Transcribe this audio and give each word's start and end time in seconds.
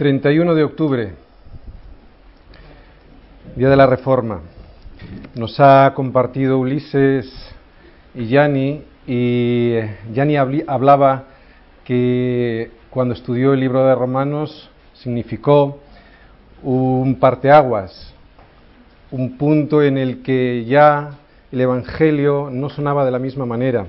31 0.00 0.54
de 0.54 0.64
octubre, 0.64 1.12
día 3.54 3.68
de 3.68 3.76
la 3.76 3.86
Reforma. 3.86 4.40
Nos 5.34 5.60
ha 5.60 5.92
compartido 5.94 6.58
Ulises 6.58 7.30
y 8.14 8.24
Yani, 8.28 8.82
y 9.06 9.74
Yani 10.14 10.38
hablaba 10.66 11.24
que 11.84 12.70
cuando 12.88 13.12
estudió 13.12 13.52
el 13.52 13.60
libro 13.60 13.84
de 13.84 13.94
Romanos 13.94 14.70
significó 14.94 15.80
un 16.62 17.16
parteaguas, 17.16 18.14
un 19.10 19.36
punto 19.36 19.82
en 19.82 19.98
el 19.98 20.22
que 20.22 20.64
ya 20.64 21.10
el 21.52 21.60
Evangelio 21.60 22.48
no 22.50 22.70
sonaba 22.70 23.04
de 23.04 23.10
la 23.10 23.18
misma 23.18 23.44
manera. 23.44 23.84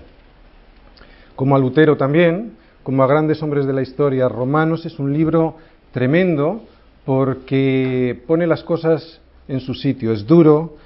Como 1.38 1.55
a 1.55 1.59
Lutero 1.59 1.96
también, 1.96 2.57
como 2.84 3.02
a 3.02 3.07
grandes 3.07 3.41
hombres 3.41 3.66
de 3.66 3.73
la 3.73 3.82
historia, 3.82 4.28
Romanos 4.28 4.86
es 4.86 5.00
un 5.00 5.14
libro 5.14 5.55
tremendo 5.91 6.63
porque 7.05 8.21
pone 8.27 8.47
las 8.47 8.63
cosas 8.63 9.19
en 9.47 9.59
su 9.59 9.73
sitio. 9.73 10.13
Es 10.13 10.25
duro, 10.25 10.77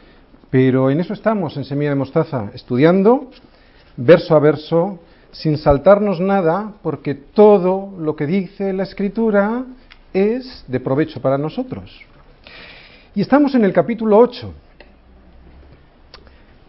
pero 0.50 0.90
en 0.90 1.00
eso 1.00 1.14
estamos 1.14 1.56
en 1.58 1.66
Semilla 1.66 1.92
de 1.92 1.96
Mostaza, 1.96 2.52
estudiando 2.54 3.30
verso 3.98 4.36
a 4.36 4.40
verso, 4.40 5.00
sin 5.32 5.58
saltarnos 5.58 6.20
nada, 6.20 6.74
porque 6.82 7.14
todo 7.14 7.94
lo 7.98 8.16
que 8.16 8.26
dice 8.26 8.74
la 8.74 8.84
Escritura 8.84 9.66
es 10.14 10.64
de 10.68 10.80
provecho 10.80 11.22
para 11.22 11.38
nosotros. 11.38 12.02
Y 13.14 13.22
estamos 13.22 13.56
en 13.56 13.64
el 13.66 13.74
capítulo 13.74 14.18
8. 14.18 14.54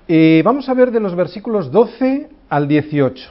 Eh, 0.08 0.42
vamos 0.44 0.68
a 0.68 0.74
ver 0.74 0.91
de 0.91 1.00
los 1.00 1.14
versículos 1.16 1.70
12 1.70 2.28
al 2.48 2.68
18. 2.68 3.30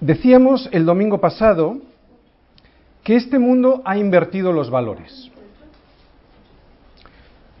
Decíamos 0.00 0.68
el 0.72 0.86
domingo 0.86 1.20
pasado 1.20 1.78
que 3.02 3.16
este 3.16 3.38
mundo 3.38 3.82
ha 3.84 3.96
invertido 3.96 4.52
los 4.52 4.70
valores. 4.70 5.30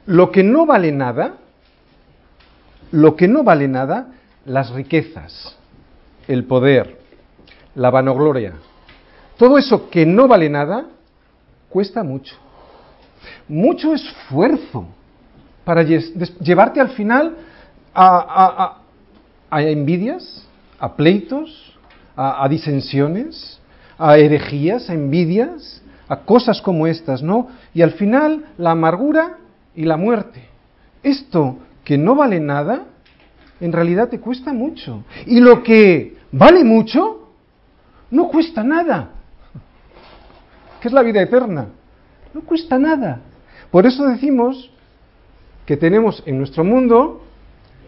Lo 0.06 0.30
que 0.30 0.42
no 0.42 0.66
vale 0.66 0.92
nada, 0.92 1.34
lo 2.90 3.16
que 3.16 3.28
no 3.28 3.44
vale 3.44 3.68
nada, 3.68 4.08
las 4.44 4.70
riquezas, 4.70 5.56
el 6.26 6.44
poder, 6.44 6.98
la 7.74 7.90
vanagloria, 7.90 8.54
todo 9.36 9.56
eso 9.56 9.88
que 9.88 10.04
no 10.04 10.28
vale 10.28 10.50
nada, 10.50 10.86
cuesta 11.68 12.02
mucho. 12.02 12.36
Mucho 13.48 13.94
esfuerzo 13.94 14.86
para 15.64 15.82
llevarte 15.82 16.80
al 16.80 16.90
final 16.90 17.36
a, 17.94 18.78
envidias, 19.50 20.46
a 20.78 20.94
pleitos, 20.94 21.78
a 22.16 22.46
disensiones, 22.48 23.59
a 24.00 24.16
herejías, 24.16 24.88
a 24.88 24.94
envidias, 24.94 25.82
a 26.08 26.20
cosas 26.24 26.62
como 26.62 26.86
estas, 26.86 27.22
¿no? 27.22 27.48
Y 27.74 27.82
al 27.82 27.92
final 27.92 28.46
la 28.56 28.70
amargura 28.70 29.36
y 29.76 29.84
la 29.84 29.98
muerte. 29.98 30.42
Esto 31.02 31.58
que 31.84 31.98
no 31.98 32.14
vale 32.14 32.40
nada, 32.40 32.86
en 33.60 33.72
realidad 33.72 34.08
te 34.08 34.18
cuesta 34.18 34.54
mucho. 34.54 35.04
Y 35.26 35.40
lo 35.40 35.62
que 35.62 36.16
vale 36.32 36.64
mucho, 36.64 37.28
no 38.10 38.28
cuesta 38.28 38.64
nada. 38.64 39.10
¿Qué 40.80 40.88
es 40.88 40.94
la 40.94 41.02
vida 41.02 41.20
eterna? 41.20 41.66
No 42.32 42.40
cuesta 42.40 42.78
nada. 42.78 43.20
Por 43.70 43.86
eso 43.86 44.06
decimos 44.06 44.70
que 45.66 45.76
tenemos 45.76 46.22
en 46.24 46.38
nuestro 46.38 46.64
mundo 46.64 47.22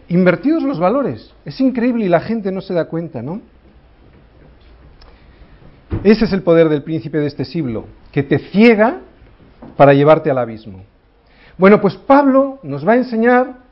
invertidos 0.09 0.61
los 0.61 0.79
valores. 0.79 1.33
Es 1.43 1.59
increíble 1.59 2.05
y 2.05 2.09
la 2.09 2.21
gente 2.21 2.51
no 2.51 2.61
se 2.61 2.75
da 2.75 2.85
cuenta, 2.85 3.23
¿no? 3.23 3.41
Ese 6.03 6.25
es 6.25 6.33
el 6.33 6.43
poder 6.43 6.69
del 6.69 6.83
príncipe 6.83 7.17
de 7.19 7.27
este 7.27 7.45
siglo, 7.45 7.85
que 8.11 8.23
te 8.23 8.39
ciega 8.39 9.01
para 9.77 9.93
llevarte 9.93 10.29
al 10.29 10.37
abismo. 10.37 10.83
Bueno, 11.57 11.79
pues 11.79 11.95
Pablo 11.95 12.59
nos 12.63 12.87
va 12.87 12.93
a 12.93 12.97
enseñar 12.97 13.63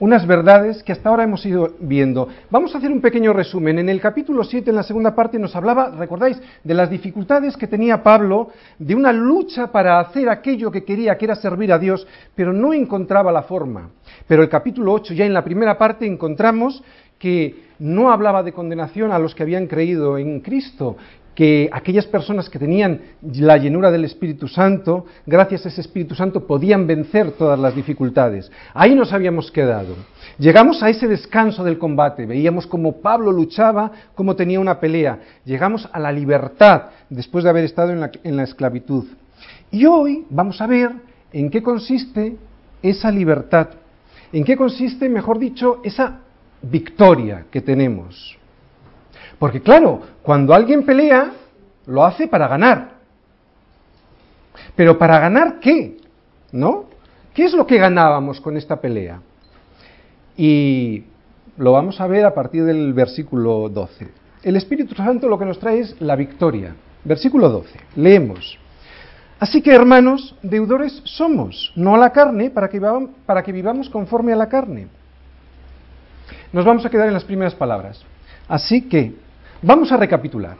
unas 0.00 0.26
verdades 0.26 0.82
que 0.82 0.92
hasta 0.92 1.08
ahora 1.08 1.24
hemos 1.24 1.46
ido 1.46 1.74
viendo. 1.78 2.28
Vamos 2.50 2.74
a 2.74 2.78
hacer 2.78 2.90
un 2.90 3.00
pequeño 3.00 3.32
resumen. 3.32 3.78
En 3.78 3.88
el 3.88 4.00
capítulo 4.00 4.42
7, 4.42 4.70
en 4.70 4.76
la 4.76 4.82
segunda 4.82 5.14
parte, 5.14 5.38
nos 5.38 5.54
hablaba, 5.54 5.90
recordáis, 5.90 6.40
de 6.62 6.74
las 6.74 6.90
dificultades 6.90 7.56
que 7.56 7.68
tenía 7.68 8.02
Pablo, 8.02 8.50
de 8.78 8.94
una 8.94 9.12
lucha 9.12 9.70
para 9.70 10.00
hacer 10.00 10.28
aquello 10.28 10.70
que 10.70 10.84
quería, 10.84 11.16
que 11.16 11.26
era 11.26 11.36
servir 11.36 11.72
a 11.72 11.78
Dios, 11.78 12.06
pero 12.34 12.52
no 12.52 12.74
encontraba 12.74 13.30
la 13.30 13.42
forma. 13.42 13.90
Pero 14.26 14.42
el 14.42 14.48
capítulo 14.48 14.92
8, 14.92 15.14
ya 15.14 15.26
en 15.26 15.34
la 15.34 15.44
primera 15.44 15.78
parte, 15.78 16.06
encontramos 16.06 16.82
que 17.18 17.63
no 17.78 18.10
hablaba 18.10 18.42
de 18.42 18.52
condenación 18.52 19.12
a 19.12 19.18
los 19.18 19.34
que 19.34 19.42
habían 19.42 19.66
creído 19.66 20.18
en 20.18 20.40
Cristo, 20.40 20.96
que 21.34 21.68
aquellas 21.72 22.06
personas 22.06 22.48
que 22.48 22.58
tenían 22.58 23.00
la 23.22 23.56
llenura 23.56 23.90
del 23.90 24.04
Espíritu 24.04 24.46
Santo, 24.46 25.06
gracias 25.26 25.66
a 25.66 25.68
ese 25.68 25.80
Espíritu 25.80 26.14
Santo, 26.14 26.46
podían 26.46 26.86
vencer 26.86 27.32
todas 27.32 27.58
las 27.58 27.74
dificultades. 27.74 28.50
Ahí 28.72 28.94
nos 28.94 29.12
habíamos 29.12 29.50
quedado. 29.50 29.96
Llegamos 30.38 30.82
a 30.82 30.90
ese 30.90 31.08
descanso 31.08 31.64
del 31.64 31.78
combate, 31.78 32.26
veíamos 32.26 32.66
cómo 32.66 33.00
Pablo 33.00 33.32
luchaba, 33.32 33.90
cómo 34.14 34.36
tenía 34.36 34.60
una 34.60 34.78
pelea. 34.78 35.18
Llegamos 35.44 35.88
a 35.92 35.98
la 35.98 36.12
libertad 36.12 36.82
después 37.10 37.44
de 37.44 37.50
haber 37.50 37.64
estado 37.64 37.92
en 37.92 38.00
la, 38.00 38.10
en 38.22 38.36
la 38.36 38.44
esclavitud. 38.44 39.04
Y 39.70 39.86
hoy 39.86 40.24
vamos 40.30 40.60
a 40.60 40.66
ver 40.66 40.92
en 41.32 41.50
qué 41.50 41.62
consiste 41.62 42.36
esa 42.82 43.10
libertad, 43.10 43.68
en 44.32 44.44
qué 44.44 44.56
consiste, 44.56 45.08
mejor 45.08 45.38
dicho, 45.38 45.80
esa 45.82 46.20
victoria 46.70 47.46
que 47.50 47.60
tenemos. 47.60 48.38
Porque 49.38 49.60
claro, 49.60 50.00
cuando 50.22 50.54
alguien 50.54 50.84
pelea, 50.84 51.32
lo 51.86 52.04
hace 52.04 52.28
para 52.28 52.48
ganar. 52.48 52.94
Pero 54.76 54.98
para 54.98 55.18
ganar 55.18 55.60
qué? 55.60 55.96
¿No? 56.52 56.86
¿Qué 57.34 57.44
es 57.44 57.52
lo 57.52 57.66
que 57.66 57.78
ganábamos 57.78 58.40
con 58.40 58.56
esta 58.56 58.80
pelea? 58.80 59.20
Y 60.36 61.04
lo 61.56 61.72
vamos 61.72 62.00
a 62.00 62.06
ver 62.06 62.24
a 62.24 62.34
partir 62.34 62.64
del 62.64 62.92
versículo 62.92 63.68
12. 63.68 64.08
El 64.42 64.56
Espíritu 64.56 64.94
Santo 64.94 65.28
lo 65.28 65.38
que 65.38 65.44
nos 65.44 65.58
trae 65.58 65.80
es 65.80 66.00
la 66.00 66.16
victoria. 66.16 66.74
Versículo 67.04 67.48
12. 67.48 67.78
Leemos. 67.96 68.58
Así 69.38 69.60
que, 69.60 69.74
hermanos, 69.74 70.36
deudores 70.42 71.02
somos, 71.04 71.72
no 71.76 71.94
a 71.94 71.98
la 71.98 72.10
carne, 72.10 72.50
para 72.50 72.68
que, 72.68 72.80
para 73.26 73.42
que 73.42 73.52
vivamos 73.52 73.90
conforme 73.90 74.32
a 74.32 74.36
la 74.36 74.48
carne. 74.48 74.88
Nos 76.54 76.64
vamos 76.64 76.86
a 76.86 76.88
quedar 76.88 77.08
en 77.08 77.14
las 77.14 77.24
primeras 77.24 77.56
palabras. 77.56 78.00
Así 78.46 78.82
que, 78.82 79.12
vamos 79.60 79.90
a 79.90 79.96
recapitular. 79.96 80.56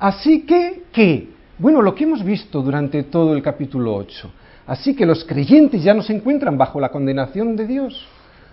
Así 0.00 0.46
que, 0.46 0.84
¿qué? 0.90 1.28
Bueno, 1.58 1.82
lo 1.82 1.94
que 1.94 2.04
hemos 2.04 2.24
visto 2.24 2.62
durante 2.62 3.02
todo 3.02 3.34
el 3.34 3.42
capítulo 3.42 3.94
8. 3.94 4.32
Así 4.66 4.96
que 4.96 5.04
los 5.04 5.22
creyentes 5.26 5.84
ya 5.84 5.92
no 5.92 6.00
se 6.00 6.14
encuentran 6.14 6.56
bajo 6.56 6.80
la 6.80 6.88
condenación 6.88 7.56
de 7.56 7.66
Dios. 7.66 8.08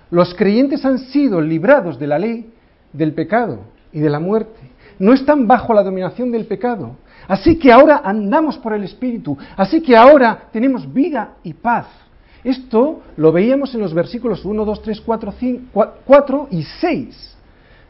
Los 0.10 0.36
creyentes 0.36 0.84
han 0.84 1.00
sido 1.00 1.40
librados 1.40 1.98
de 1.98 2.08
la 2.08 2.20
ley, 2.20 2.52
del 2.92 3.14
pecado 3.14 3.62
y 3.94 4.02
de 4.02 4.10
la 4.10 4.20
muerte. 4.20 4.60
No 5.00 5.14
están 5.14 5.48
bajo 5.48 5.74
la 5.74 5.84
dominación 5.84 6.30
del 6.30 6.46
pecado. 6.46 6.98
Así 7.26 7.58
que 7.58 7.72
ahora 7.72 8.02
andamos 8.04 8.58
por 8.58 8.74
el 8.74 8.84
Espíritu. 8.84 9.38
Así 9.56 9.82
que 9.82 9.96
ahora 9.96 10.50
tenemos 10.52 10.92
vida 10.92 11.36
y 11.42 11.54
paz. 11.54 11.86
Esto 12.44 13.02
lo 13.18 13.32
veíamos 13.32 13.74
en 13.76 13.82
los 13.82 13.94
versículos 13.94 14.44
1, 14.44 14.66
2, 14.66 14.82
3, 14.82 15.02
4, 15.02 15.34
5, 15.40 15.94
4 16.06 16.48
y 16.52 16.64
6. 16.64 17.38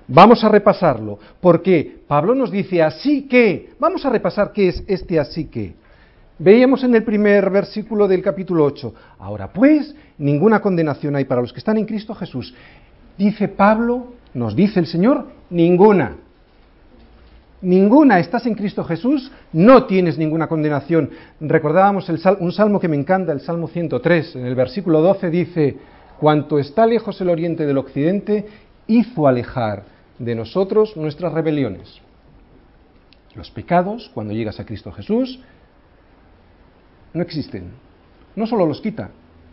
Vamos 0.07 0.44
a 0.44 0.50
repasarlo, 0.50 1.19
porque 1.39 2.00
Pablo 2.07 2.35
nos 2.35 2.51
dice 2.51 2.84
así 2.84 3.23
que, 3.23 3.73
vamos 3.79 4.06
a 4.06 4.09
repasar 4.09 4.51
qué 4.51 4.67
es 4.67 4.84
este 4.88 5.19
así 5.19 5.45
que. 5.45 5.73
Veíamos 6.38 6.84
en 6.84 6.95
el 6.95 7.03
primer 7.03 7.50
versículo 7.50 8.07
del 8.07 8.22
capítulo 8.22 8.66
8, 8.66 8.94
ahora 9.19 9.53
pues, 9.53 9.95
ninguna 10.17 10.59
condenación 10.59 11.16
hay 11.16 11.25
para 11.25 11.41
los 11.41 11.53
que 11.53 11.59
están 11.59 11.78
en 11.78 11.85
Cristo 11.85 12.16
Jesús. 12.16 12.53
Dice 13.18 13.47
Pablo, 13.47 14.13
nos 14.33 14.56
dice 14.56 14.79
el 14.79 14.88
Señor, 14.88 15.28
ninguna 15.50 16.18
ninguna 17.62 18.20
estás 18.20 18.46
en 18.46 18.56
Cristo 18.56 18.84
Jesús, 18.84 19.31
no 19.54 19.86
tienes 19.86 20.18
ninguna 20.18 20.48
condenación. 20.48 21.10
Recordábamos 21.40 22.10
un 22.40 22.52
salmo 22.52 22.80
que 22.80 22.88
me 22.88 22.98
encanta, 22.98 23.31
el 23.31 23.42
Salmo 23.42 23.68
103, 23.68 24.36
en 24.36 24.46
el 24.46 24.56
versículo 24.56 25.02
12 25.02 25.30
dice, 25.30 25.78
cuanto 26.19 26.60
está 26.60 26.86
lejos 26.86 27.19
el 27.22 27.30
oriente 27.30 27.66
del 27.66 27.78
occidente, 27.78 28.46
hizo 28.88 29.28
alejar 29.28 29.84
de 30.19 30.36
nosotros 30.36 30.96
nuestras 30.98 31.34
rebeliones. 31.34 32.02
Los 33.36 33.50
pecados, 33.50 34.12
cuando 34.14 34.34
llegas 34.34 34.60
a 34.60 34.66
Cristo 34.66 34.92
Jesús, 34.92 35.40
no 37.14 37.22
existen. 37.22 37.72
No 38.36 38.46
solo 38.46 38.66
los 38.66 38.81
quita, 38.81 39.12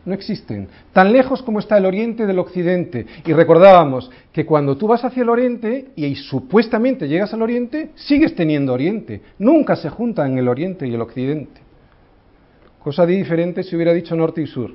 no 0.08 0.14
existen. 0.14 0.68
Tan 0.92 1.12
lejos 1.12 1.42
como 1.42 1.60
está 1.60 1.78
el 1.78 1.86
oriente 1.86 2.26
del 2.26 2.38
occidente. 2.38 3.06
Y 3.24 3.32
recordábamos 3.32 4.10
que 4.32 4.46
cuando 4.46 4.76
tú 4.76 4.88
vas 4.88 5.04
hacia 5.04 5.22
el 5.22 5.28
oriente 5.28 5.88
y, 5.94 6.14
supuestamente 6.16 7.06
llegas 7.06 7.32
al 7.34 7.42
oriente, 7.42 7.90
sigues 7.94 8.34
teniendo 8.34 8.72
oriente. 8.72 9.20
Nunca 9.38 9.76
se 9.76 9.90
juntan 9.90 10.38
el 10.38 10.48
oriente 10.48 10.86
y 10.88 10.94
el 10.94 11.00
occidente. 11.00 11.60
Cosa 12.82 13.04
diferente 13.06 13.62
si 13.62 13.76
hubiera 13.76 13.92
dicho 13.92 14.16
norte 14.16 14.42
y 14.42 14.46
sur. 14.46 14.72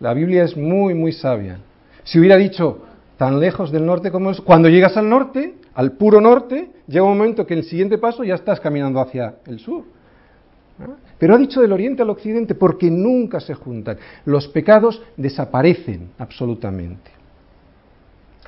La 0.00 0.14
Biblia 0.14 0.44
es 0.44 0.56
muy, 0.56 0.94
muy 0.94 1.12
sabia. 1.12 1.58
Si 2.04 2.18
hubiera 2.18 2.36
dicho 2.36 2.82
tan 3.16 3.40
lejos 3.40 3.70
del 3.70 3.86
norte 3.86 4.10
como 4.10 4.30
es, 4.30 4.40
cuando 4.40 4.68
llegas 4.68 4.96
al 4.96 5.08
norte, 5.08 5.54
al 5.74 5.92
puro 5.92 6.20
norte, 6.20 6.70
llega 6.86 7.04
un 7.04 7.18
momento 7.18 7.46
que 7.46 7.54
el 7.54 7.64
siguiente 7.64 7.98
paso 7.98 8.22
ya 8.24 8.34
estás 8.34 8.60
caminando 8.60 9.00
hacia 9.00 9.36
el 9.46 9.58
sur. 9.58 9.84
Pero 11.18 11.34
ha 11.34 11.38
dicho 11.38 11.60
del 11.60 11.72
oriente 11.72 12.02
al 12.02 12.10
occidente 12.10 12.54
porque 12.54 12.90
nunca 12.90 13.40
se 13.40 13.54
juntan. 13.54 13.98
Los 14.24 14.48
pecados 14.48 15.00
desaparecen 15.16 16.10
absolutamente. 16.18 17.10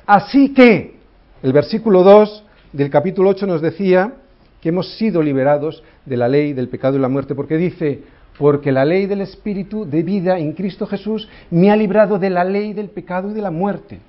Así 0.05 0.53
que, 0.53 0.95
el 1.41 1.53
versículo 1.53 2.03
2 2.03 2.43
del 2.73 2.89
capítulo 2.89 3.29
8 3.29 3.47
nos 3.47 3.61
decía 3.61 4.13
que 4.61 4.69
hemos 4.69 4.97
sido 4.97 5.21
liberados 5.21 5.83
de 6.05 6.17
la 6.17 6.27
ley 6.27 6.53
del 6.53 6.69
pecado 6.69 6.97
y 6.97 6.99
la 6.99 7.09
muerte, 7.09 7.35
porque 7.35 7.57
dice, 7.57 8.01
porque 8.37 8.71
la 8.71 8.85
ley 8.85 9.05
del 9.05 9.21
Espíritu 9.21 9.85
de 9.85 10.03
vida 10.03 10.37
en 10.37 10.53
Cristo 10.53 10.85
Jesús 10.85 11.27
me 11.49 11.71
ha 11.71 11.75
librado 11.75 12.19
de 12.19 12.29
la 12.29 12.43
ley 12.43 12.73
del 12.73 12.89
pecado 12.89 13.31
y 13.31 13.33
de 13.33 13.41
la 13.41 13.51
muerte. 13.51 13.99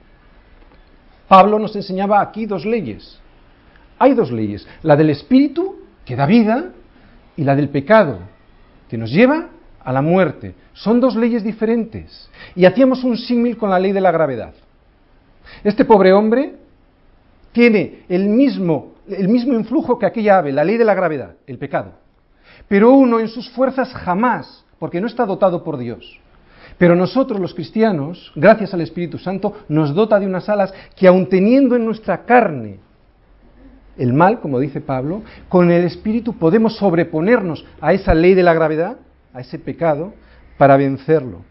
Pablo 1.28 1.58
nos 1.58 1.76
enseñaba 1.76 2.20
aquí 2.20 2.46
dos 2.46 2.64
leyes. 2.64 3.20
Hay 3.98 4.14
dos 4.14 4.30
leyes, 4.30 4.66
la 4.82 4.96
del 4.96 5.10
Espíritu, 5.10 5.76
que 6.04 6.16
da 6.16 6.26
vida, 6.26 6.72
y 7.38 7.44
la 7.44 7.54
del 7.54 7.68
pecado, 7.68 8.18
que 8.90 8.98
nos 8.98 9.12
lleva 9.12 9.48
a 9.82 9.92
la 9.92 10.02
muerte. 10.02 10.56
Son 10.72 11.00
dos 11.00 11.14
leyes 11.14 11.44
diferentes. 11.44 12.28
Y 12.56 12.64
hacíamos 12.64 13.04
un 13.04 13.16
símil 13.16 13.56
con 13.56 13.70
la 13.70 13.78
ley 13.78 13.92
de 13.92 14.00
la 14.00 14.10
gravedad. 14.10 14.52
Este 15.62 15.84
pobre 15.84 16.12
hombre 16.12 16.56
tiene 17.52 18.00
el 18.08 18.28
mismo, 18.28 18.94
el 19.08 19.28
mismo 19.28 19.54
influjo 19.54 20.00
que 20.00 20.06
aquella 20.06 20.38
ave, 20.38 20.50
la 20.50 20.64
ley 20.64 20.76
de 20.76 20.84
la 20.84 20.94
gravedad, 20.94 21.36
el 21.46 21.58
pecado. 21.58 21.92
Pero 22.66 22.92
uno 22.92 23.20
en 23.20 23.28
sus 23.28 23.48
fuerzas 23.50 23.94
jamás, 23.94 24.64
porque 24.80 25.00
no 25.00 25.06
está 25.06 25.24
dotado 25.24 25.62
por 25.62 25.78
Dios. 25.78 26.20
Pero 26.76 26.96
nosotros 26.96 27.38
los 27.38 27.54
cristianos, 27.54 28.32
gracias 28.34 28.74
al 28.74 28.80
Espíritu 28.80 29.16
Santo, 29.16 29.58
nos 29.68 29.94
dota 29.94 30.18
de 30.18 30.26
unas 30.26 30.48
alas 30.48 30.74
que 30.96 31.06
aun 31.06 31.28
teniendo 31.28 31.76
en 31.76 31.84
nuestra 31.84 32.24
carne 32.24 32.80
el 33.98 34.12
mal, 34.12 34.40
como 34.40 34.60
dice 34.60 34.80
Pablo, 34.80 35.22
con 35.48 35.70
el 35.70 35.84
Espíritu 35.84 36.34
podemos 36.34 36.76
sobreponernos 36.76 37.66
a 37.80 37.92
esa 37.92 38.14
ley 38.14 38.34
de 38.34 38.42
la 38.42 38.54
gravedad, 38.54 38.96
a 39.34 39.40
ese 39.40 39.58
pecado, 39.58 40.14
para 40.56 40.76
vencerlo. 40.76 41.42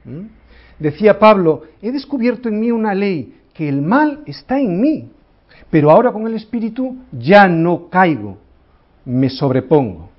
Decía 0.79 1.19
Pablo, 1.19 1.63
he 1.81 1.91
descubierto 1.91 2.49
en 2.49 2.59
mí 2.59 2.71
una 2.71 2.94
ley, 2.94 3.35
que 3.53 3.67
el 3.67 3.81
mal 3.81 4.21
está 4.25 4.59
en 4.59 4.79
mí, 4.79 5.11
pero 5.69 5.91
ahora 5.91 6.11
con 6.11 6.27
el 6.27 6.35
Espíritu 6.35 6.97
ya 7.11 7.47
no 7.47 7.89
caigo, 7.89 8.38
me 9.05 9.29
sobrepongo. 9.29 10.09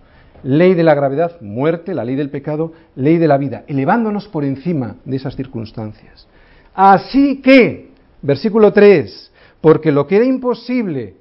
Ley 0.43 0.75
de 0.75 0.85
la 0.85 0.95
gravedad, 0.95 1.41
muerte, 1.41 1.95
la 1.95 2.05
ley 2.05 2.15
del 2.15 2.31
pecado, 2.31 2.73
ley 2.95 3.19
de 3.19 3.29
la 3.29 3.39
vida, 3.39 3.65
elevándonos 3.67 4.29
por 4.29 4.45
encima 4.45 4.97
de 5.05 5.17
esas 5.17 5.35
circunstancias. 5.35 6.29
Así 6.75 7.41
que, 7.43 7.91
versículo 8.23 8.73
3, 8.73 9.33
porque 9.61 9.91
lo 9.91 10.07
que 10.07 10.17
era 10.17 10.25
imposible 10.25 11.17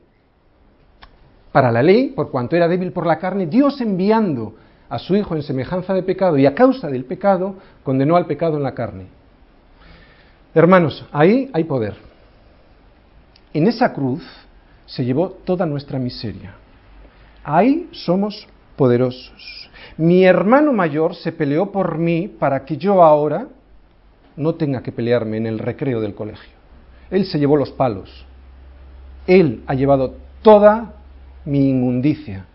para 1.57 1.71
la 1.71 1.81
ley, 1.81 2.09
por 2.09 2.29
cuanto 2.29 2.55
era 2.55 2.67
débil 2.67 2.91
por 2.91 3.07
la 3.07 3.17
carne, 3.17 3.47
Dios 3.47 3.81
enviando 3.81 4.53
a 4.89 4.99
su 4.99 5.15
Hijo 5.15 5.35
en 5.35 5.41
semejanza 5.41 5.91
de 5.91 6.03
pecado 6.03 6.37
y 6.37 6.45
a 6.45 6.53
causa 6.53 6.87
del 6.87 7.03
pecado, 7.05 7.55
condenó 7.81 8.15
al 8.15 8.27
pecado 8.27 8.57
en 8.57 8.61
la 8.61 8.75
carne. 8.75 9.07
Hermanos, 10.53 11.03
ahí 11.11 11.49
hay 11.53 11.63
poder. 11.63 11.95
En 13.55 13.65
esa 13.65 13.91
cruz 13.91 14.23
se 14.85 15.03
llevó 15.03 15.31
toda 15.31 15.65
nuestra 15.65 15.97
miseria. 15.97 16.53
Ahí 17.43 17.89
somos 17.91 18.47
poderosos. 18.75 19.71
Mi 19.97 20.25
hermano 20.25 20.73
mayor 20.73 21.15
se 21.15 21.31
peleó 21.31 21.71
por 21.71 21.97
mí 21.97 22.27
para 22.27 22.65
que 22.65 22.77
yo 22.77 23.01
ahora 23.01 23.47
no 24.35 24.53
tenga 24.53 24.83
que 24.83 24.91
pelearme 24.91 25.37
en 25.37 25.47
el 25.47 25.57
recreo 25.57 26.01
del 26.01 26.13
colegio. 26.13 26.53
Él 27.09 27.25
se 27.25 27.39
llevó 27.39 27.57
los 27.57 27.71
palos. 27.71 28.27
Él 29.25 29.63
ha 29.65 29.73
llevado 29.73 30.17
toda 30.43 30.96
mi 31.47 31.69
inmundicia, 31.69 32.45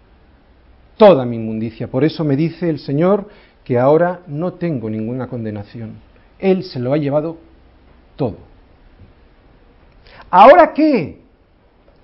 toda 0.98 1.24
mi 1.24 1.36
inmundicia. 1.36 1.88
Por 1.88 2.04
eso 2.04 2.24
me 2.24 2.36
dice 2.36 2.68
el 2.68 2.78
Señor 2.78 3.26
que 3.64 3.78
ahora 3.78 4.20
no 4.26 4.52
tengo 4.54 4.90
ninguna 4.90 5.28
condenación. 5.28 5.94
Él 6.38 6.62
se 6.62 6.78
lo 6.78 6.92
ha 6.92 6.98
llevado 6.98 7.38
todo. 8.16 8.36
¿Ahora 10.30 10.74
qué? 10.74 11.20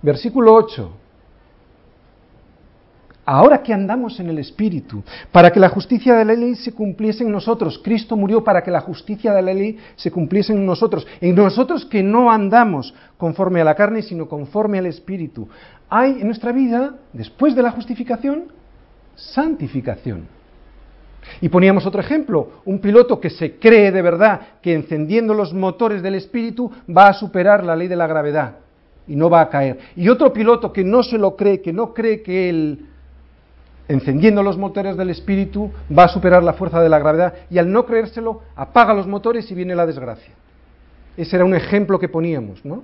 Versículo 0.00 0.54
8. 0.54 0.90
Ahora 3.30 3.62
que 3.62 3.74
andamos 3.74 4.18
en 4.20 4.30
el 4.30 4.38
Espíritu, 4.38 5.02
para 5.30 5.50
que 5.50 5.60
la 5.60 5.68
justicia 5.68 6.14
de 6.14 6.24
la 6.24 6.32
ley 6.32 6.54
se 6.54 6.72
cumpliese 6.72 7.24
en 7.24 7.30
nosotros. 7.30 7.78
Cristo 7.84 8.16
murió 8.16 8.42
para 8.42 8.62
que 8.62 8.70
la 8.70 8.80
justicia 8.80 9.34
de 9.34 9.42
la 9.42 9.52
ley 9.52 9.76
se 9.96 10.10
cumpliese 10.10 10.54
en 10.54 10.64
nosotros. 10.64 11.06
En 11.20 11.34
nosotros 11.34 11.84
que 11.84 12.02
no 12.02 12.32
andamos 12.32 12.94
conforme 13.18 13.60
a 13.60 13.64
la 13.64 13.74
carne, 13.74 14.00
sino 14.00 14.26
conforme 14.26 14.78
al 14.78 14.86
Espíritu. 14.86 15.46
Hay 15.90 16.12
en 16.12 16.24
nuestra 16.24 16.52
vida, 16.52 16.94
después 17.12 17.54
de 17.54 17.62
la 17.62 17.70
justificación, 17.70 18.44
santificación. 19.14 20.26
Y 21.42 21.50
poníamos 21.50 21.84
otro 21.84 22.00
ejemplo, 22.00 22.62
un 22.64 22.78
piloto 22.78 23.20
que 23.20 23.28
se 23.28 23.56
cree 23.56 23.92
de 23.92 24.00
verdad 24.00 24.40
que 24.62 24.72
encendiendo 24.72 25.34
los 25.34 25.52
motores 25.52 26.00
del 26.00 26.14
espíritu 26.14 26.72
va 26.88 27.08
a 27.08 27.12
superar 27.12 27.62
la 27.62 27.76
ley 27.76 27.88
de 27.88 27.96
la 27.96 28.06
gravedad 28.06 28.54
y 29.06 29.16
no 29.16 29.28
va 29.28 29.42
a 29.42 29.50
caer. 29.50 29.78
Y 29.96 30.08
otro 30.08 30.32
piloto 30.32 30.72
que 30.72 30.82
no 30.82 31.02
se 31.02 31.18
lo 31.18 31.36
cree, 31.36 31.60
que 31.60 31.74
no 31.74 31.92
cree 31.92 32.22
que 32.22 32.48
él 32.48 32.87
encendiendo 33.88 34.42
los 34.42 34.58
motores 34.58 34.96
del 34.96 35.10
espíritu, 35.10 35.70
va 35.96 36.04
a 36.04 36.08
superar 36.08 36.42
la 36.42 36.52
fuerza 36.52 36.80
de 36.80 36.88
la 36.88 36.98
gravedad 36.98 37.34
y 37.50 37.58
al 37.58 37.72
no 37.72 37.86
creérselo, 37.86 38.42
apaga 38.54 38.94
los 38.94 39.06
motores 39.06 39.50
y 39.50 39.54
viene 39.54 39.74
la 39.74 39.86
desgracia. 39.86 40.34
Ese 41.16 41.36
era 41.36 41.44
un 41.44 41.54
ejemplo 41.54 41.98
que 41.98 42.08
poníamos, 42.08 42.64
¿no? 42.64 42.82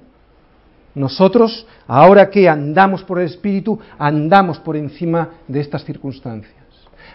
Nosotros, 0.95 1.67
ahora 1.87 2.31
que 2.31 2.49
andamos 2.49 3.03
por 3.03 3.19
el 3.19 3.27
espíritu, 3.27 3.79
andamos 3.99 4.59
por 4.61 4.77
encima 4.77 5.31
de 5.47 5.61
estas 5.61 5.85
circunstancias. 5.85 6.55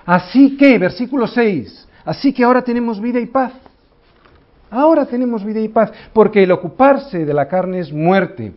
Así 0.06 0.58
que, 0.58 0.78
versículo 0.78 1.28
6, 1.28 1.88
así 2.06 2.34
que 2.34 2.44
ahora 2.44 2.62
tenemos 2.62 3.02
vida 3.02 3.20
y 3.20 3.26
paz. 3.26 3.54
Ahora 4.70 5.06
tenemos 5.06 5.44
vida 5.44 5.60
y 5.60 5.70
paz, 5.70 5.92
porque 6.14 6.44
el 6.44 6.52
ocuparse 6.52 7.26
de 7.26 7.34
la 7.34 7.48
carne 7.48 7.80
es 7.80 7.92
muerte, 7.92 8.54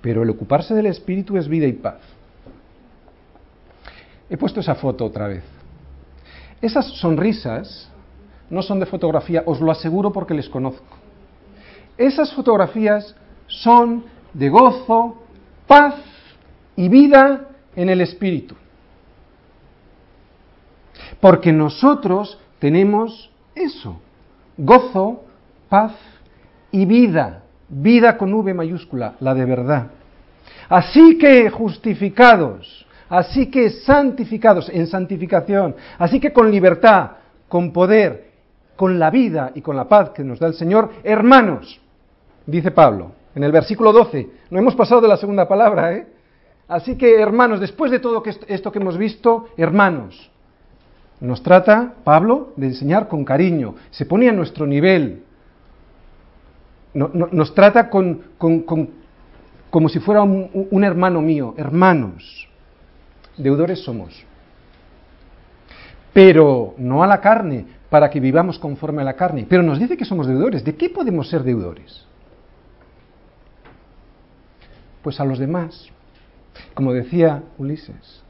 pero 0.00 0.22
el 0.22 0.30
ocuparse 0.30 0.74
del 0.74 0.86
espíritu 0.86 1.36
es 1.36 1.48
vida 1.48 1.66
y 1.66 1.72
paz. 1.72 1.98
He 4.28 4.36
puesto 4.36 4.60
esa 4.60 4.74
foto 4.74 5.04
otra 5.04 5.28
vez. 5.28 5.44
Esas 6.60 6.86
sonrisas 6.98 7.90
no 8.50 8.62
son 8.62 8.80
de 8.80 8.86
fotografía, 8.86 9.42
os 9.46 9.60
lo 9.60 9.70
aseguro 9.70 10.12
porque 10.12 10.34
les 10.34 10.48
conozco. 10.48 10.96
Esas 11.98 12.32
fotografías 12.34 13.14
son 13.46 14.04
de 14.32 14.48
gozo, 14.48 15.22
paz 15.66 15.94
y 16.76 16.88
vida 16.88 17.48
en 17.74 17.88
el 17.88 18.00
Espíritu. 18.00 18.54
Porque 21.20 21.52
nosotros 21.52 22.38
tenemos 22.58 23.30
eso, 23.54 24.00
gozo, 24.56 25.24
paz 25.68 25.92
y 26.70 26.84
vida, 26.84 27.42
vida 27.68 28.16
con 28.16 28.32
V 28.34 28.54
mayúscula, 28.54 29.14
la 29.20 29.34
de 29.34 29.44
verdad. 29.44 29.90
Así 30.68 31.18
que 31.18 31.48
justificados, 31.50 32.85
Así 33.08 33.46
que 33.46 33.70
santificados 33.70 34.68
en 34.68 34.86
santificación, 34.86 35.76
así 35.98 36.18
que 36.18 36.32
con 36.32 36.50
libertad, 36.50 37.12
con 37.48 37.72
poder, 37.72 38.30
con 38.74 38.98
la 38.98 39.10
vida 39.10 39.52
y 39.54 39.62
con 39.62 39.76
la 39.76 39.88
paz 39.88 40.10
que 40.10 40.24
nos 40.24 40.40
da 40.40 40.48
el 40.48 40.54
Señor, 40.54 40.90
hermanos, 41.04 41.80
dice 42.46 42.70
Pablo 42.70 43.12
en 43.34 43.44
el 43.44 43.52
versículo 43.52 43.92
12, 43.92 44.28
no 44.50 44.58
hemos 44.58 44.74
pasado 44.74 45.00
de 45.02 45.08
la 45.08 45.18
segunda 45.18 45.46
palabra, 45.46 45.92
¿eh? 45.92 46.06
Así 46.68 46.96
que 46.96 47.20
hermanos, 47.20 47.60
después 47.60 47.92
de 47.92 48.00
todo 48.00 48.22
esto 48.48 48.72
que 48.72 48.78
hemos 48.78 48.98
visto, 48.98 49.50
hermanos, 49.56 50.30
nos 51.20 51.42
trata 51.42 51.94
Pablo 52.02 52.54
de 52.56 52.66
enseñar 52.66 53.08
con 53.08 53.24
cariño, 53.24 53.76
se 53.90 54.04
pone 54.04 54.28
a 54.28 54.32
nuestro 54.32 54.66
nivel, 54.66 55.22
nos 56.94 57.54
trata 57.54 57.88
con, 57.88 58.22
como 59.70 59.88
si 59.90 60.00
fuera 60.00 60.22
un 60.22 60.82
hermano 60.82 61.20
mío, 61.20 61.54
hermanos 61.56 62.45
deudores 63.36 63.82
somos. 63.82 64.24
Pero 66.12 66.74
no 66.78 67.02
a 67.02 67.06
la 67.06 67.20
carne, 67.20 67.66
para 67.90 68.10
que 68.10 68.20
vivamos 68.20 68.58
conforme 68.58 69.02
a 69.02 69.04
la 69.04 69.14
carne. 69.14 69.46
Pero 69.48 69.62
nos 69.62 69.78
dice 69.78 69.96
que 69.96 70.04
somos 70.04 70.26
deudores. 70.26 70.64
¿De 70.64 70.74
qué 70.74 70.90
podemos 70.90 71.28
ser 71.28 71.42
deudores? 71.42 72.04
Pues 75.02 75.20
a 75.20 75.24
los 75.24 75.38
demás, 75.38 75.88
como 76.74 76.92
decía 76.92 77.42
Ulises, 77.58 78.22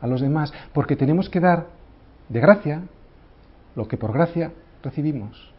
a 0.00 0.06
los 0.06 0.20
demás, 0.20 0.52
porque 0.72 0.96
tenemos 0.96 1.28
que 1.28 1.40
dar 1.40 1.66
de 2.28 2.40
gracia 2.40 2.82
lo 3.74 3.86
que 3.86 3.96
por 3.96 4.12
gracia 4.12 4.52
recibimos. 4.82 5.52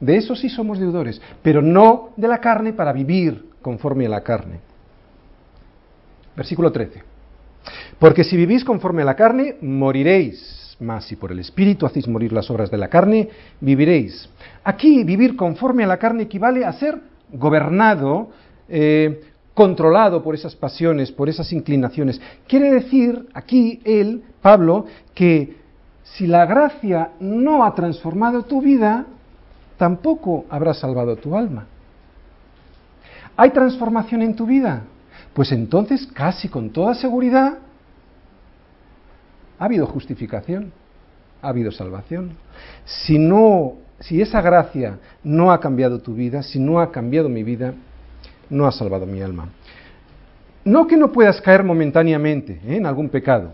De 0.00 0.16
eso 0.16 0.34
sí 0.34 0.48
somos 0.48 0.78
deudores, 0.78 1.20
pero 1.42 1.62
no 1.62 2.10
de 2.16 2.28
la 2.28 2.38
carne 2.38 2.72
para 2.72 2.92
vivir 2.92 3.50
conforme 3.62 4.06
a 4.06 4.08
la 4.08 4.22
carne. 4.22 4.60
Versículo 6.36 6.72
13. 6.72 7.13
Porque 7.98 8.24
si 8.24 8.36
vivís 8.36 8.64
conforme 8.64 9.02
a 9.02 9.04
la 9.06 9.16
carne, 9.16 9.56
moriréis. 9.60 10.76
Mas 10.80 11.04
si 11.04 11.16
por 11.16 11.32
el 11.32 11.38
Espíritu 11.38 11.86
hacéis 11.86 12.08
morir 12.08 12.32
las 12.32 12.50
obras 12.50 12.70
de 12.70 12.78
la 12.78 12.88
carne, 12.88 13.28
viviréis. 13.60 14.28
Aquí 14.64 15.04
vivir 15.04 15.36
conforme 15.36 15.84
a 15.84 15.86
la 15.86 15.98
carne 15.98 16.24
equivale 16.24 16.64
a 16.64 16.72
ser 16.72 17.00
gobernado 17.32 18.30
eh, 18.68 19.20
controlado 19.54 20.22
por 20.22 20.34
esas 20.34 20.56
pasiones, 20.56 21.12
por 21.12 21.28
esas 21.28 21.52
inclinaciones. 21.52 22.20
Quiere 22.48 22.72
decir 22.72 23.28
aquí 23.34 23.80
él, 23.84 24.22
Pablo, 24.42 24.86
que 25.14 25.56
si 26.02 26.26
la 26.26 26.44
gracia 26.44 27.12
no 27.20 27.64
ha 27.64 27.74
transformado 27.74 28.42
tu 28.42 28.60
vida, 28.60 29.06
tampoco 29.78 30.44
habrá 30.50 30.74
salvado 30.74 31.16
tu 31.16 31.36
alma. 31.36 31.66
¿Hay 33.36 33.50
transformación 33.50 34.22
en 34.22 34.34
tu 34.34 34.46
vida? 34.46 34.82
Pues 35.34 35.50
entonces, 35.52 36.06
casi 36.06 36.48
con 36.48 36.70
toda 36.70 36.94
seguridad, 36.94 37.58
ha 39.58 39.64
habido 39.64 39.86
justificación, 39.86 40.72
ha 41.42 41.48
habido 41.48 41.72
salvación. 41.72 42.36
Si 42.84 43.18
no, 43.18 43.74
si 43.98 44.22
esa 44.22 44.40
gracia 44.40 44.98
no 45.24 45.52
ha 45.52 45.60
cambiado 45.60 46.00
tu 46.00 46.14
vida, 46.14 46.42
si 46.42 46.58
no 46.60 46.80
ha 46.80 46.92
cambiado 46.92 47.28
mi 47.28 47.42
vida, 47.42 47.74
no 48.48 48.66
ha 48.66 48.72
salvado 48.72 49.06
mi 49.06 49.20
alma. 49.20 49.48
No 50.64 50.86
que 50.86 50.96
no 50.96 51.12
puedas 51.12 51.40
caer 51.40 51.64
momentáneamente 51.64 52.60
¿eh? 52.64 52.76
en 52.76 52.86
algún 52.86 53.08
pecado, 53.08 53.52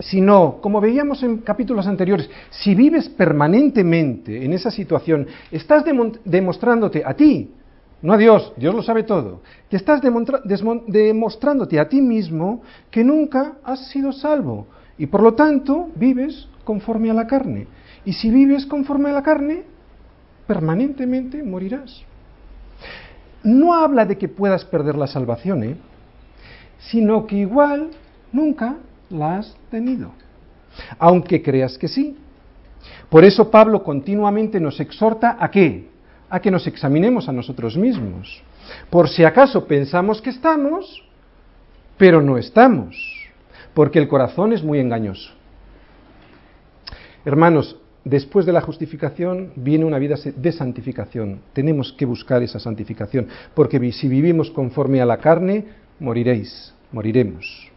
sino, 0.00 0.58
como 0.60 0.80
veíamos 0.80 1.22
en 1.22 1.38
capítulos 1.38 1.86
anteriores, 1.86 2.28
si 2.50 2.74
vives 2.74 3.08
permanentemente 3.08 4.44
en 4.44 4.52
esa 4.52 4.70
situación, 4.70 5.26
estás 5.52 5.84
demostrándote 6.24 7.02
a 7.04 7.14
ti, 7.14 7.50
no 8.04 8.12
a 8.12 8.16
Dios, 8.16 8.52
Dios 8.56 8.74
lo 8.74 8.82
sabe 8.82 9.02
todo, 9.02 9.40
te 9.68 9.76
estás 9.76 10.00
demostrándote 10.00 11.80
a 11.80 11.88
ti 11.88 12.00
mismo 12.00 12.62
que 12.90 13.02
nunca 13.02 13.54
has 13.64 13.88
sido 13.88 14.12
salvo 14.12 14.68
y 14.96 15.06
por 15.06 15.22
lo 15.22 15.34
tanto 15.34 15.88
vives 15.96 16.48
conforme 16.64 17.10
a 17.10 17.14
la 17.14 17.26
carne. 17.26 17.66
Y 18.04 18.12
si 18.12 18.30
vives 18.30 18.66
conforme 18.66 19.10
a 19.10 19.14
la 19.14 19.22
carne, 19.22 19.64
permanentemente 20.46 21.42
morirás 21.42 22.04
no 23.44 23.74
habla 23.74 24.06
de 24.06 24.18
que 24.18 24.26
puedas 24.26 24.64
perder 24.64 24.96
la 24.96 25.06
salvación, 25.06 25.62
¿eh? 25.62 25.76
sino 26.78 27.26
que 27.26 27.36
igual 27.36 27.90
nunca 28.32 28.76
la 29.10 29.38
has 29.38 29.54
tenido, 29.70 30.12
aunque 30.98 31.42
creas 31.42 31.78
que 31.78 31.86
sí. 31.86 32.16
Por 33.08 33.24
eso 33.24 33.50
Pablo 33.50 33.84
continuamente 33.84 34.58
nos 34.58 34.80
exhorta 34.80 35.36
a 35.38 35.50
qué? 35.50 35.88
A 36.30 36.40
que 36.40 36.50
nos 36.50 36.66
examinemos 36.66 37.28
a 37.28 37.32
nosotros 37.32 37.76
mismos. 37.76 38.42
Por 38.90 39.08
si 39.08 39.24
acaso 39.24 39.66
pensamos 39.66 40.20
que 40.20 40.30
estamos, 40.30 41.02
pero 41.96 42.22
no 42.22 42.38
estamos, 42.38 42.96
porque 43.74 43.98
el 43.98 44.08
corazón 44.08 44.52
es 44.52 44.62
muy 44.62 44.78
engañoso. 44.78 45.32
Hermanos, 47.24 47.76
después 48.04 48.46
de 48.46 48.52
la 48.52 48.60
justificación 48.60 49.52
viene 49.56 49.84
una 49.84 49.98
vida 49.98 50.16
de 50.36 50.52
santificación. 50.52 51.40
Tenemos 51.52 51.92
que 51.92 52.04
buscar 52.04 52.42
esa 52.42 52.58
santificación, 52.58 53.28
porque 53.54 53.92
si 53.92 54.08
vivimos 54.08 54.50
conforme 54.50 55.00
a 55.00 55.06
la 55.06 55.18
carne, 55.18 55.66
moriréis, 56.00 56.74
moriremos. 56.92 57.70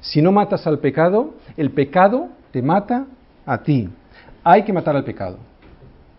Si 0.00 0.20
no 0.20 0.32
matas 0.32 0.66
al 0.66 0.80
pecado, 0.80 1.34
el 1.56 1.70
pecado 1.70 2.28
te 2.50 2.60
mata 2.60 3.06
a 3.46 3.62
ti. 3.62 3.88
Hay 4.44 4.64
que 4.64 4.72
matar 4.72 4.96
al 4.96 5.04
pecado. 5.04 5.38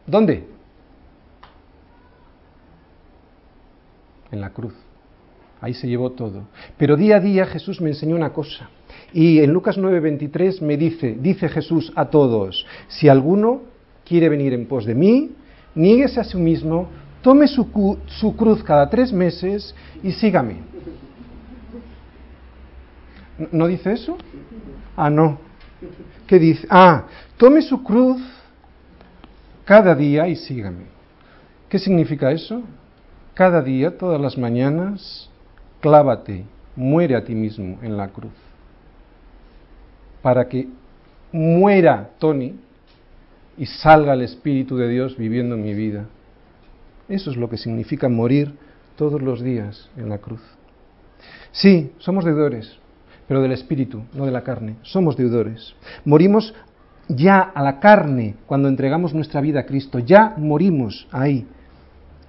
¿Dónde? 0.08 0.51
En 4.32 4.42
la 4.42 4.52
cruz. 4.52 4.74
Ahí 5.62 5.74
se 5.74 5.88
llevó 5.88 6.12
todo. 6.12 6.48
Pero 6.78 6.98
día 6.98 7.18
a 7.18 7.20
día 7.20 7.46
Jesús 7.46 7.82
me 7.82 7.90
enseñó 7.90 8.16
una 8.16 8.34
cosa. 8.34 8.70
Y 9.14 9.40
en 9.40 9.54
Lucas 9.54 9.78
9:23 9.78 10.62
me 10.62 10.76
dice, 10.78 11.18
dice 11.20 11.50
Jesús 11.50 11.92
a 11.96 12.06
todos, 12.06 12.66
si 12.88 13.10
alguno 13.10 13.62
quiere 14.04 14.30
venir 14.30 14.54
en 14.54 14.66
pos 14.66 14.86
de 14.86 14.96
mí, 14.96 15.32
niéguese 15.76 16.20
a 16.20 16.24
sí 16.24 16.38
mismo, 16.38 16.88
tome 17.22 17.48
su, 17.48 17.98
su 18.08 18.36
cruz 18.36 18.64
cada 18.64 18.90
tres 18.90 19.14
meses 19.14 19.76
y 20.02 20.12
sígame. 20.12 20.58
¿No 23.52 23.68
dice 23.68 23.94
eso? 23.94 24.18
Ah, 24.96 25.10
no. 25.10 25.40
¿Qué 26.28 26.40
dice? 26.40 26.68
Ah, 26.70 27.06
tome 27.38 27.62
su 27.62 27.84
cruz 27.84 28.22
cada 29.66 29.96
día 29.96 30.28
y 30.28 30.36
sígame. 30.36 30.86
¿Qué 31.70 31.80
significa 31.80 32.32
eso? 32.32 32.64
Cada 33.34 33.62
día, 33.62 33.98
todas 33.98 34.20
las 34.20 34.38
mañanas, 34.38 35.30
clávate, 35.80 36.46
muere 36.76 37.16
a 37.16 37.24
ti 37.24 37.36
mismo 37.36 37.80
en 37.82 37.98
la 37.98 38.10
cruz 38.10 38.34
para 40.22 40.48
que 40.48 40.68
muera 41.32 42.12
Tony 42.20 42.56
y 43.58 43.66
salga 43.66 44.14
el 44.14 44.22
Espíritu 44.22 44.78
de 44.78 44.88
Dios 44.88 45.18
viviendo 45.18 45.56
en 45.56 45.64
mi 45.64 45.74
vida. 45.74 46.06
Eso 47.10 47.32
es 47.32 47.38
lo 47.38 47.50
que 47.50 47.58
significa 47.58 48.08
morir 48.08 48.54
todos 48.96 49.22
los 49.22 49.42
días 49.42 49.90
en 49.98 50.10
la 50.10 50.20
cruz. 50.20 50.42
Sí, 51.52 51.92
somos 51.98 52.24
deudores, 52.24 52.78
pero 53.28 53.42
del 53.42 53.52
Espíritu, 53.52 54.04
no 54.14 54.26
de 54.26 54.32
la 54.32 54.44
carne. 54.44 54.78
Somos 54.84 55.18
deudores. 55.18 55.76
Morimos 56.06 56.54
ya 57.08 57.40
a 57.42 57.62
la 57.62 57.80
carne 57.80 58.36
cuando 58.46 58.70
entregamos 58.70 59.14
nuestra 59.14 59.42
vida 59.42 59.62
a 59.62 59.66
Cristo. 59.66 60.00
Ya 60.00 60.34
morimos 60.38 61.08
ahí. 61.12 61.46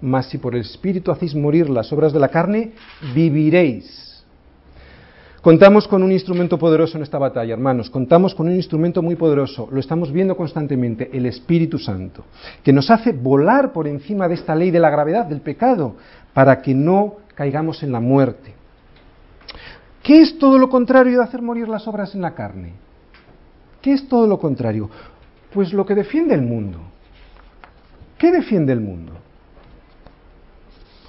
Mas 0.02 0.26
si 0.26 0.38
por 0.38 0.54
el 0.54 0.62
Espíritu 0.62 1.10
hacéis 1.10 1.34
morir 1.34 1.70
las 1.70 1.92
obras 1.92 2.12
de 2.12 2.18
la 2.18 2.28
carne, 2.28 2.72
viviréis. 3.14 4.02
Contamos 5.40 5.88
con 5.88 6.02
un 6.02 6.12
instrumento 6.12 6.58
poderoso 6.58 6.96
en 6.96 7.02
esta 7.02 7.18
batalla, 7.18 7.52
hermanos. 7.54 7.90
Contamos 7.90 8.34
con 8.34 8.46
un 8.46 8.54
instrumento 8.54 9.02
muy 9.02 9.16
poderoso. 9.16 9.68
Lo 9.72 9.80
estamos 9.80 10.12
viendo 10.12 10.36
constantemente, 10.36 11.10
el 11.12 11.26
Espíritu 11.26 11.78
Santo, 11.78 12.24
que 12.62 12.72
nos 12.72 12.90
hace 12.90 13.12
volar 13.12 13.72
por 13.72 13.88
encima 13.88 14.28
de 14.28 14.34
esta 14.34 14.54
ley 14.54 14.70
de 14.70 14.78
la 14.78 14.90
gravedad, 14.90 15.26
del 15.26 15.40
pecado, 15.40 15.96
para 16.32 16.62
que 16.62 16.74
no 16.74 17.16
caigamos 17.34 17.82
en 17.82 17.90
la 17.90 17.98
muerte. 17.98 18.54
¿Qué 20.02 20.20
es 20.20 20.38
todo 20.38 20.58
lo 20.58 20.68
contrario 20.68 21.18
de 21.18 21.24
hacer 21.24 21.42
morir 21.42 21.68
las 21.68 21.86
obras 21.88 22.14
en 22.14 22.22
la 22.22 22.34
carne? 22.34 22.74
¿Qué 23.80 23.92
es 23.92 24.08
todo 24.08 24.26
lo 24.26 24.38
contrario? 24.38 24.90
Pues 25.52 25.72
lo 25.72 25.86
que 25.86 25.94
defiende 25.94 26.34
el 26.34 26.42
mundo. 26.42 26.78
¿Qué 28.16 28.30
defiende 28.30 28.72
el 28.72 28.80
mundo? 28.80 29.21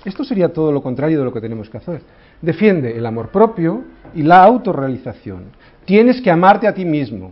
Esto 0.06 0.24
sería 0.24 0.52
todo 0.52 0.72
lo 0.72 0.82
contrario 0.82 1.20
de 1.20 1.26
lo 1.26 1.34
que 1.34 1.42
tenemos 1.42 1.70
que 1.70 1.78
hacer 1.78 2.02
defiende 2.44 2.96
el 2.96 3.06
amor 3.06 3.30
propio 3.30 3.84
y 4.14 4.22
la 4.22 4.44
autorrealización. 4.44 5.46
Tienes 5.86 6.22
que 6.22 6.30
amarte 6.30 6.68
a 6.68 6.74
ti 6.74 6.86
mismo. 6.86 7.32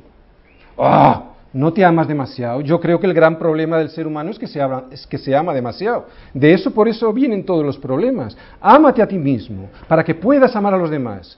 ¡Ah! 0.77 1.25
No 1.53 1.73
te 1.73 1.83
amas 1.83 2.07
demasiado. 2.07 2.61
Yo 2.61 2.79
creo 2.79 2.97
que 2.97 3.07
el 3.07 3.13
gran 3.13 3.37
problema 3.37 3.77
del 3.77 3.89
ser 3.89 4.07
humano 4.07 4.31
es 4.31 4.39
que, 4.39 4.47
se 4.47 4.61
ama, 4.61 4.85
es 4.89 5.05
que 5.05 5.17
se 5.17 5.35
ama 5.35 5.53
demasiado. 5.53 6.07
De 6.33 6.53
eso 6.53 6.71
por 6.71 6.87
eso 6.87 7.11
vienen 7.11 7.45
todos 7.45 7.65
los 7.65 7.77
problemas. 7.77 8.37
Ámate 8.61 9.01
a 9.01 9.07
ti 9.07 9.17
mismo 9.17 9.69
para 9.89 10.01
que 10.01 10.15
puedas 10.15 10.55
amar 10.55 10.73
a 10.73 10.77
los 10.77 10.89
demás. 10.89 11.37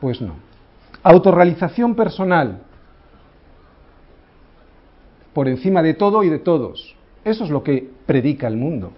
Pues 0.00 0.22
no. 0.22 0.32
Autorrealización 1.02 1.94
personal. 1.94 2.62
Por 5.34 5.46
encima 5.46 5.82
de 5.82 5.92
todo 5.92 6.24
y 6.24 6.30
de 6.30 6.38
todos. 6.38 6.96
Eso 7.22 7.44
es 7.44 7.50
lo 7.50 7.62
que 7.62 7.86
predica 8.06 8.46
el 8.46 8.56
mundo. 8.56 8.92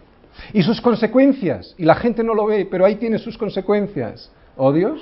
Y 0.53 0.63
sus 0.63 0.81
consecuencias, 0.81 1.75
y 1.79 1.85
la 1.85 1.95
gente 1.95 2.23
no 2.23 2.35
lo 2.35 2.47
ve, 2.47 2.67
pero 2.71 2.85
ahí 2.85 2.97
tiene 2.97 3.19
sus 3.19 3.37
consecuencias. 3.37 4.31
Odios, 4.57 5.01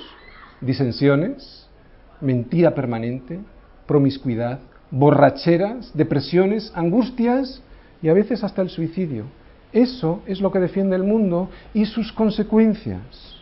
disensiones, 0.61 1.67
mentira 2.21 2.73
permanente, 2.75 3.39
promiscuidad, 3.85 4.59
borracheras, 4.91 5.91
depresiones, 5.93 6.71
angustias 6.75 7.61
y 8.01 8.09
a 8.09 8.13
veces 8.13 8.43
hasta 8.43 8.61
el 8.61 8.69
suicidio. 8.69 9.25
Eso 9.71 10.21
es 10.25 10.41
lo 10.41 10.51
que 10.51 10.59
defiende 10.59 10.95
el 10.95 11.03
mundo 11.03 11.49
y 11.73 11.85
sus 11.85 12.11
consecuencias. 12.11 13.35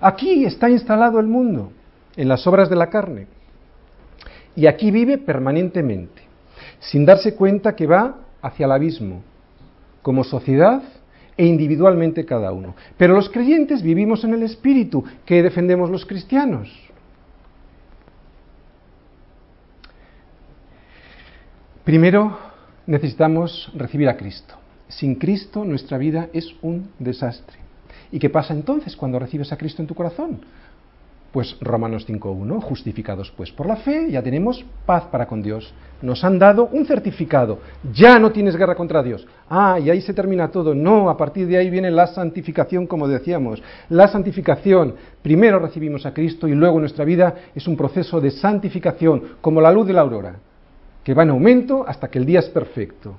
Aquí 0.00 0.44
está 0.44 0.70
instalado 0.70 1.20
el 1.20 1.26
mundo, 1.26 1.72
en 2.16 2.28
las 2.28 2.46
obras 2.46 2.68
de 2.70 2.76
la 2.76 2.88
carne. 2.88 3.26
Y 4.54 4.66
aquí 4.66 4.90
vive 4.90 5.18
permanentemente, 5.18 6.22
sin 6.78 7.04
darse 7.04 7.34
cuenta 7.34 7.76
que 7.76 7.86
va 7.86 8.16
hacia 8.40 8.66
el 8.66 8.72
abismo, 8.72 9.22
como 10.02 10.24
sociedad 10.24 10.82
e 11.36 11.46
individualmente 11.46 12.24
cada 12.24 12.52
uno. 12.52 12.74
Pero 12.96 13.14
los 13.14 13.28
creyentes 13.28 13.82
vivimos 13.82 14.24
en 14.24 14.34
el 14.34 14.42
Espíritu 14.42 15.04
que 15.24 15.42
defendemos 15.42 15.90
los 15.90 16.06
cristianos. 16.06 16.68
Primero 21.84 22.38
necesitamos 22.86 23.70
recibir 23.74 24.08
a 24.08 24.16
Cristo. 24.16 24.54
Sin 24.88 25.16
Cristo 25.16 25.64
nuestra 25.64 25.98
vida 25.98 26.28
es 26.32 26.54
un 26.62 26.90
desastre. 26.98 27.58
¿Y 28.10 28.18
qué 28.18 28.30
pasa 28.30 28.54
entonces 28.54 28.96
cuando 28.96 29.18
recibes 29.18 29.52
a 29.52 29.56
Cristo 29.56 29.82
en 29.82 29.88
tu 29.88 29.94
corazón? 29.94 30.40
Pues 31.36 31.54
Romanos 31.60 32.08
5.1, 32.08 32.62
justificados 32.62 33.30
pues 33.36 33.52
por 33.52 33.66
la 33.66 33.76
fe, 33.76 34.10
ya 34.10 34.22
tenemos 34.22 34.64
paz 34.86 35.04
para 35.12 35.26
con 35.26 35.42
Dios. 35.42 35.70
Nos 36.00 36.24
han 36.24 36.38
dado 36.38 36.70
un 36.72 36.86
certificado, 36.86 37.58
ya 37.92 38.18
no 38.18 38.32
tienes 38.32 38.56
guerra 38.56 38.74
contra 38.74 39.02
Dios. 39.02 39.26
Ah, 39.50 39.78
y 39.78 39.90
ahí 39.90 40.00
se 40.00 40.14
termina 40.14 40.50
todo. 40.50 40.74
No, 40.74 41.10
a 41.10 41.16
partir 41.18 41.46
de 41.46 41.58
ahí 41.58 41.68
viene 41.68 41.90
la 41.90 42.06
santificación, 42.06 42.86
como 42.86 43.06
decíamos. 43.06 43.62
La 43.90 44.08
santificación, 44.08 44.94
primero 45.20 45.58
recibimos 45.58 46.06
a 46.06 46.14
Cristo 46.14 46.48
y 46.48 46.54
luego 46.54 46.80
nuestra 46.80 47.04
vida 47.04 47.34
es 47.54 47.68
un 47.68 47.76
proceso 47.76 48.18
de 48.18 48.30
santificación, 48.30 49.22
como 49.42 49.60
la 49.60 49.70
luz 49.70 49.86
de 49.86 49.92
la 49.92 50.00
aurora, 50.00 50.36
que 51.04 51.12
va 51.12 51.24
en 51.24 51.28
aumento 51.28 51.84
hasta 51.86 52.08
que 52.08 52.18
el 52.18 52.24
día 52.24 52.38
es 52.38 52.48
perfecto. 52.48 53.14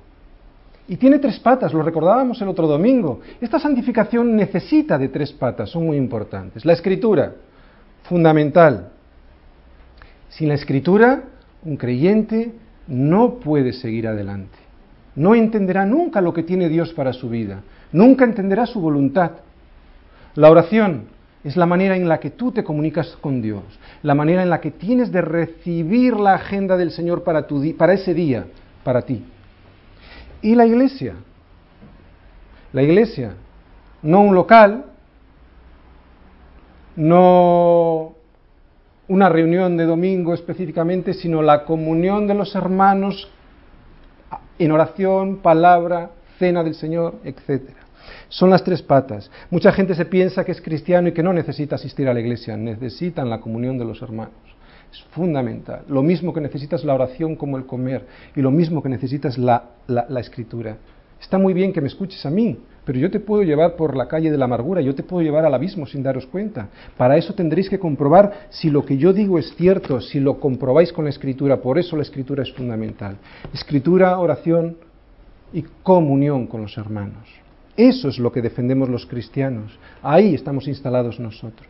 Y 0.88 0.96
tiene 0.96 1.20
tres 1.20 1.38
patas, 1.38 1.72
lo 1.72 1.84
recordábamos 1.84 2.42
el 2.42 2.48
otro 2.48 2.66
domingo. 2.66 3.20
Esta 3.40 3.60
santificación 3.60 4.34
necesita 4.34 4.98
de 4.98 5.06
tres 5.06 5.32
patas, 5.32 5.70
son 5.70 5.86
muy 5.86 5.96
importantes. 5.96 6.64
La 6.64 6.72
escritura, 6.72 7.32
fundamental. 8.04 8.90
Sin 10.28 10.48
la 10.48 10.54
escritura, 10.54 11.24
un 11.64 11.76
creyente 11.76 12.52
no 12.86 13.34
puede 13.34 13.72
seguir 13.72 14.06
adelante. 14.08 14.58
No 15.14 15.34
entenderá 15.34 15.84
nunca 15.84 16.20
lo 16.20 16.32
que 16.32 16.42
tiene 16.42 16.68
Dios 16.68 16.92
para 16.92 17.12
su 17.12 17.28
vida. 17.28 17.62
Nunca 17.92 18.24
entenderá 18.24 18.66
su 18.66 18.80
voluntad. 18.80 19.32
La 20.34 20.50
oración 20.50 21.06
es 21.44 21.56
la 21.56 21.66
manera 21.66 21.96
en 21.96 22.08
la 22.08 22.20
que 22.20 22.30
tú 22.30 22.52
te 22.52 22.64
comunicas 22.64 23.16
con 23.20 23.40
Dios, 23.40 23.62
la 24.02 24.14
manera 24.14 24.42
en 24.42 24.50
la 24.50 24.60
que 24.60 24.70
tienes 24.70 25.10
de 25.12 25.22
recibir 25.22 26.14
la 26.14 26.34
agenda 26.34 26.76
del 26.76 26.90
Señor 26.90 27.22
para, 27.22 27.46
ese 27.92 28.14
día, 28.14 28.46
para 28.84 29.02
ti. 29.02 29.24
Y 30.42 30.54
la 30.54 30.66
iglesia, 30.66 31.14
la 32.72 32.82
iglesia, 32.82 33.34
no 34.02 34.20
un 34.20 34.34
local, 34.34 34.84
no 36.98 38.16
una 39.06 39.28
reunión 39.28 39.76
de 39.76 39.86
domingo 39.86 40.34
específicamente, 40.34 41.14
sino 41.14 41.42
la 41.42 41.64
comunión 41.64 42.26
de 42.26 42.34
los 42.34 42.54
hermanos 42.56 43.30
en 44.58 44.72
oración, 44.72 45.36
palabra, 45.36 46.10
cena 46.38 46.64
del 46.64 46.74
Señor, 46.74 47.14
etc. 47.22 47.70
Son 48.28 48.50
las 48.50 48.64
tres 48.64 48.82
patas. 48.82 49.30
Mucha 49.50 49.70
gente 49.70 49.94
se 49.94 50.06
piensa 50.06 50.44
que 50.44 50.50
es 50.50 50.60
cristiano 50.60 51.08
y 51.08 51.12
que 51.12 51.22
no 51.22 51.32
necesita 51.32 51.76
asistir 51.76 52.08
a 52.08 52.14
la 52.14 52.20
iglesia, 52.20 52.56
necesitan 52.56 53.30
la 53.30 53.40
comunión 53.40 53.78
de 53.78 53.84
los 53.84 54.02
hermanos. 54.02 54.34
Es 54.92 55.00
fundamental. 55.12 55.84
Lo 55.88 56.02
mismo 56.02 56.34
que 56.34 56.40
necesitas 56.40 56.82
la 56.84 56.94
oración 56.94 57.36
como 57.36 57.58
el 57.58 57.66
comer 57.66 58.06
y 58.34 58.40
lo 58.40 58.50
mismo 58.50 58.82
que 58.82 58.88
necesitas 58.88 59.38
la, 59.38 59.70
la 59.86 60.20
escritura. 60.20 60.78
Está 61.20 61.38
muy 61.38 61.54
bien 61.54 61.72
que 61.72 61.80
me 61.80 61.88
escuches 61.88 62.24
a 62.26 62.30
mí, 62.30 62.58
pero 62.88 63.00
yo 63.00 63.10
te 63.10 63.20
puedo 63.20 63.42
llevar 63.42 63.76
por 63.76 63.94
la 63.94 64.08
calle 64.08 64.30
de 64.30 64.38
la 64.38 64.46
amargura, 64.46 64.80
yo 64.80 64.94
te 64.94 65.02
puedo 65.02 65.22
llevar 65.22 65.44
al 65.44 65.52
abismo 65.52 65.84
sin 65.84 66.02
daros 66.02 66.24
cuenta. 66.24 66.70
Para 66.96 67.18
eso 67.18 67.34
tendréis 67.34 67.68
que 67.68 67.78
comprobar 67.78 68.46
si 68.48 68.70
lo 68.70 68.82
que 68.82 68.96
yo 68.96 69.12
digo 69.12 69.38
es 69.38 69.54
cierto, 69.56 70.00
si 70.00 70.18
lo 70.18 70.40
comprobáis 70.40 70.90
con 70.90 71.04
la 71.04 71.10
escritura. 71.10 71.60
Por 71.60 71.78
eso 71.78 71.96
la 71.96 72.02
escritura 72.02 72.44
es 72.44 72.50
fundamental. 72.54 73.18
Escritura, 73.52 74.18
oración 74.18 74.78
y 75.52 75.64
comunión 75.82 76.46
con 76.46 76.62
los 76.62 76.78
hermanos. 76.78 77.28
Eso 77.76 78.08
es 78.08 78.18
lo 78.18 78.32
que 78.32 78.40
defendemos 78.40 78.88
los 78.88 79.04
cristianos. 79.04 79.78
Ahí 80.02 80.34
estamos 80.34 80.66
instalados 80.66 81.20
nosotros. 81.20 81.68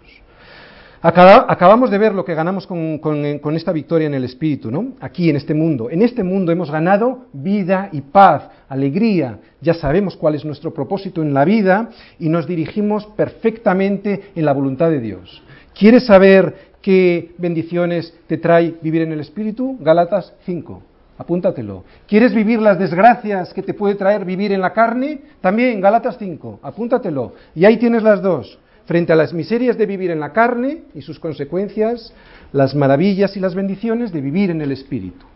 Acabamos 1.01 1.91
de 1.93 1.99
ver 1.99 2.13
lo 2.13 2.25
que 2.25 2.35
ganamos 2.35 2.67
con, 2.67 3.55
esta 3.55 3.73
victoria 3.73 4.09
en 4.09 4.15
el 4.15 4.25
Espíritu, 4.25 4.71
¿no? 4.71 4.95
Aquí, 5.01 5.31
en 5.31 5.37
este 5.37 5.55
mundo. 5.55 5.91
En 5.91 6.03
este 6.03 6.25
mundo 6.25 6.51
hemos 6.51 6.73
ganado 6.73 7.27
vida 7.33 7.89
y 7.93 8.01
paz, 8.01 8.49
alegría. 8.69 9.39
Ya 9.61 9.75
sabemos 9.75 10.17
cuál 10.17 10.35
es 10.35 10.45
nuestro 10.45 10.75
propósito 10.75 11.23
en 11.23 11.33
la 11.33 11.45
vida 11.45 11.91
y 12.19 12.29
nos 12.29 12.49
dirigimos 12.49 13.07
perfectamente 13.07 14.31
en 14.35 14.45
la 14.45 14.53
voluntad 14.53 14.91
de 14.91 14.99
Dios. 14.99 15.43
¿Quieres 15.79 16.07
saber 16.07 16.73
qué 16.83 17.33
bendiciones 17.39 18.13
te 18.27 18.39
trae 18.39 18.75
vivir 18.83 19.03
en 19.03 19.13
el 19.13 19.21
Espíritu? 19.21 19.77
Galatas 19.79 20.35
5. 20.47 20.83
Apúntatelo. 21.17 21.85
¿Quieres 22.09 22.35
vivir 22.35 22.61
las 22.61 22.79
desgracias 22.79 23.55
que 23.55 23.63
te 23.63 23.75
puede 23.75 23.95
traer 23.95 24.25
vivir 24.25 24.51
en 24.51 24.61
la 24.61 24.73
carne? 24.73 25.21
También, 25.41 25.81
Galatas 25.81 26.17
5. 26.19 26.59
Apúntatelo. 26.61 27.35
Y 27.55 27.65
ahí 27.65 27.77
tienes 27.77 28.03
las 28.03 28.21
dos. 28.21 28.59
Frente 28.89 29.13
a 29.13 29.17
las 29.17 29.35
miserias 29.35 29.77
de 29.77 29.85
vivir 29.85 30.11
en 30.11 30.19
la 30.19 30.33
carne 30.33 30.85
y 30.95 31.03
sus 31.03 31.21
consecuencias, 31.21 32.13
las 32.53 32.75
maravillas 32.75 33.37
y 33.37 33.41
las 33.41 33.55
bendiciones 33.55 34.13
de 34.13 34.21
vivir 34.21 34.51
en 34.51 34.63
el 34.63 34.73
Espíritu. 34.73 35.27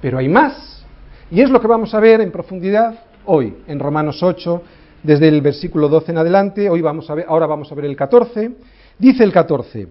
Pero 0.00 0.18
hay 0.18 0.28
más. 0.28 0.84
Y 1.30 1.40
es 1.40 1.48
lo 1.48 1.60
que 1.60 1.66
vamos 1.66 1.94
a 1.94 2.00
ver 2.00 2.20
en 2.20 2.30
profundidad 2.30 3.00
hoy, 3.24 3.56
en 3.66 3.80
Romanos 3.80 4.22
8, 4.22 4.62
desde 5.02 5.28
el 5.28 5.40
versículo 5.40 5.88
12 5.88 6.12
en 6.12 6.18
adelante. 6.18 6.68
Hoy 6.68 6.82
vamos 6.82 7.08
a 7.08 7.14
ver, 7.14 7.24
ahora 7.26 7.46
vamos 7.46 7.72
a 7.72 7.74
ver 7.74 7.86
el 7.86 7.96
14. 7.96 8.52
Dice 8.98 9.24
el 9.24 9.32
14. 9.32 9.88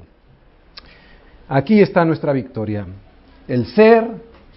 Aquí 1.50 1.82
está 1.82 2.06
nuestra 2.06 2.32
victoria 2.32 2.86
el 3.48 3.66
ser 3.68 4.08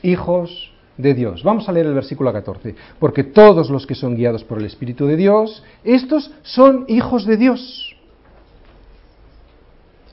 hijos 0.02 0.72
de 0.96 1.14
Dios. 1.14 1.42
Vamos 1.42 1.68
a 1.68 1.72
leer 1.72 1.86
el 1.86 1.94
versículo 1.94 2.32
14. 2.32 2.74
Porque 2.98 3.24
todos 3.24 3.70
los 3.70 3.86
que 3.86 3.94
son 3.94 4.16
guiados 4.16 4.44
por 4.44 4.58
el 4.58 4.66
Espíritu 4.66 5.06
de 5.06 5.16
Dios, 5.16 5.62
estos 5.82 6.32
son 6.42 6.84
hijos 6.88 7.26
de 7.26 7.36
Dios. 7.36 7.96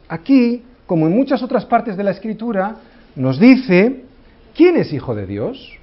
Aquí, 0.08 0.64
como 0.86 1.08
en 1.08 1.16
muchas 1.16 1.42
otras 1.44 1.66
partes 1.66 1.96
de 1.96 2.04
la 2.04 2.12
Escritura, 2.12 2.78
nos 3.16 3.40
dice, 3.40 4.04
¿quién 4.56 4.78
es 4.78 4.92
hijo 4.92 5.16
de 5.16 5.26
Dios? 5.26 5.78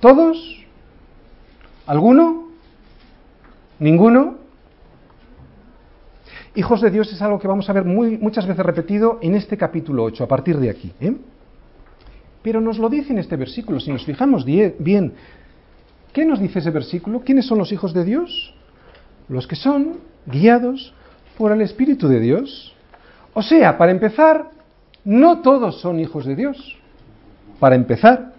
¿Todos? 0.00 0.64
¿Alguno? 1.86 2.48
¿Ninguno? 3.78 4.36
Hijos 6.54 6.80
de 6.80 6.90
Dios 6.90 7.12
es 7.12 7.22
algo 7.22 7.38
que 7.38 7.46
vamos 7.46 7.70
a 7.70 7.72
ver 7.72 7.84
muchas 7.84 8.46
veces 8.46 8.66
repetido 8.66 9.18
en 9.22 9.34
este 9.34 9.56
capítulo 9.56 10.04
8, 10.04 10.24
a 10.24 10.26
partir 10.26 10.58
de 10.58 10.70
aquí. 10.70 10.92
¿eh? 11.00 11.14
Pero 12.48 12.62
nos 12.62 12.78
lo 12.78 12.88
dice 12.88 13.12
en 13.12 13.18
este 13.18 13.36
versículo, 13.36 13.78
si 13.78 13.92
nos 13.92 14.06
fijamos 14.06 14.42
bien, 14.46 15.12
¿qué 16.14 16.24
nos 16.24 16.40
dice 16.40 16.60
ese 16.60 16.70
versículo? 16.70 17.20
¿Quiénes 17.20 17.44
son 17.44 17.58
los 17.58 17.72
hijos 17.72 17.92
de 17.92 18.06
Dios? 18.06 18.54
Los 19.28 19.46
que 19.46 19.54
son 19.54 19.98
guiados 20.24 20.94
por 21.36 21.52
el 21.52 21.60
Espíritu 21.60 22.08
de 22.08 22.20
Dios. 22.20 22.74
O 23.34 23.42
sea, 23.42 23.76
para 23.76 23.92
empezar, 23.92 24.48
no 25.04 25.42
todos 25.42 25.82
son 25.82 26.00
hijos 26.00 26.24
de 26.24 26.36
Dios. 26.36 26.78
Para 27.60 27.74
empezar. 27.74 28.32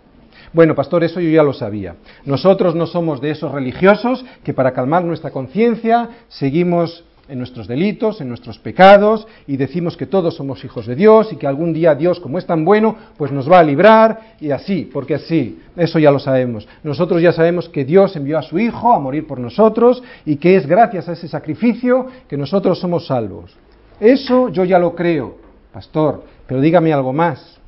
Bueno, 0.53 0.73
pastor, 0.73 1.03
eso 1.03 1.19
yo 1.19 1.29
ya 1.29 1.43
lo 1.43 1.53
sabía. 1.53 1.93
Nosotros 2.25 2.73
no 2.73 2.87
somos 2.87 3.21
de 3.21 3.29
esos 3.29 3.51
religiosos 3.51 4.25
que 4.43 4.55
para 4.55 4.73
calmar 4.73 5.03
nuestra 5.03 5.29
conciencia 5.29 6.09
seguimos 6.29 7.05
en 7.29 7.37
nuestros 7.37 7.67
delitos, 7.67 8.21
en 8.21 8.27
nuestros 8.27 8.57
pecados, 8.59 9.27
y 9.47 9.55
decimos 9.55 9.95
que 9.95 10.05
todos 10.05 10.35
somos 10.35 10.63
hijos 10.65 10.87
de 10.87 10.95
Dios 10.95 11.31
y 11.31 11.35
que 11.35 11.47
algún 11.47 11.73
día 11.73 11.95
Dios, 11.95 12.19
como 12.19 12.37
es 12.37 12.45
tan 12.45 12.65
bueno, 12.65 12.95
pues 13.17 13.31
nos 13.31 13.49
va 13.49 13.59
a 13.59 13.63
librar 13.63 14.35
y 14.39 14.51
así, 14.51 14.89
porque 14.91 15.15
así, 15.15 15.59
eso 15.77 15.99
ya 15.99 16.11
lo 16.11 16.19
sabemos. 16.19 16.67
Nosotros 16.83 17.21
ya 17.21 17.31
sabemos 17.31 17.69
que 17.69 17.85
Dios 17.85 18.15
envió 18.15 18.37
a 18.37 18.41
su 18.41 18.57
Hijo 18.59 18.93
a 18.93 18.99
morir 18.99 19.27
por 19.27 19.39
nosotros 19.39 20.03
y 20.25 20.37
que 20.37 20.55
es 20.55 20.67
gracias 20.67 21.07
a 21.07 21.13
ese 21.13 21.27
sacrificio 21.27 22.07
que 22.27 22.37
nosotros 22.37 22.79
somos 22.79 23.07
salvos. 23.07 23.55
Eso 23.99 24.49
yo 24.49 24.63
ya 24.65 24.79
lo 24.79 24.95
creo, 24.95 25.37
pastor, 25.71 26.23
pero 26.47 26.61
dígame 26.61 26.93
algo 26.93 27.13
más. 27.13 27.59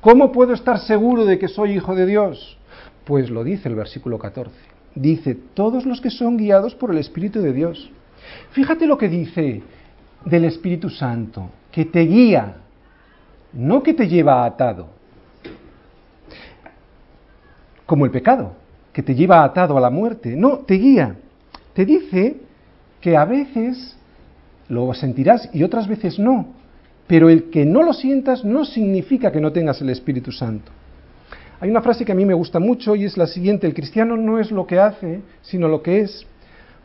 ¿Cómo 0.00 0.32
puedo 0.32 0.52
estar 0.52 0.78
seguro 0.78 1.24
de 1.24 1.38
que 1.38 1.48
soy 1.48 1.72
hijo 1.72 1.94
de 1.94 2.06
Dios? 2.06 2.58
Pues 3.04 3.30
lo 3.30 3.44
dice 3.44 3.68
el 3.68 3.74
versículo 3.74 4.18
14. 4.18 4.52
Dice, 4.94 5.36
todos 5.54 5.84
los 5.84 6.00
que 6.00 6.10
son 6.10 6.36
guiados 6.36 6.74
por 6.74 6.90
el 6.90 6.98
Espíritu 6.98 7.40
de 7.40 7.52
Dios. 7.52 7.90
Fíjate 8.50 8.86
lo 8.86 8.96
que 8.98 9.08
dice 9.08 9.62
del 10.24 10.44
Espíritu 10.44 10.90
Santo, 10.90 11.50
que 11.70 11.84
te 11.84 12.00
guía, 12.00 12.56
no 13.52 13.82
que 13.82 13.94
te 13.94 14.08
lleva 14.08 14.44
atado, 14.44 14.88
como 17.86 18.04
el 18.04 18.10
pecado, 18.10 18.54
que 18.92 19.02
te 19.02 19.14
lleva 19.14 19.44
atado 19.44 19.76
a 19.76 19.80
la 19.80 19.90
muerte, 19.90 20.34
no, 20.36 20.58
te 20.58 20.74
guía, 20.74 21.16
te 21.72 21.84
dice 21.84 22.36
que 23.00 23.16
a 23.16 23.24
veces 23.24 23.96
lo 24.68 24.92
sentirás 24.94 25.48
y 25.52 25.62
otras 25.62 25.86
veces 25.86 26.18
no, 26.18 26.46
pero 27.06 27.28
el 27.28 27.50
que 27.50 27.64
no 27.64 27.82
lo 27.82 27.92
sientas 27.92 28.44
no 28.44 28.64
significa 28.64 29.30
que 29.30 29.40
no 29.40 29.52
tengas 29.52 29.80
el 29.80 29.90
Espíritu 29.90 30.32
Santo. 30.32 30.72
Hay 31.60 31.70
una 31.70 31.80
frase 31.80 32.04
que 32.04 32.12
a 32.12 32.16
mí 32.16 32.26
me 32.26 32.34
gusta 32.34 32.58
mucho 32.58 32.96
y 32.96 33.04
es 33.04 33.16
la 33.16 33.26
siguiente, 33.26 33.66
el 33.66 33.74
cristiano 33.74 34.16
no 34.16 34.38
es 34.38 34.50
lo 34.50 34.66
que 34.66 34.78
hace, 34.78 35.22
sino 35.42 35.68
lo 35.68 35.82
que 35.82 36.00
es. 36.00 36.26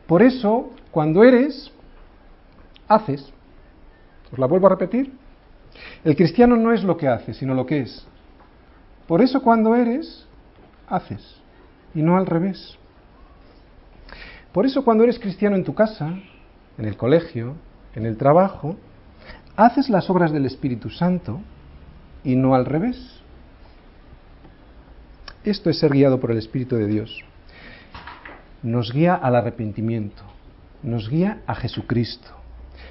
Por 0.06 0.22
eso, 0.22 0.70
cuando 0.92 1.24
eres, 1.24 1.72
haces. 2.86 3.32
Os 4.32 4.38
la 4.38 4.46
vuelvo 4.46 4.68
a 4.68 4.70
repetir. 4.70 5.12
El 6.04 6.14
cristiano 6.14 6.56
no 6.56 6.72
es 6.72 6.84
lo 6.84 6.96
que 6.96 7.08
hace, 7.08 7.34
sino 7.34 7.54
lo 7.54 7.66
que 7.66 7.80
es. 7.80 8.06
Por 9.08 9.20
eso 9.20 9.42
cuando 9.42 9.74
eres, 9.74 10.26
haces. 10.86 11.40
Y 11.94 12.02
no 12.02 12.16
al 12.16 12.26
revés. 12.26 12.78
Por 14.52 14.64
eso 14.64 14.84
cuando 14.84 15.02
eres 15.02 15.18
cristiano 15.18 15.56
en 15.56 15.64
tu 15.64 15.74
casa, 15.74 16.14
en 16.78 16.84
el 16.84 16.96
colegio, 16.96 17.56
en 17.94 18.06
el 18.06 18.16
trabajo, 18.16 18.76
haces 19.56 19.88
las 19.88 20.08
obras 20.08 20.30
del 20.30 20.46
Espíritu 20.46 20.90
Santo 20.90 21.40
y 22.22 22.36
no 22.36 22.54
al 22.54 22.66
revés. 22.66 23.20
Esto 25.42 25.70
es 25.70 25.78
ser 25.78 25.90
guiado 25.90 26.20
por 26.20 26.30
el 26.30 26.38
Espíritu 26.38 26.76
de 26.76 26.86
Dios 26.86 27.24
nos 28.62 28.92
guía 28.92 29.14
al 29.14 29.34
arrepentimiento, 29.34 30.22
nos 30.82 31.08
guía 31.08 31.42
a 31.46 31.54
Jesucristo. 31.54 32.28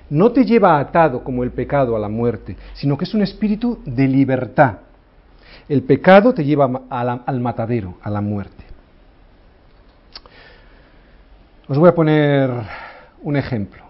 No 0.09 0.31
te 0.31 0.45
lleva 0.45 0.79
atado 0.79 1.23
como 1.23 1.43
el 1.43 1.51
pecado 1.51 1.95
a 1.95 1.99
la 1.99 2.09
muerte, 2.09 2.57
sino 2.73 2.97
que 2.97 3.05
es 3.05 3.13
un 3.13 3.21
espíritu 3.21 3.79
de 3.85 4.07
libertad. 4.07 4.79
El 5.69 5.83
pecado 5.83 6.33
te 6.33 6.43
lleva 6.43 6.69
al 6.89 7.39
matadero, 7.39 7.95
a 8.01 8.09
la 8.09 8.21
muerte. 8.21 8.63
Os 11.67 11.77
voy 11.77 11.87
a 11.87 11.95
poner 11.95 12.49
un 13.21 13.37
ejemplo. 13.37 13.83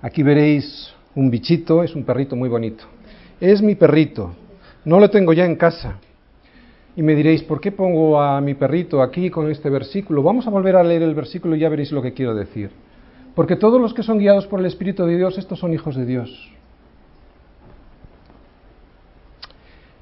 Aquí 0.00 0.22
veréis 0.22 0.94
un 1.14 1.30
bichito, 1.30 1.82
es 1.82 1.94
un 1.94 2.04
perrito 2.04 2.34
muy 2.34 2.48
bonito. 2.48 2.84
Es 3.40 3.60
mi 3.60 3.74
perrito, 3.74 4.34
no 4.84 4.98
lo 4.98 5.10
tengo 5.10 5.32
ya 5.32 5.44
en 5.44 5.56
casa. 5.56 5.96
Y 6.96 7.02
me 7.02 7.14
diréis, 7.14 7.42
¿por 7.42 7.60
qué 7.60 7.72
pongo 7.72 8.20
a 8.20 8.40
mi 8.40 8.54
perrito 8.54 9.02
aquí 9.02 9.30
con 9.30 9.50
este 9.50 9.70
versículo? 9.70 10.22
Vamos 10.22 10.46
a 10.46 10.50
volver 10.50 10.76
a 10.76 10.82
leer 10.82 11.02
el 11.02 11.14
versículo 11.14 11.56
y 11.56 11.60
ya 11.60 11.68
veréis 11.68 11.92
lo 11.92 12.02
que 12.02 12.12
quiero 12.12 12.34
decir. 12.34 12.70
Porque 13.34 13.56
todos 13.56 13.80
los 13.80 13.94
que 13.94 14.02
son 14.02 14.18
guiados 14.18 14.46
por 14.46 14.60
el 14.60 14.66
Espíritu 14.66 15.04
de 15.04 15.16
Dios, 15.16 15.38
estos 15.38 15.58
son 15.58 15.72
hijos 15.72 15.96
de 15.96 16.04
Dios. 16.04 16.50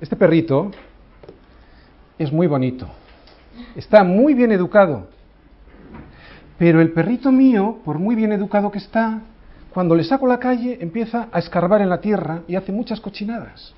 Este 0.00 0.16
perrito 0.16 0.70
es 2.18 2.32
muy 2.32 2.46
bonito, 2.46 2.86
está 3.76 4.02
muy 4.02 4.32
bien 4.32 4.50
educado, 4.50 5.08
pero 6.58 6.80
el 6.80 6.92
perrito 6.92 7.30
mío, 7.30 7.78
por 7.84 7.98
muy 7.98 8.14
bien 8.14 8.32
educado 8.32 8.70
que 8.70 8.78
está, 8.78 9.20
cuando 9.72 9.94
le 9.94 10.04
saco 10.04 10.26
a 10.26 10.30
la 10.30 10.38
calle 10.38 10.78
empieza 10.80 11.28
a 11.30 11.38
escarbar 11.38 11.82
en 11.82 11.90
la 11.90 12.00
tierra 12.00 12.42
y 12.48 12.56
hace 12.56 12.72
muchas 12.72 13.00
cochinadas. 13.00 13.74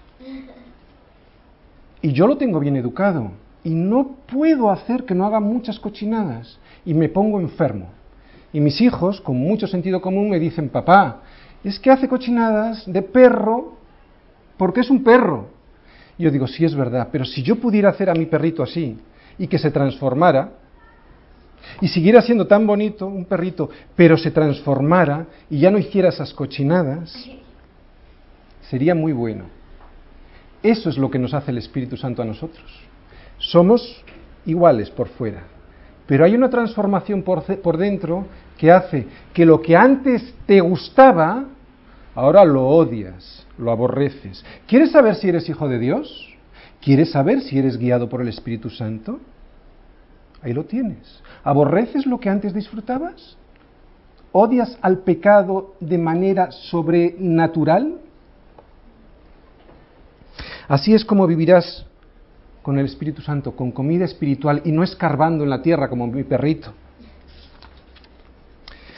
Y 2.01 2.13
yo 2.13 2.27
lo 2.27 2.37
tengo 2.37 2.61
bien 2.61 2.77
educado 2.77 3.33
y 3.65 3.71
no 3.71 4.17
puedo 4.27 4.71
hacer 4.71 5.05
que 5.05 5.15
no 5.15 5.27
haga 5.27 5.41
muchas 5.41 5.79
cochinadas 5.79 6.59
y 6.85 6.95
me 6.95 7.09
pongo 7.09 7.41
enfermo. 7.41 7.91
Y 8.53 8.61
mis 8.61 8.81
hijos, 8.81 9.21
con 9.21 9.37
mucho 9.37 9.67
sentido 9.67 10.01
común, 10.01 10.31
me 10.31 10.39
dicen, 10.39 10.69
papá, 10.69 11.23
es 11.65 11.79
que 11.79 11.91
hace 11.91 12.09
cochinadas 12.09 12.85
de 12.91 13.03
perro 13.03 13.77
porque 14.57 14.81
es 14.81 14.91
un 14.91 15.03
perro. 15.03 15.49
Y 16.19 16.25
yo 16.25 16.31
digo, 16.31 16.47
sí 16.47 16.65
es 16.65 16.75
verdad, 16.75 17.09
pero 17.11 17.25
si 17.25 17.43
yo 17.43 17.57
pudiera 17.57 17.89
hacer 17.89 18.11
a 18.11 18.15
mi 18.15 18.27
perrito 18.27 18.63
así 18.63 18.99
y 19.39 19.47
que 19.47 19.59
se 19.59 19.71
transformara, 19.71 20.53
y 21.81 21.89
siguiera 21.89 22.21
siendo 22.23 22.47
tan 22.47 22.67
bonito, 22.67 23.07
un 23.07 23.25
perrito, 23.25 23.71
pero 23.97 24.17
se 24.17 24.31
transformara 24.31 25.27
y 25.49 25.61
ya 25.61 25.71
no 25.71 25.79
hiciera 25.79 26.09
esas 26.09 26.35
cochinadas, 26.35 27.13
sería 28.69 28.95
muy 28.95 29.13
bueno. 29.13 29.45
Eso 30.63 30.91
es 30.91 30.99
lo 30.99 31.11
que 31.11 31.19
nos 31.19 31.35
hace 31.35 31.51
el 31.51 31.59
Espíritu 31.59 31.97
Santo 31.97 32.23
a 32.23 32.25
nosotros. 32.25 32.71
Somos 33.39 34.05
iguales 34.45 34.91
por 34.91 35.09
fuera, 35.09 35.43
pero 36.13 36.27
hay 36.27 36.35
una 36.35 36.51
transformación 36.51 37.23
por, 37.23 37.43
por 37.63 37.79
dentro 37.79 38.27
que 38.59 38.71
hace 38.71 39.07
que 39.33 39.47
lo 39.47 39.63
que 39.63 39.75
antes 39.75 40.35
te 40.45 40.61
gustaba, 40.61 41.47
ahora 42.15 42.45
lo 42.45 42.69
odias, 42.69 43.47
lo 43.57 43.71
aborreces. 43.71 44.45
¿Quieres 44.67 44.91
saber 44.91 45.15
si 45.15 45.31
eres 45.31 45.49
hijo 45.49 45.67
de 45.71 45.79
Dios? 45.79 46.29
¿Quieres 46.83 47.13
saber 47.13 47.41
si 47.41 47.59
eres 47.59 47.79
guiado 47.79 48.11
por 48.11 48.21
el 48.21 48.29
Espíritu 48.29 48.69
Santo? 48.69 49.21
Ahí 50.43 50.53
lo 50.53 50.65
tienes. 50.65 51.23
¿Aborreces 51.45 52.05
lo 52.05 52.21
que 52.21 52.29
antes 52.29 52.53
disfrutabas? 52.53 53.39
¿Odias 54.33 54.77
al 54.83 54.99
pecado 54.99 55.77
de 55.81 55.97
manera 55.97 56.53
sobrenatural? 56.53 58.01
Así 60.69 60.93
es 60.93 61.07
como 61.07 61.27
vivirás 61.27 61.87
con 62.63 62.79
el 62.79 62.87
Espíritu 62.87 63.23
Santo, 63.23 63.53
con 63.57 63.73
comida 63.73 64.05
espiritual 64.05 64.63
y 64.65 64.73
no 64.73 64.83
escarbando 64.83 65.45
en 65.45 65.51
la 65.51 65.63
tierra 65.63 65.89
como 65.89 66.07
mi 66.07 66.23
perrito, 66.23 66.73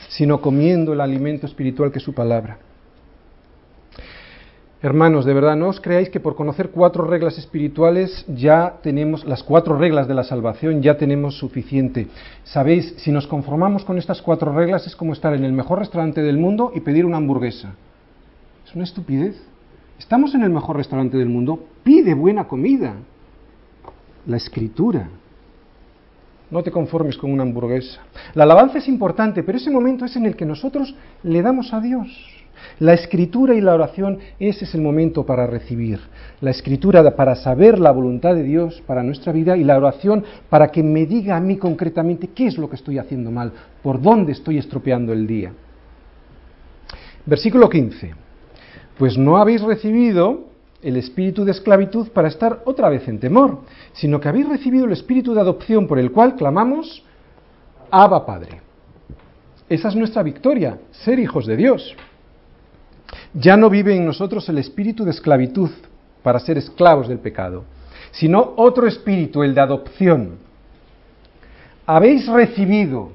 sino 0.08 0.40
comiendo 0.40 0.92
el 0.92 1.00
alimento 1.00 1.46
espiritual 1.46 1.90
que 1.90 1.98
es 1.98 2.04
su 2.04 2.14
palabra. 2.14 2.58
Hermanos, 4.84 5.24
de 5.24 5.32
verdad, 5.32 5.56
no 5.56 5.68
os 5.68 5.80
creáis 5.80 6.10
que 6.10 6.20
por 6.20 6.36
conocer 6.36 6.68
cuatro 6.68 7.06
reglas 7.06 7.38
espirituales 7.38 8.22
ya 8.28 8.80
tenemos 8.82 9.24
las 9.24 9.42
cuatro 9.42 9.78
reglas 9.78 10.06
de 10.08 10.12
la 10.12 10.24
salvación, 10.24 10.82
ya 10.82 10.98
tenemos 10.98 11.38
suficiente. 11.38 12.08
Sabéis, 12.42 12.92
si 12.98 13.10
nos 13.10 13.26
conformamos 13.26 13.82
con 13.86 13.96
estas 13.96 14.20
cuatro 14.20 14.52
reglas 14.52 14.86
es 14.86 14.94
como 14.94 15.14
estar 15.14 15.32
en 15.32 15.42
el 15.42 15.54
mejor 15.54 15.78
restaurante 15.78 16.20
del 16.20 16.36
mundo 16.36 16.70
y 16.74 16.80
pedir 16.80 17.06
una 17.06 17.16
hamburguesa. 17.16 17.72
Es 18.66 18.74
una 18.74 18.84
estupidez. 18.84 19.42
Estamos 19.98 20.34
en 20.34 20.42
el 20.42 20.50
mejor 20.50 20.76
restaurante 20.76 21.16
del 21.16 21.30
mundo, 21.30 21.64
pide 21.82 22.12
buena 22.12 22.46
comida. 22.46 22.94
La 24.26 24.36
escritura. 24.36 25.08
No 26.50 26.62
te 26.62 26.70
conformes 26.70 27.16
con 27.16 27.32
una 27.32 27.42
hamburguesa. 27.42 28.00
La 28.34 28.44
alabanza 28.44 28.78
es 28.78 28.88
importante, 28.88 29.42
pero 29.42 29.58
ese 29.58 29.70
momento 29.70 30.04
es 30.04 30.16
en 30.16 30.26
el 30.26 30.36
que 30.36 30.44
nosotros 30.44 30.94
le 31.22 31.42
damos 31.42 31.72
a 31.72 31.80
Dios. 31.80 32.08
La 32.78 32.94
escritura 32.94 33.54
y 33.54 33.60
la 33.60 33.74
oración, 33.74 34.18
ese 34.38 34.64
es 34.64 34.74
el 34.74 34.80
momento 34.80 35.24
para 35.24 35.46
recibir. 35.46 36.00
La 36.40 36.50
escritura 36.50 37.14
para 37.14 37.34
saber 37.34 37.78
la 37.78 37.90
voluntad 37.90 38.34
de 38.34 38.42
Dios 38.42 38.82
para 38.86 39.02
nuestra 39.02 39.32
vida 39.32 39.56
y 39.56 39.64
la 39.64 39.76
oración 39.76 40.24
para 40.48 40.68
que 40.68 40.82
me 40.82 41.06
diga 41.06 41.36
a 41.36 41.40
mí 41.40 41.56
concretamente 41.56 42.28
qué 42.28 42.46
es 42.46 42.58
lo 42.58 42.68
que 42.68 42.76
estoy 42.76 42.98
haciendo 42.98 43.30
mal, 43.30 43.52
por 43.82 44.00
dónde 44.00 44.32
estoy 44.32 44.58
estropeando 44.58 45.12
el 45.12 45.26
día. 45.26 45.52
Versículo 47.26 47.68
15. 47.68 48.12
Pues 48.98 49.16
no 49.18 49.36
habéis 49.36 49.62
recibido 49.62 50.53
el 50.84 50.98
espíritu 50.98 51.46
de 51.46 51.52
esclavitud 51.52 52.08
para 52.08 52.28
estar 52.28 52.60
otra 52.66 52.90
vez 52.90 53.08
en 53.08 53.18
temor, 53.18 53.60
sino 53.94 54.20
que 54.20 54.28
habéis 54.28 54.48
recibido 54.48 54.84
el 54.84 54.92
espíritu 54.92 55.32
de 55.32 55.40
adopción 55.40 55.86
por 55.88 55.98
el 55.98 56.12
cual 56.12 56.36
clamamos, 56.36 57.02
Abba 57.90 58.26
Padre. 58.26 58.60
Esa 59.66 59.88
es 59.88 59.96
nuestra 59.96 60.22
victoria, 60.22 60.78
ser 60.90 61.18
hijos 61.18 61.46
de 61.46 61.56
Dios. 61.56 61.96
Ya 63.32 63.56
no 63.56 63.70
vive 63.70 63.96
en 63.96 64.04
nosotros 64.04 64.46
el 64.50 64.58
espíritu 64.58 65.04
de 65.04 65.12
esclavitud 65.12 65.70
para 66.22 66.38
ser 66.38 66.58
esclavos 66.58 67.08
del 67.08 67.18
pecado, 67.18 67.64
sino 68.10 68.52
otro 68.56 68.86
espíritu, 68.86 69.42
el 69.42 69.54
de 69.54 69.60
adopción. 69.62 70.38
Habéis 71.86 72.26
recibido, 72.26 73.10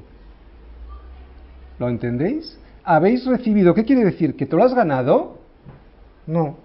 ¿lo 1.77 1.88
entendéis? 1.88 2.58
Habéis 2.84 3.25
recibido, 3.27 3.75
¿qué 3.75 3.86
quiere 3.86 4.03
decir? 4.03 4.36
¿Que 4.36 4.47
te 4.47 4.55
lo 4.55 4.63
has 4.63 4.73
ganado? 4.73 5.38
No, 6.25 6.58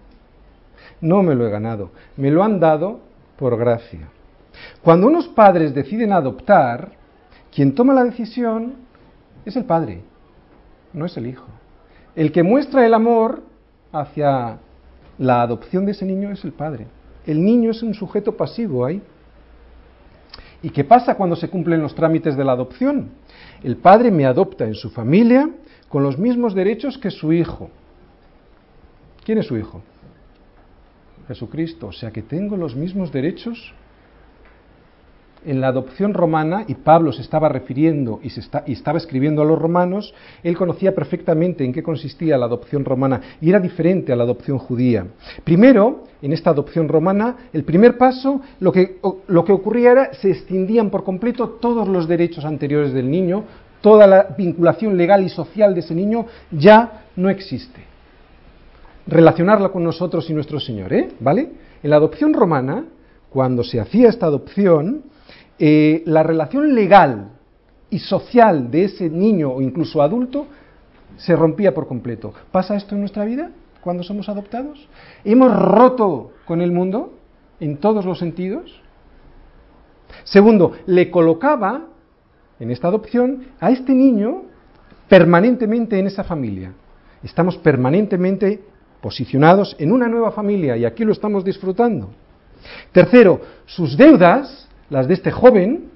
no 1.01 1.23
me 1.23 1.35
lo 1.35 1.47
he 1.47 1.51
ganado, 1.51 1.90
me 2.16 2.31
lo 2.31 2.42
han 2.42 2.61
dado 2.61 3.01
por 3.37 3.57
gracia. 3.57 4.09
Cuando 4.83 5.07
unos 5.07 5.29
padres 5.29 5.75
deciden 5.75 6.12
adoptar, 6.12 6.92
quien 7.55 7.75
toma 7.75 7.94
la 7.94 8.05
decisión 8.05 8.75
es 9.44 9.57
el 9.57 9.64
padre, 9.64 10.03
no 10.92 11.07
es 11.07 11.16
el 11.16 11.27
hijo. 11.27 11.47
El 12.14 12.33
que 12.33 12.42
muestra 12.42 12.87
el 12.87 12.94
amor 12.94 13.42
hacia 13.92 14.59
la 15.18 15.42
adopción 15.42 15.85
de 15.85 15.92
ese 15.92 16.05
niño 16.05 16.31
es 16.31 16.44
el 16.44 16.53
padre. 16.53 16.87
El 17.27 17.44
niño 17.44 17.70
es 17.70 17.83
un 17.83 17.94
sujeto 17.94 18.37
pasivo 18.37 18.85
ahí. 18.85 19.03
¿Y 20.62 20.70
qué 20.70 20.85
pasa 20.85 21.14
cuando 21.14 21.37
se 21.37 21.49
cumplen 21.49 21.83
los 21.83 21.94
trámites 21.94 22.37
de 22.37 22.44
la 22.44 22.53
adopción? 22.53 23.11
El 23.62 23.77
padre 23.77 24.11
me 24.11 24.25
adopta 24.25 24.64
en 24.64 24.75
su 24.75 24.90
familia 24.90 25.51
con 25.88 26.03
los 26.03 26.18
mismos 26.18 26.55
derechos 26.55 26.99
que 26.99 27.11
su 27.11 27.33
hijo. 27.33 27.70
¿Quién 29.25 29.38
es 29.38 29.47
su 29.47 29.57
hijo? 29.57 29.83
Jesucristo. 31.26 31.88
O 31.88 31.92
sea 31.92 32.10
que 32.10 32.22
tengo 32.22 32.56
los 32.56 32.74
mismos 32.74 33.12
derechos 33.12 33.74
en 35.44 35.60
la 35.60 35.68
adopción 35.68 36.14
romana, 36.14 36.64
y 36.66 36.74
Pablo 36.74 37.12
se 37.12 37.22
estaba 37.22 37.48
refiriendo 37.48 38.20
y, 38.22 38.30
se 38.30 38.40
está, 38.40 38.64
y 38.66 38.72
estaba 38.72 38.98
escribiendo 38.98 39.42
a 39.42 39.44
los 39.44 39.58
romanos, 39.58 40.14
él 40.42 40.56
conocía 40.56 40.94
perfectamente 40.94 41.64
en 41.64 41.72
qué 41.72 41.82
consistía 41.82 42.38
la 42.38 42.46
adopción 42.46 42.84
romana 42.84 43.20
y 43.40 43.50
era 43.50 43.60
diferente 43.60 44.12
a 44.12 44.16
la 44.16 44.24
adopción 44.24 44.58
judía. 44.58 45.06
Primero, 45.44 46.04
en 46.22 46.32
esta 46.32 46.50
adopción 46.50 46.88
romana, 46.88 47.37
el 47.52 47.64
primer 47.64 47.98
paso, 47.98 48.40
lo 48.60 48.72
que, 48.72 48.98
lo 49.26 49.44
que 49.44 49.52
ocurría 49.52 49.92
era, 49.92 50.14
se 50.14 50.30
extendían 50.30 50.90
por 50.90 51.04
completo 51.04 51.48
todos 51.60 51.88
los 51.88 52.08
derechos 52.08 52.44
anteriores 52.44 52.92
del 52.92 53.10
niño, 53.10 53.44
toda 53.80 54.06
la 54.06 54.34
vinculación 54.37 54.96
legal 54.96 55.22
y 55.22 55.28
social 55.28 55.74
de 55.74 55.80
ese 55.80 55.94
niño 55.94 56.26
ya 56.50 57.04
no 57.16 57.28
existe. 57.28 57.93
Relacionarla 59.06 59.68
con 59.68 59.84
nosotros 59.84 60.28
y 60.30 60.34
nuestro 60.34 60.58
Señor, 60.58 60.92
¿eh? 60.92 61.10
¿Vale? 61.20 61.50
En 61.82 61.90
la 61.90 61.96
adopción 61.96 62.32
romana, 62.32 62.84
cuando 63.28 63.62
se 63.62 63.80
hacía 63.80 64.08
esta 64.08 64.26
adopción, 64.26 65.02
eh, 65.58 66.02
la 66.06 66.22
relación 66.22 66.74
legal 66.74 67.32
y 67.90 67.98
social 67.98 68.70
de 68.70 68.84
ese 68.84 69.10
niño 69.10 69.52
o 69.52 69.60
incluso 69.60 70.02
adulto 70.02 70.46
se 71.16 71.36
rompía 71.36 71.74
por 71.74 71.86
completo. 71.86 72.32
¿Pasa 72.50 72.76
esto 72.76 72.94
en 72.94 73.00
nuestra 73.00 73.24
vida 73.24 73.50
cuando 73.80 74.02
somos 74.02 74.28
adoptados? 74.28 74.88
¿Hemos 75.24 75.54
roto 75.54 76.32
con 76.44 76.60
el 76.60 76.72
mundo 76.72 77.12
en 77.60 77.76
todos 77.76 78.04
los 78.04 78.18
sentidos? 78.18 78.80
Segundo, 80.24 80.72
le 80.86 81.10
colocaba 81.10 81.86
en 82.58 82.70
esta 82.70 82.88
adopción 82.88 83.48
a 83.60 83.70
este 83.70 83.92
niño 83.92 84.42
permanentemente 85.08 85.98
en 85.98 86.06
esa 86.06 86.24
familia. 86.24 86.72
Estamos 87.22 87.56
permanentemente 87.58 88.62
posicionados 89.04 89.76
en 89.78 89.92
una 89.92 90.08
nueva 90.08 90.30
familia 90.32 90.78
y 90.78 90.86
aquí 90.86 91.04
lo 91.04 91.12
estamos 91.12 91.44
disfrutando. 91.44 92.08
Tercero, 92.90 93.38
sus 93.66 93.98
deudas 93.98 94.64
las 94.88 95.06
de 95.06 95.12
este 95.12 95.30
joven, 95.30 95.90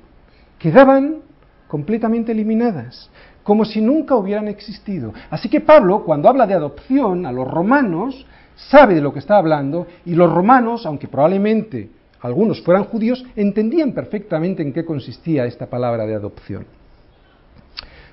quedaban 0.58 1.22
completamente 1.68 2.32
eliminadas, 2.32 3.08
como 3.42 3.64
si 3.64 3.80
nunca 3.80 4.14
hubieran 4.14 4.46
existido. 4.46 5.14
Así 5.30 5.48
que 5.48 5.62
Pablo, 5.62 6.04
cuando 6.04 6.28
habla 6.28 6.46
de 6.46 6.52
adopción 6.52 7.24
a 7.24 7.32
los 7.32 7.48
romanos, 7.48 8.26
sabe 8.56 8.94
de 8.94 9.00
lo 9.00 9.14
que 9.14 9.20
está 9.20 9.38
hablando 9.38 9.86
y 10.04 10.14
los 10.14 10.30
romanos, 10.30 10.84
aunque 10.84 11.08
probablemente 11.08 11.88
algunos 12.20 12.60
fueran 12.62 12.84
judíos, 12.84 13.24
entendían 13.36 13.92
perfectamente 13.92 14.62
en 14.62 14.74
qué 14.74 14.84
consistía 14.84 15.46
esta 15.46 15.64
palabra 15.66 16.04
de 16.04 16.14
adopción. 16.14 16.66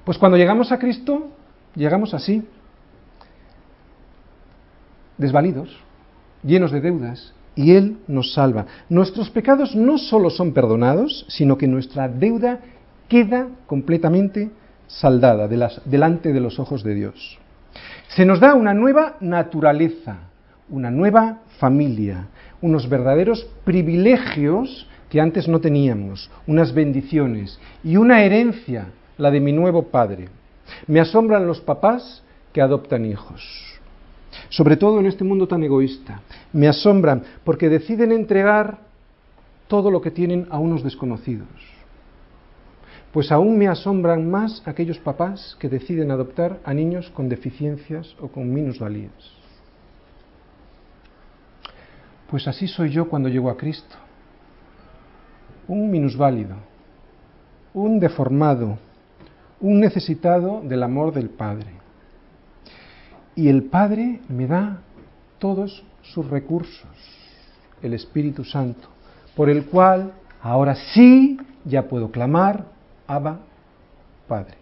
Pues 0.06 0.18
cuando 0.18 0.38
llegamos 0.38 0.72
a 0.72 0.80
Cristo, 0.80 1.32
llegamos 1.76 2.14
así, 2.14 2.48
desvalidos, 5.18 5.70
llenos 6.44 6.72
de 6.72 6.82
deudas, 6.82 7.34
y 7.56 7.72
Él 7.76 7.98
nos 8.08 8.34
salva. 8.34 8.66
Nuestros 8.90 9.30
pecados 9.30 9.76
no 9.76 9.98
solo 9.98 10.30
son 10.30 10.54
perdonados, 10.54 11.26
sino 11.30 11.58
que 11.58 11.68
nuestra 11.68 12.08
deuda 12.10 12.60
queda 13.08 13.48
completamente 13.66 14.52
saldada 14.88 15.48
delante 15.48 16.34
de 16.34 16.40
los 16.40 16.60
ojos 16.60 16.84
de 16.84 16.96
Dios. 16.96 17.40
Se 18.10 18.26
nos 18.26 18.40
da 18.40 18.54
una 18.54 18.74
nueva 18.74 19.16
naturaleza, 19.20 20.18
una 20.70 20.92
nueva 20.92 21.40
familia, 21.60 22.28
unos 22.62 22.90
verdaderos 22.90 23.48
privilegios 23.64 24.88
que 25.10 25.22
antes 25.22 25.48
no 25.48 25.60
teníamos, 25.60 26.30
unas 26.48 26.74
bendiciones 26.74 27.60
y 27.84 27.98
una 27.98 28.24
herencia, 28.24 28.88
la 29.18 29.32
de 29.32 29.40
mi 29.40 29.54
nuevo 29.54 29.84
padre. 29.84 30.30
Me 30.88 31.00
asombran 31.00 31.48
los 31.48 31.62
papás 31.62 32.24
que 32.52 32.62
adoptan 32.62 33.06
hijos, 33.06 33.75
sobre 34.50 34.78
todo 34.78 35.00
en 35.00 35.06
este 35.06 35.24
mundo 35.24 35.48
tan 35.48 35.64
egoísta. 35.64 36.22
Me 36.54 36.68
asombran 36.68 37.24
porque 37.44 37.70
deciden 37.70 38.12
entregar 38.12 38.80
todo 39.68 39.92
lo 39.92 40.02
que 40.02 40.12
tienen 40.12 40.48
a 40.50 40.60
unos 40.60 40.84
desconocidos. 40.84 41.48
Pues 43.12 43.32
aún 43.32 43.58
me 43.58 43.68
asombran 43.68 44.30
más 44.30 44.62
aquellos 44.66 45.00
papás 45.00 45.56
que 45.60 45.70
deciden 45.70 46.12
adoptar 46.12 46.60
a 46.66 46.74
niños 46.74 47.10
con 47.12 47.30
deficiencias 47.30 48.16
o 48.20 48.28
con 48.28 48.54
minusvalías. 48.54 49.12
Pues 52.30 52.48
así 52.48 52.68
soy 52.68 52.90
yo 52.90 53.08
cuando 53.08 53.30
llego 53.30 53.50
a 53.50 53.58
Cristo. 53.58 53.96
Un 55.68 55.90
minusválido, 55.90 56.56
un 57.74 58.00
deformado, 58.00 58.78
un 59.62 59.80
necesitado 59.80 60.62
del 60.62 60.84
amor 60.84 61.14
del 61.14 61.30
Padre. 61.30 61.75
Y 63.36 63.50
el 63.50 63.64
Padre 63.64 64.22
me 64.30 64.48
da 64.48 64.80
todos 65.40 65.84
sus 66.02 66.30
recursos, 66.30 66.88
el 67.82 67.94
Espíritu 67.94 68.46
Santo, 68.46 68.88
por 69.36 69.50
el 69.50 69.66
cual 69.66 70.14
ahora 70.42 70.76
sí 70.76 71.38
ya 71.66 71.84
puedo 71.84 72.12
clamar, 72.12 72.66
Abba, 73.08 73.40
Padre. 74.28 74.56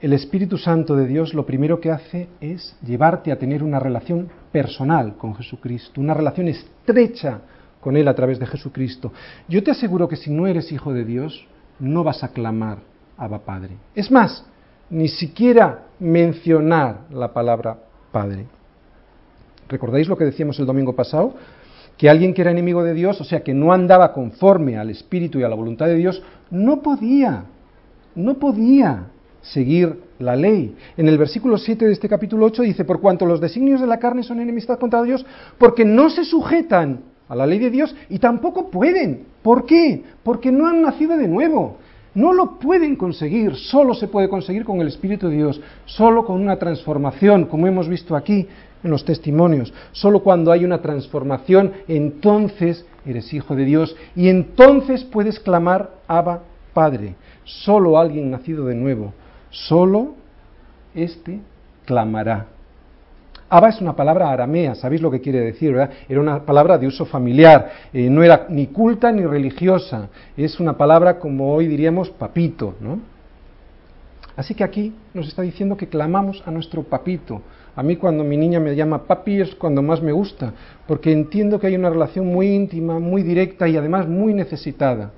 El 0.00 0.12
Espíritu 0.14 0.58
Santo 0.58 0.96
de 0.96 1.06
Dios 1.06 1.32
lo 1.32 1.46
primero 1.46 1.78
que 1.80 1.92
hace 1.92 2.28
es 2.40 2.76
llevarte 2.84 3.30
a 3.30 3.38
tener 3.38 3.62
una 3.62 3.78
relación 3.78 4.28
personal 4.50 5.16
con 5.16 5.36
Jesucristo, 5.36 6.00
una 6.00 6.12
relación 6.12 6.48
estrecha 6.48 7.40
con 7.80 7.96
Él 7.96 8.08
a 8.08 8.14
través 8.14 8.40
de 8.40 8.46
Jesucristo. 8.46 9.12
Yo 9.48 9.62
te 9.62 9.70
aseguro 9.70 10.08
que 10.08 10.16
si 10.16 10.30
no 10.30 10.48
eres 10.48 10.72
hijo 10.72 10.92
de 10.92 11.04
Dios, 11.04 11.46
no 11.78 12.02
vas 12.02 12.24
a 12.24 12.32
clamar 12.32 12.78
Abba 13.16 13.38
Padre. 13.38 13.76
Es 13.94 14.10
más, 14.10 14.44
ni 14.90 15.06
siquiera 15.06 15.84
mencionar 16.00 17.02
la 17.10 17.32
palabra 17.32 17.78
Padre. 18.12 18.46
¿Recordáis 19.68 20.08
lo 20.08 20.16
que 20.16 20.24
decíamos 20.24 20.58
el 20.60 20.66
domingo 20.66 20.94
pasado? 20.94 21.34
Que 21.96 22.08
alguien 22.08 22.34
que 22.34 22.42
era 22.42 22.50
enemigo 22.50 22.84
de 22.84 22.94
Dios, 22.94 23.20
o 23.20 23.24
sea, 23.24 23.42
que 23.42 23.54
no 23.54 23.72
andaba 23.72 24.12
conforme 24.12 24.76
al 24.76 24.90
Espíritu 24.90 25.38
y 25.38 25.42
a 25.42 25.48
la 25.48 25.56
voluntad 25.56 25.86
de 25.86 25.96
Dios, 25.96 26.22
no 26.50 26.82
podía, 26.82 27.44
no 28.14 28.34
podía 28.34 29.06
seguir 29.40 29.98
la 30.18 30.36
ley. 30.36 30.76
En 30.96 31.08
el 31.08 31.18
versículo 31.18 31.58
7 31.58 31.86
de 31.86 31.92
este 31.92 32.08
capítulo 32.08 32.46
8 32.46 32.62
dice, 32.62 32.84
por 32.84 33.00
cuanto 33.00 33.26
los 33.26 33.40
designios 33.40 33.80
de 33.80 33.86
la 33.86 33.98
carne 33.98 34.22
son 34.22 34.40
enemistad 34.40 34.78
contra 34.78 35.02
Dios, 35.02 35.24
porque 35.58 35.84
no 35.84 36.10
se 36.10 36.24
sujetan 36.24 37.00
a 37.28 37.34
la 37.34 37.46
ley 37.46 37.58
de 37.58 37.70
Dios 37.70 37.94
y 38.08 38.18
tampoco 38.18 38.70
pueden. 38.70 39.24
¿Por 39.42 39.66
qué? 39.66 40.02
Porque 40.22 40.52
no 40.52 40.68
han 40.68 40.82
nacido 40.82 41.16
de 41.16 41.28
nuevo. 41.28 41.78
No 42.14 42.32
lo 42.32 42.58
pueden 42.58 42.96
conseguir, 42.96 43.56
solo 43.56 43.94
se 43.94 44.08
puede 44.08 44.28
conseguir 44.28 44.64
con 44.64 44.80
el 44.80 44.88
Espíritu 44.88 45.28
de 45.28 45.36
Dios, 45.36 45.60
solo 45.86 46.24
con 46.24 46.40
una 46.40 46.58
transformación, 46.58 47.46
como 47.46 47.66
hemos 47.66 47.88
visto 47.88 48.14
aquí 48.14 48.46
en 48.84 48.90
los 48.90 49.04
testimonios. 49.04 49.72
Solo 49.92 50.22
cuando 50.22 50.52
hay 50.52 50.64
una 50.64 50.82
transformación, 50.82 51.72
entonces 51.88 52.84
eres 53.06 53.32
hijo 53.32 53.56
de 53.56 53.64
Dios 53.64 53.96
y 54.14 54.28
entonces 54.28 55.04
puedes 55.04 55.40
clamar 55.40 55.90
Abba 56.06 56.42
Padre. 56.74 57.14
Solo 57.44 57.98
alguien 57.98 58.30
nacido 58.30 58.66
de 58.66 58.74
nuevo 58.74 59.12
solo 59.52 60.14
este 60.94 61.40
clamará. 61.84 62.46
Abba 63.54 63.68
es 63.68 63.82
una 63.82 63.94
palabra 63.94 64.30
aramea, 64.30 64.74
¿sabéis 64.74 65.02
lo 65.02 65.10
que 65.10 65.20
quiere 65.20 65.40
decir? 65.40 65.72
¿verdad? 65.72 65.90
Era 66.08 66.18
una 66.20 66.42
palabra 66.42 66.78
de 66.78 66.86
uso 66.86 67.04
familiar, 67.04 67.70
eh, 67.92 68.08
no 68.08 68.22
era 68.22 68.46
ni 68.48 68.68
culta 68.68 69.12
ni 69.12 69.26
religiosa, 69.26 70.08
es 70.38 70.58
una 70.58 70.78
palabra 70.78 71.18
como 71.18 71.52
hoy 71.52 71.66
diríamos 71.66 72.08
papito, 72.08 72.74
¿no? 72.80 72.98
Así 74.36 74.54
que 74.54 74.64
aquí 74.64 74.94
nos 75.12 75.28
está 75.28 75.42
diciendo 75.42 75.76
que 75.76 75.86
clamamos 75.86 76.42
a 76.46 76.50
nuestro 76.50 76.82
papito. 76.82 77.42
A 77.76 77.82
mí 77.82 77.96
cuando 77.96 78.24
mi 78.24 78.38
niña 78.38 78.58
me 78.58 78.74
llama 78.74 79.06
papi 79.06 79.42
es 79.42 79.54
cuando 79.54 79.82
más 79.82 80.00
me 80.00 80.12
gusta, 80.12 80.54
porque 80.86 81.12
entiendo 81.12 81.60
que 81.60 81.66
hay 81.66 81.76
una 81.76 81.90
relación 81.90 82.24
muy 82.24 82.46
íntima, 82.46 82.98
muy 83.00 83.22
directa 83.22 83.68
y 83.68 83.76
además 83.76 84.08
muy 84.08 84.32
necesitada. 84.32 85.10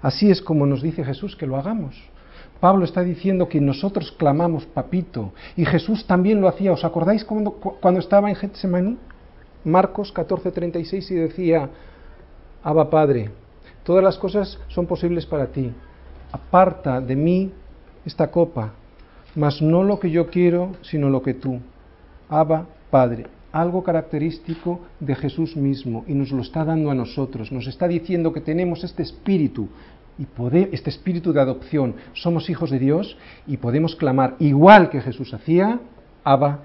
Así 0.00 0.28
es 0.28 0.42
como 0.42 0.66
nos 0.66 0.82
dice 0.82 1.04
Jesús 1.04 1.36
que 1.36 1.46
lo 1.46 1.56
hagamos. 1.56 2.02
Pablo 2.62 2.84
está 2.84 3.02
diciendo 3.02 3.48
que 3.48 3.60
nosotros 3.60 4.14
clamamos 4.16 4.66
papito 4.66 5.32
y 5.56 5.64
Jesús 5.64 6.06
también 6.06 6.40
lo 6.40 6.46
hacía. 6.46 6.70
¿Os 6.70 6.84
acordáis 6.84 7.24
cuando, 7.24 7.98
estaba 7.98 8.30
en 8.30 8.36
Getsemaní? 8.36 8.98
Marcos 9.64 10.14
14:36 10.14 11.10
y 11.10 11.14
decía, 11.16 11.68
Abba 12.62 12.88
Padre, 12.88 13.30
todas 13.82 14.04
las 14.04 14.16
cosas 14.16 14.60
son 14.68 14.86
posibles 14.86 15.26
para 15.26 15.48
ti. 15.48 15.72
Aparta 16.30 17.00
de 17.00 17.16
mí 17.16 17.50
esta 18.06 18.30
copa, 18.30 18.74
mas 19.34 19.60
no 19.60 19.82
lo 19.82 19.98
que 19.98 20.12
yo 20.12 20.28
quiero, 20.28 20.70
sino 20.82 21.10
lo 21.10 21.20
que 21.20 21.34
tú. 21.34 21.58
Abba 22.28 22.66
Padre, 22.92 23.26
algo 23.50 23.82
característico 23.82 24.78
de 25.00 25.16
Jesús 25.16 25.56
mismo 25.56 26.04
y 26.06 26.14
nos 26.14 26.30
lo 26.30 26.42
está 26.42 26.64
dando 26.64 26.92
a 26.92 26.94
nosotros. 26.94 27.50
Nos 27.50 27.66
está 27.66 27.88
diciendo 27.88 28.32
que 28.32 28.40
tenemos 28.40 28.84
este 28.84 29.02
espíritu 29.02 29.68
y 30.18 30.26
este 30.72 30.90
espíritu 30.90 31.32
de 31.32 31.40
adopción, 31.40 31.94
somos 32.12 32.50
hijos 32.50 32.70
de 32.70 32.78
Dios 32.78 33.16
y 33.46 33.56
podemos 33.56 33.96
clamar 33.96 34.36
igual 34.38 34.90
que 34.90 35.00
Jesús 35.00 35.32
hacía, 35.32 35.80
Abba, 36.22 36.60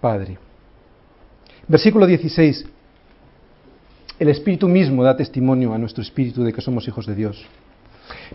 Padre. 0.00 0.38
Versículo 1.68 2.06
16. 2.06 2.66
El 4.18 4.28
Espíritu 4.28 4.68
mismo 4.68 5.02
da 5.04 5.16
testimonio 5.16 5.74
a 5.74 5.78
nuestro 5.78 6.02
espíritu 6.02 6.44
de 6.44 6.52
que 6.52 6.60
somos 6.60 6.86
hijos 6.88 7.06
de 7.06 7.14
Dios. 7.14 7.44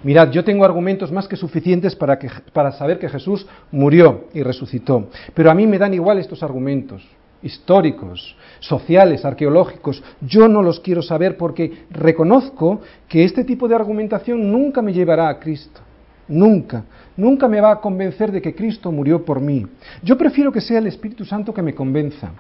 Mirad, 0.03 0.31
yo 0.31 0.43
tengo 0.43 0.65
argumentos 0.65 1.11
más 1.11 1.27
que 1.27 1.35
suficientes 1.35 1.95
para, 1.95 2.19
para 2.53 2.71
saber 2.71 2.99
que 2.99 3.09
Jesús 3.09 3.47
murió 3.71 4.27
y 4.33 4.43
resucitó, 4.43 5.09
pero 5.33 5.51
a 5.51 5.53
mí 5.53 5.67
me 5.67 5.77
dan 5.77 5.93
igual 5.93 6.19
estos 6.19 6.43
argumentos 6.43 7.05
históricos, 7.41 8.35
sociales, 8.59 9.25
arqueológicos. 9.25 10.03
Yo 10.21 10.47
no 10.47 10.61
los 10.61 10.79
quiero 10.79 11.01
saber 11.01 11.37
porque 11.37 11.85
reconozco 11.89 12.81
que 13.07 13.23
este 13.23 13.43
tipo 13.43 13.67
de 13.67 13.75
argumentación 13.75 14.51
nunca 14.51 14.81
me 14.81 14.93
llevará 14.93 15.29
a 15.29 15.39
Cristo. 15.39 15.81
Nunca, 16.27 16.83
nunca 17.15 17.47
me 17.47 17.61
va 17.61 17.71
a 17.71 17.79
convencer 17.79 18.31
de 18.31 18.41
que 18.41 18.53
Cristo 18.53 18.91
murió 18.91 19.23
por 19.23 19.39
mí. 19.39 19.65
Yo 20.03 20.17
prefiero 20.17 20.51
que 20.51 20.61
sea 20.61 20.79
el 20.79 20.87
Espíritu 20.87 21.23
Santo 21.23 21.53
que 21.53 21.61
me 21.61 21.73
convenza, 21.73 22.31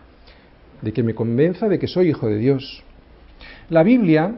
de 0.81 0.91
que 0.91 1.03
me 1.03 1.15
convenza 1.15 1.69
de 1.69 1.79
que 1.79 1.87
soy 1.87 2.09
hijo 2.09 2.27
de 2.27 2.37
Dios. 2.37 2.83
La 3.69 3.83
Biblia 3.83 4.35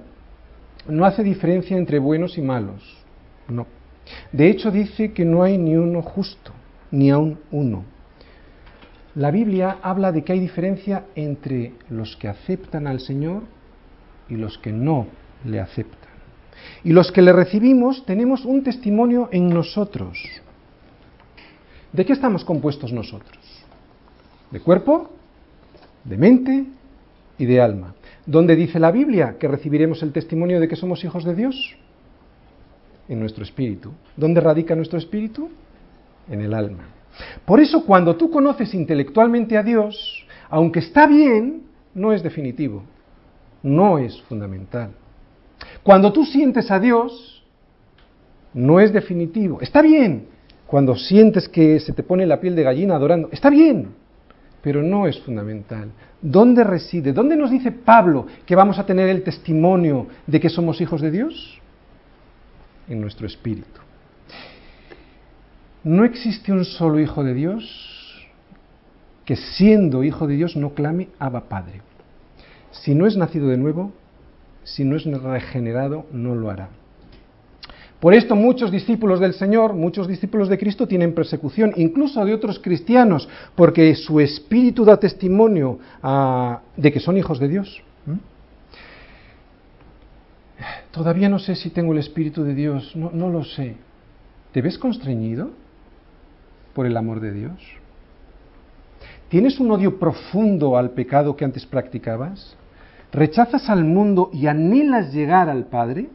no 0.87 1.05
hace 1.05 1.23
diferencia 1.23 1.77
entre 1.77 1.97
buenos 1.97 2.37
y 2.37 2.41
malos, 2.41 2.97
no. 3.47 3.65
De 4.31 4.49
hecho 4.49 4.71
dice 4.71 5.13
que 5.13 5.25
no 5.25 5.43
hay 5.43 5.57
ni 5.57 5.75
uno 5.75 6.01
justo, 6.01 6.51
ni 6.91 7.09
aun 7.09 7.39
uno. 7.51 7.83
La 9.15 9.31
Biblia 9.31 9.77
habla 9.81 10.11
de 10.11 10.23
que 10.23 10.33
hay 10.33 10.39
diferencia 10.39 11.05
entre 11.15 11.73
los 11.89 12.15
que 12.17 12.27
aceptan 12.27 12.85
al 12.85 12.99
Señor 12.99 13.43
y 14.29 14.35
los 14.35 14.57
que 14.59 14.71
no 14.71 15.07
le 15.45 15.59
aceptan. 15.59 16.09
Y 16.83 16.91
los 16.91 17.11
que 17.11 17.21
le 17.21 17.33
recibimos 17.33 18.05
tenemos 18.05 18.45
un 18.45 18.63
testimonio 18.63 19.29
en 19.31 19.49
nosotros. 19.49 20.19
¿De 21.91 22.05
qué 22.05 22.13
estamos 22.13 22.45
compuestos 22.45 22.93
nosotros? 22.93 23.39
¿De 24.51 24.59
cuerpo? 24.59 25.09
¿De 26.03 26.17
mente? 26.17 26.65
Y 27.37 27.45
de 27.45 27.61
alma. 27.61 27.95
¿Dónde 28.25 28.55
dice 28.55 28.79
la 28.79 28.91
Biblia 28.91 29.37
que 29.39 29.47
recibiremos 29.47 30.03
el 30.03 30.11
testimonio 30.11 30.59
de 30.59 30.67
que 30.67 30.75
somos 30.75 31.03
hijos 31.03 31.23
de 31.23 31.33
Dios? 31.33 31.77
En 33.07 33.19
nuestro 33.19 33.43
espíritu. 33.43 33.91
¿Dónde 34.15 34.39
radica 34.39 34.75
nuestro 34.75 34.99
espíritu? 34.99 35.49
En 36.29 36.41
el 36.41 36.53
alma. 36.53 36.98
Por 37.45 37.59
eso 37.59 37.85
cuando 37.85 38.15
tú 38.15 38.29
conoces 38.29 38.73
intelectualmente 38.73 39.57
a 39.57 39.63
Dios, 39.63 40.25
aunque 40.49 40.79
está 40.79 41.07
bien, 41.07 41.63
no 41.93 42.13
es 42.13 42.23
definitivo, 42.23 42.83
no 43.63 43.97
es 43.97 44.21
fundamental. 44.23 44.91
Cuando 45.83 46.13
tú 46.13 46.25
sientes 46.25 46.71
a 46.71 46.79
Dios, 46.79 47.43
no 48.53 48.79
es 48.79 48.93
definitivo. 48.93 49.61
Está 49.61 49.81
bien 49.81 50.27
cuando 50.69 50.95
sientes 50.95 51.49
que 51.49 51.79
se 51.79 51.93
te 51.93 52.03
pone 52.03 52.27
la 52.27 52.39
piel 52.39 52.55
de 52.55 52.61
gallina 52.61 52.95
adorando, 52.95 53.29
está 53.31 53.49
bien, 53.49 53.87
pero 54.61 54.83
no 54.83 55.07
es 55.07 55.19
fundamental. 55.19 55.89
¿Dónde 56.21 56.63
reside? 56.63 57.11
¿Dónde 57.11 57.35
nos 57.35 57.49
dice 57.49 57.71
Pablo 57.71 58.27
que 58.45 58.55
vamos 58.55 58.77
a 58.77 58.85
tener 58.85 59.09
el 59.09 59.23
testimonio 59.23 60.05
de 60.27 60.39
que 60.39 60.47
somos 60.47 60.79
hijos 60.79 61.01
de 61.01 61.09
Dios? 61.09 61.59
En 62.87 63.01
nuestro 63.01 63.25
espíritu. 63.25 63.81
No 65.83 66.03
existe 66.03 66.51
un 66.51 66.65
solo 66.65 66.99
hijo 66.99 67.23
de 67.23 67.33
Dios 67.33 68.29
que 69.25 69.35
siendo 69.35 70.03
hijo 70.03 70.27
de 70.27 70.35
Dios 70.35 70.55
no 70.55 70.73
clame 70.73 71.09
Abba 71.19 71.47
Padre. 71.47 71.81
si 72.71 72.95
no 72.95 73.05
es 73.07 73.15
nacido 73.15 73.47
de 73.47 73.57
nuevo, 73.57 73.91
si 74.63 74.83
no 74.83 74.95
es 74.95 75.05
regenerado, 75.05 76.05
no 76.11 76.35
lo 76.35 76.49
hará. 76.49 76.69
Por 77.99 78.13
esto 78.13 78.35
muchos 78.35 78.71
discípulos 78.71 79.19
del 79.19 79.33
Señor, 79.33 79.73
muchos 79.73 80.07
discípulos 80.07 80.49
de 80.49 80.57
Cristo 80.57 80.87
tienen 80.87 81.13
persecución, 81.13 81.73
incluso 81.75 82.23
de 82.23 82.33
otros 82.33 82.59
cristianos, 82.59 83.27
porque 83.55 83.93
su 83.95 84.19
espíritu 84.19 84.85
da 84.85 84.97
testimonio 84.97 85.79
ah, 86.01 86.61
de 86.77 86.91
que 86.91 86.99
son 86.99 87.17
hijos 87.17 87.39
de 87.39 87.47
Dios. 87.49 87.83
¿Mm? 88.05 88.19
Todavía 90.91 91.29
no 91.29 91.39
sé 91.39 91.55
si 91.55 91.69
tengo 91.69 91.91
el 91.93 91.99
espíritu 91.99 92.43
de 92.43 92.55
Dios, 92.55 92.95
no, 92.95 93.11
no 93.11 93.29
lo 93.29 93.43
sé. 93.43 93.75
¿Te 94.53 94.61
ves 94.61 94.77
constreñido 94.77 95.51
por 96.79 96.85
el 96.85 96.95
amor 96.95 97.19
de 97.19 97.33
Dios? 97.33 97.59
¿Tienes 99.27 99.59
un 99.59 99.69
odio 99.69 99.99
profundo 99.99 100.77
al 100.77 100.91
pecado 100.91 101.35
que 101.35 101.43
antes 101.43 101.65
practicabas? 101.65 102.55
¿Rechazas 103.11 103.69
al 103.69 103.83
mundo 103.83 104.29
y 104.31 104.47
anhelas 104.47 105.11
llegar 105.11 105.49
al 105.49 105.65
Padre? 105.65 106.07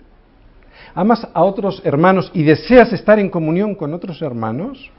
¿Amas 0.94 1.28
a 1.34 1.44
otros 1.44 1.82
hermanos 1.84 2.30
y 2.32 2.44
deseas 2.44 2.94
estar 2.94 3.18
en 3.18 3.28
comunión 3.28 3.74
con 3.74 3.92
otros 3.92 4.22
hermanos? 4.22 4.90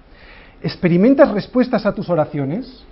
¿Experimentas 0.62 1.32
respuestas 1.32 1.84
a 1.88 1.96
tus 1.96 2.12
oraciones? 2.12 2.86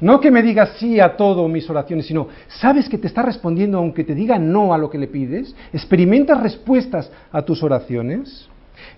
No 0.00 0.20
que 0.20 0.30
me 0.30 0.44
digas 0.44 0.76
sí 0.78 1.00
a 1.00 1.16
todo 1.16 1.48
mis 1.48 1.68
oraciones, 1.68 2.06
sino 2.06 2.28
sabes 2.46 2.88
que 2.88 2.98
te 2.98 3.08
está 3.08 3.22
respondiendo 3.22 3.78
aunque 3.78 4.04
te 4.04 4.14
diga 4.14 4.38
no 4.38 4.72
a 4.72 4.78
lo 4.78 4.88
que 4.90 4.98
le 4.98 5.08
pides. 5.08 5.56
¿Experimentas 5.72 6.40
respuestas 6.40 7.10
a 7.32 7.42
tus 7.42 7.64
oraciones? 7.64 8.48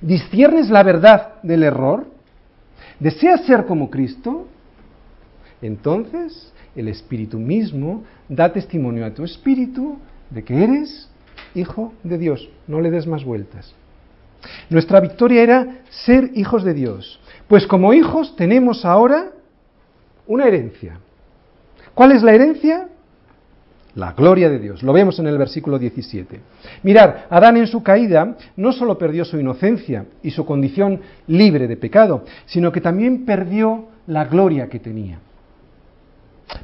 ¿Disciernes 0.02 0.68
la 0.68 0.82
verdad 0.82 1.36
del 1.42 1.62
error? 1.62 2.12
¿Deseas 3.00 3.44
ser 3.46 3.66
como 3.66 3.90
Cristo? 3.90 4.46
Entonces 5.62 6.52
el 6.76 6.88
Espíritu 6.88 7.38
mismo 7.38 8.04
da 8.28 8.52
testimonio 8.52 9.06
a 9.06 9.14
tu 9.14 9.24
espíritu 9.24 9.98
de 10.30 10.42
que 10.42 10.64
eres 10.64 11.08
hijo 11.54 11.92
de 12.02 12.18
Dios. 12.18 12.48
No 12.66 12.80
le 12.80 12.90
des 12.90 13.06
más 13.06 13.24
vueltas. 13.24 13.74
Nuestra 14.68 15.00
victoria 15.00 15.42
era 15.42 15.78
ser 15.90 16.30
hijos 16.34 16.64
de 16.64 16.74
Dios. 16.74 17.20
Pues 17.48 17.66
como 17.66 17.94
hijos 17.94 18.36
tenemos 18.36 18.84
ahora 18.84 19.32
una 20.26 20.46
herencia. 20.46 20.98
¿Cuál 21.94 22.12
es 22.12 22.22
la 22.22 22.34
herencia? 22.34 22.88
La 23.94 24.12
gloria 24.12 24.50
de 24.50 24.58
Dios. 24.58 24.82
Lo 24.82 24.92
vemos 24.92 25.18
en 25.20 25.28
el 25.28 25.38
versículo 25.38 25.78
17. 25.78 26.40
Mirar, 26.82 27.26
Adán 27.30 27.56
en 27.56 27.68
su 27.68 27.82
caída 27.82 28.36
no 28.56 28.72
solo 28.72 28.98
perdió 28.98 29.24
su 29.24 29.38
inocencia 29.38 30.06
y 30.22 30.30
su 30.32 30.44
condición 30.44 31.00
libre 31.28 31.68
de 31.68 31.76
pecado, 31.76 32.24
sino 32.46 32.72
que 32.72 32.80
también 32.80 33.24
perdió 33.24 33.86
la 34.06 34.24
gloria 34.24 34.68
que 34.68 34.80
tenía. 34.80 35.18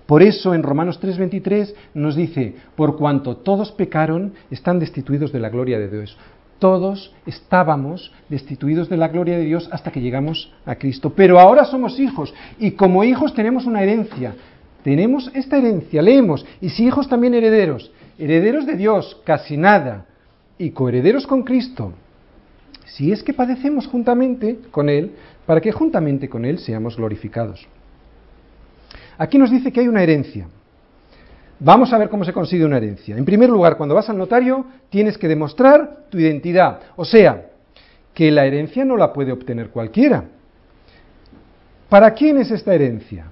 Por 0.06 0.22
eso 0.22 0.54
en 0.54 0.62
Romanos 0.62 1.00
3:23 1.00 1.74
nos 1.94 2.16
dice, 2.16 2.54
por 2.76 2.96
cuanto 2.96 3.36
todos 3.36 3.72
pecaron, 3.72 4.34
están 4.50 4.78
destituidos 4.78 5.32
de 5.32 5.40
la 5.40 5.50
gloria 5.50 5.78
de 5.78 5.88
Dios. 5.88 6.16
Todos 6.58 7.14
estábamos 7.26 8.12
destituidos 8.28 8.90
de 8.90 8.98
la 8.98 9.08
gloria 9.08 9.38
de 9.38 9.44
Dios 9.44 9.68
hasta 9.72 9.90
que 9.90 10.02
llegamos 10.02 10.52
a 10.66 10.74
Cristo. 10.74 11.14
Pero 11.16 11.40
ahora 11.40 11.64
somos 11.64 11.98
hijos 11.98 12.34
y 12.58 12.72
como 12.72 13.02
hijos 13.04 13.34
tenemos 13.34 13.64
una 13.64 13.82
herencia. 13.82 14.34
Tenemos 14.82 15.30
esta 15.34 15.58
herencia, 15.58 16.02
leemos, 16.02 16.46
y 16.60 16.70
si 16.70 16.86
hijos 16.86 17.08
también 17.08 17.34
herederos, 17.34 17.92
herederos 18.18 18.66
de 18.66 18.76
Dios, 18.76 19.20
casi 19.24 19.56
nada, 19.56 20.06
y 20.58 20.70
coherederos 20.70 21.26
con 21.26 21.42
Cristo, 21.42 21.92
si 22.86 23.12
es 23.12 23.22
que 23.22 23.32
padecemos 23.32 23.86
juntamente 23.86 24.58
con 24.70 24.88
Él, 24.88 25.12
para 25.46 25.60
que 25.60 25.72
juntamente 25.72 26.28
con 26.28 26.44
Él 26.44 26.58
seamos 26.58 26.96
glorificados. 26.96 27.66
Aquí 29.18 29.38
nos 29.38 29.50
dice 29.50 29.72
que 29.72 29.80
hay 29.80 29.88
una 29.88 30.02
herencia. 30.02 30.48
Vamos 31.58 31.92
a 31.92 31.98
ver 31.98 32.08
cómo 32.08 32.24
se 32.24 32.32
consigue 32.32 32.64
una 32.64 32.78
herencia. 32.78 33.16
En 33.16 33.24
primer 33.24 33.50
lugar, 33.50 33.76
cuando 33.76 33.94
vas 33.94 34.08
al 34.08 34.16
notario, 34.16 34.64
tienes 34.88 35.18
que 35.18 35.28
demostrar 35.28 36.06
tu 36.08 36.18
identidad. 36.18 36.80
O 36.96 37.04
sea, 37.04 37.50
que 38.14 38.30
la 38.30 38.46
herencia 38.46 38.84
no 38.84 38.96
la 38.96 39.12
puede 39.12 39.32
obtener 39.32 39.68
cualquiera. 39.68 40.24
¿Para 41.90 42.14
quién 42.14 42.38
es 42.38 42.50
esta 42.50 42.74
herencia? 42.74 43.26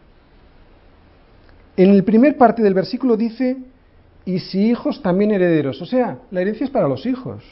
En 1.79 1.91
el 1.91 2.03
primer 2.03 2.37
parte 2.37 2.61
del 2.61 2.75
versículo 2.75 3.17
dice, 3.17 3.57
y 4.25 4.41
si 4.41 4.69
hijos 4.69 5.01
también 5.01 5.31
herederos. 5.31 5.81
O 5.81 5.87
sea, 5.87 6.19
la 6.33 6.41
herencia 6.41 6.65
es 6.65 6.71
para 6.71 6.89
los 6.89 7.07
hijos. 7.07 7.45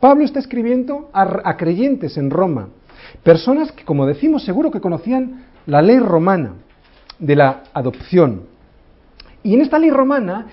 Pablo 0.00 0.24
está 0.24 0.40
escribiendo 0.40 1.10
a, 1.12 1.48
a 1.48 1.56
creyentes 1.56 2.18
en 2.18 2.28
Roma, 2.28 2.70
personas 3.22 3.70
que, 3.70 3.84
como 3.84 4.04
decimos, 4.04 4.44
seguro 4.44 4.72
que 4.72 4.80
conocían 4.80 5.44
la 5.66 5.80
ley 5.80 6.00
romana 6.00 6.54
de 7.20 7.36
la 7.36 7.62
adopción. 7.72 8.42
Y 9.44 9.54
en 9.54 9.60
esta 9.60 9.78
ley 9.78 9.90
romana, 9.90 10.48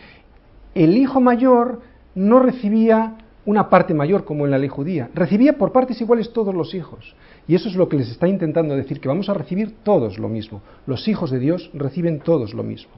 el 0.75 0.97
hijo 0.97 1.19
mayor 1.19 1.81
no 2.13 2.37
recibía 2.37 3.15
una 3.47 3.69
parte 3.69 3.95
mayor 3.95 4.23
como 4.23 4.45
en 4.45 4.51
la 4.51 4.59
ley 4.59 4.69
judía, 4.69 5.09
recibía 5.15 5.57
por 5.57 5.71
partes 5.71 5.99
iguales 5.99 6.31
todos 6.31 6.53
los 6.53 6.75
hijos. 6.75 7.15
Y 7.47 7.55
eso 7.55 7.69
es 7.69 7.75
lo 7.75 7.87
que 7.87 7.97
les 7.97 8.09
está 8.09 8.27
intentando 8.27 8.75
decir, 8.75 8.99
que 8.99 9.07
vamos 9.07 9.29
a 9.29 9.33
recibir 9.33 9.75
todos 9.83 10.19
lo 10.19 10.27
mismo. 10.27 10.61
Los 10.85 11.07
hijos 11.07 11.31
de 11.31 11.39
Dios 11.39 11.69
reciben 11.73 12.19
todos 12.19 12.53
lo 12.53 12.63
mismo. 12.63 12.91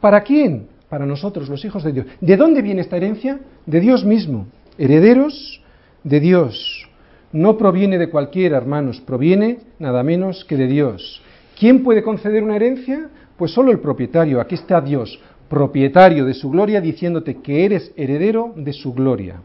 ¿Para 0.00 0.22
quién? 0.22 0.68
Para 0.88 1.04
nosotros, 1.04 1.48
los 1.48 1.64
hijos 1.64 1.84
de 1.84 1.92
Dios. 1.92 2.06
¿De 2.20 2.36
dónde 2.36 2.62
viene 2.62 2.80
esta 2.80 2.96
herencia? 2.96 3.40
De 3.66 3.80
Dios 3.80 4.04
mismo. 4.04 4.46
Herederos 4.78 5.60
de 6.04 6.20
Dios. 6.20 6.88
No 7.32 7.58
proviene 7.58 7.98
de 7.98 8.08
cualquiera, 8.08 8.56
hermanos, 8.56 9.00
proviene 9.00 9.58
nada 9.78 10.02
menos 10.02 10.44
que 10.44 10.56
de 10.56 10.68
Dios. 10.68 11.20
¿Quién 11.58 11.82
puede 11.82 12.02
conceder 12.02 12.42
una 12.42 12.56
herencia? 12.56 13.10
Pues 13.36 13.52
solo 13.52 13.72
el 13.72 13.80
propietario. 13.80 14.40
Aquí 14.40 14.54
está 14.54 14.80
Dios, 14.80 15.20
propietario 15.50 16.24
de 16.24 16.34
su 16.34 16.50
gloria, 16.50 16.80
diciéndote 16.80 17.42
que 17.42 17.64
eres 17.64 17.92
heredero 17.96 18.54
de 18.56 18.72
su 18.72 18.94
gloria. 18.94 19.42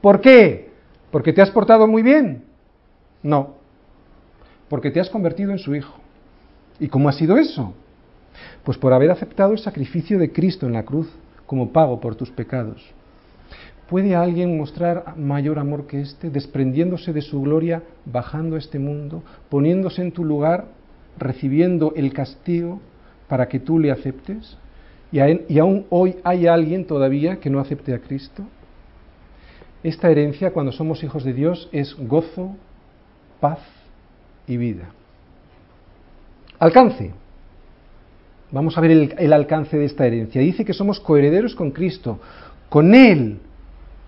¿Por 0.00 0.20
qué? 0.20 0.68
¿Porque 1.10 1.32
te 1.32 1.42
has 1.42 1.50
portado 1.50 1.88
muy 1.88 2.02
bien? 2.02 2.47
No. 3.22 3.54
Porque 4.68 4.90
te 4.90 5.00
has 5.00 5.10
convertido 5.10 5.50
en 5.52 5.58
su 5.58 5.74
hijo. 5.74 5.94
¿Y 6.78 6.88
cómo 6.88 7.08
ha 7.08 7.12
sido 7.12 7.36
eso? 7.36 7.74
Pues 8.64 8.78
por 8.78 8.92
haber 8.92 9.10
aceptado 9.10 9.52
el 9.52 9.58
sacrificio 9.58 10.18
de 10.18 10.32
Cristo 10.32 10.66
en 10.66 10.74
la 10.74 10.84
cruz 10.84 11.08
como 11.46 11.72
pago 11.72 12.00
por 12.00 12.14
tus 12.14 12.30
pecados. 12.30 12.82
¿Puede 13.88 14.14
alguien 14.14 14.58
mostrar 14.58 15.16
mayor 15.16 15.58
amor 15.58 15.86
que 15.86 16.02
este, 16.02 16.28
desprendiéndose 16.28 17.14
de 17.14 17.22
su 17.22 17.40
gloria, 17.40 17.82
bajando 18.04 18.56
a 18.56 18.58
este 18.58 18.78
mundo, 18.78 19.22
poniéndose 19.48 20.02
en 20.02 20.12
tu 20.12 20.24
lugar 20.24 20.66
recibiendo 21.16 21.94
el 21.96 22.12
castigo 22.12 22.80
para 23.28 23.48
que 23.48 23.58
tú 23.58 23.78
le 23.78 23.90
aceptes? 23.90 24.58
¿Y, 25.10 25.20
y 25.48 25.58
aún 25.58 25.86
hoy 25.88 26.16
hay 26.22 26.46
alguien 26.46 26.84
todavía 26.84 27.40
que 27.40 27.48
no 27.48 27.60
acepte 27.60 27.94
a 27.94 27.98
Cristo? 27.98 28.44
Esta 29.82 30.10
herencia, 30.10 30.52
cuando 30.52 30.70
somos 30.70 31.02
hijos 31.02 31.24
de 31.24 31.32
Dios, 31.32 31.70
es 31.72 31.94
gozo, 31.94 32.56
paz 33.40 33.58
y 34.46 34.56
vida. 34.56 34.90
Alcance. 36.58 37.12
Vamos 38.50 38.78
a 38.78 38.80
ver 38.80 39.14
el, 39.18 39.32
alcance 39.32 39.76
de 39.76 39.84
esta 39.84 40.06
herencia. 40.06 40.40
Dice 40.40 40.64
que 40.64 40.72
somos 40.72 41.00
coherederos 41.00 41.54
con 41.54 41.70
Cristo, 41.70 42.18
con 42.68 42.94
Él, 42.94 43.38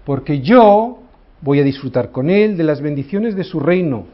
porque 0.05 0.41
yo 0.41 1.01
voy 1.43 1.61
a 1.61 1.65
disfrutar 1.65 2.11
con 2.11 2.31
Él 2.31 2.57
de 2.57 2.65
las 2.65 2.81
bendiciones 2.81 3.37
de 3.37 3.45
su 3.45 3.61
reino, 3.61 4.07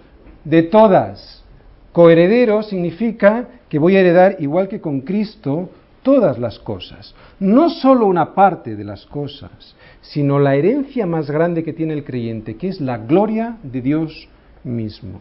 de 0.44 0.64
todas. 0.64 1.44
Coheredero 1.92 2.62
significa 2.62 3.48
que 3.68 3.78
voy 3.78 3.96
a 3.96 4.00
heredar, 4.00 4.36
igual 4.40 4.68
que 4.68 4.80
con 4.80 5.00
Cristo, 5.00 5.70
todas 6.02 6.38
las 6.38 6.58
cosas. 6.58 7.14
No 7.38 7.70
solo 7.70 8.06
una 8.06 8.34
parte 8.34 8.74
de 8.74 8.84
las 8.84 9.06
cosas, 9.06 9.76
sino 10.02 10.38
la 10.40 10.56
herencia 10.56 11.06
más 11.06 11.30
grande 11.30 11.62
que 11.64 11.72
tiene 11.72 11.94
el 11.94 12.04
creyente, 12.04 12.56
que 12.56 12.68
es 12.68 12.80
la 12.80 12.98
gloria 12.98 13.58
de 13.62 13.80
Dios 13.80 14.28
mismo. 14.66 15.20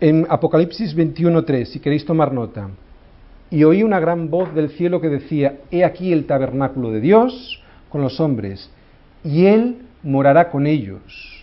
En 0.00 0.26
Apocalipsis 0.28 0.96
21.3, 0.96 1.66
si 1.66 1.80
queréis 1.80 2.04
tomar 2.04 2.32
nota, 2.32 2.70
y 3.50 3.64
oí 3.64 3.82
una 3.82 4.00
gran 4.00 4.30
voz 4.30 4.54
del 4.54 4.70
cielo 4.70 5.00
que 5.00 5.08
decía, 5.08 5.58
He 5.70 5.84
aquí 5.84 6.12
el 6.12 6.26
tabernáculo 6.26 6.90
de 6.90 7.00
Dios 7.00 7.62
con 7.90 8.00
los 8.00 8.20
hombres, 8.20 8.70
y 9.24 9.46
Él 9.46 9.78
morará 10.02 10.50
con 10.50 10.66
ellos 10.66 11.36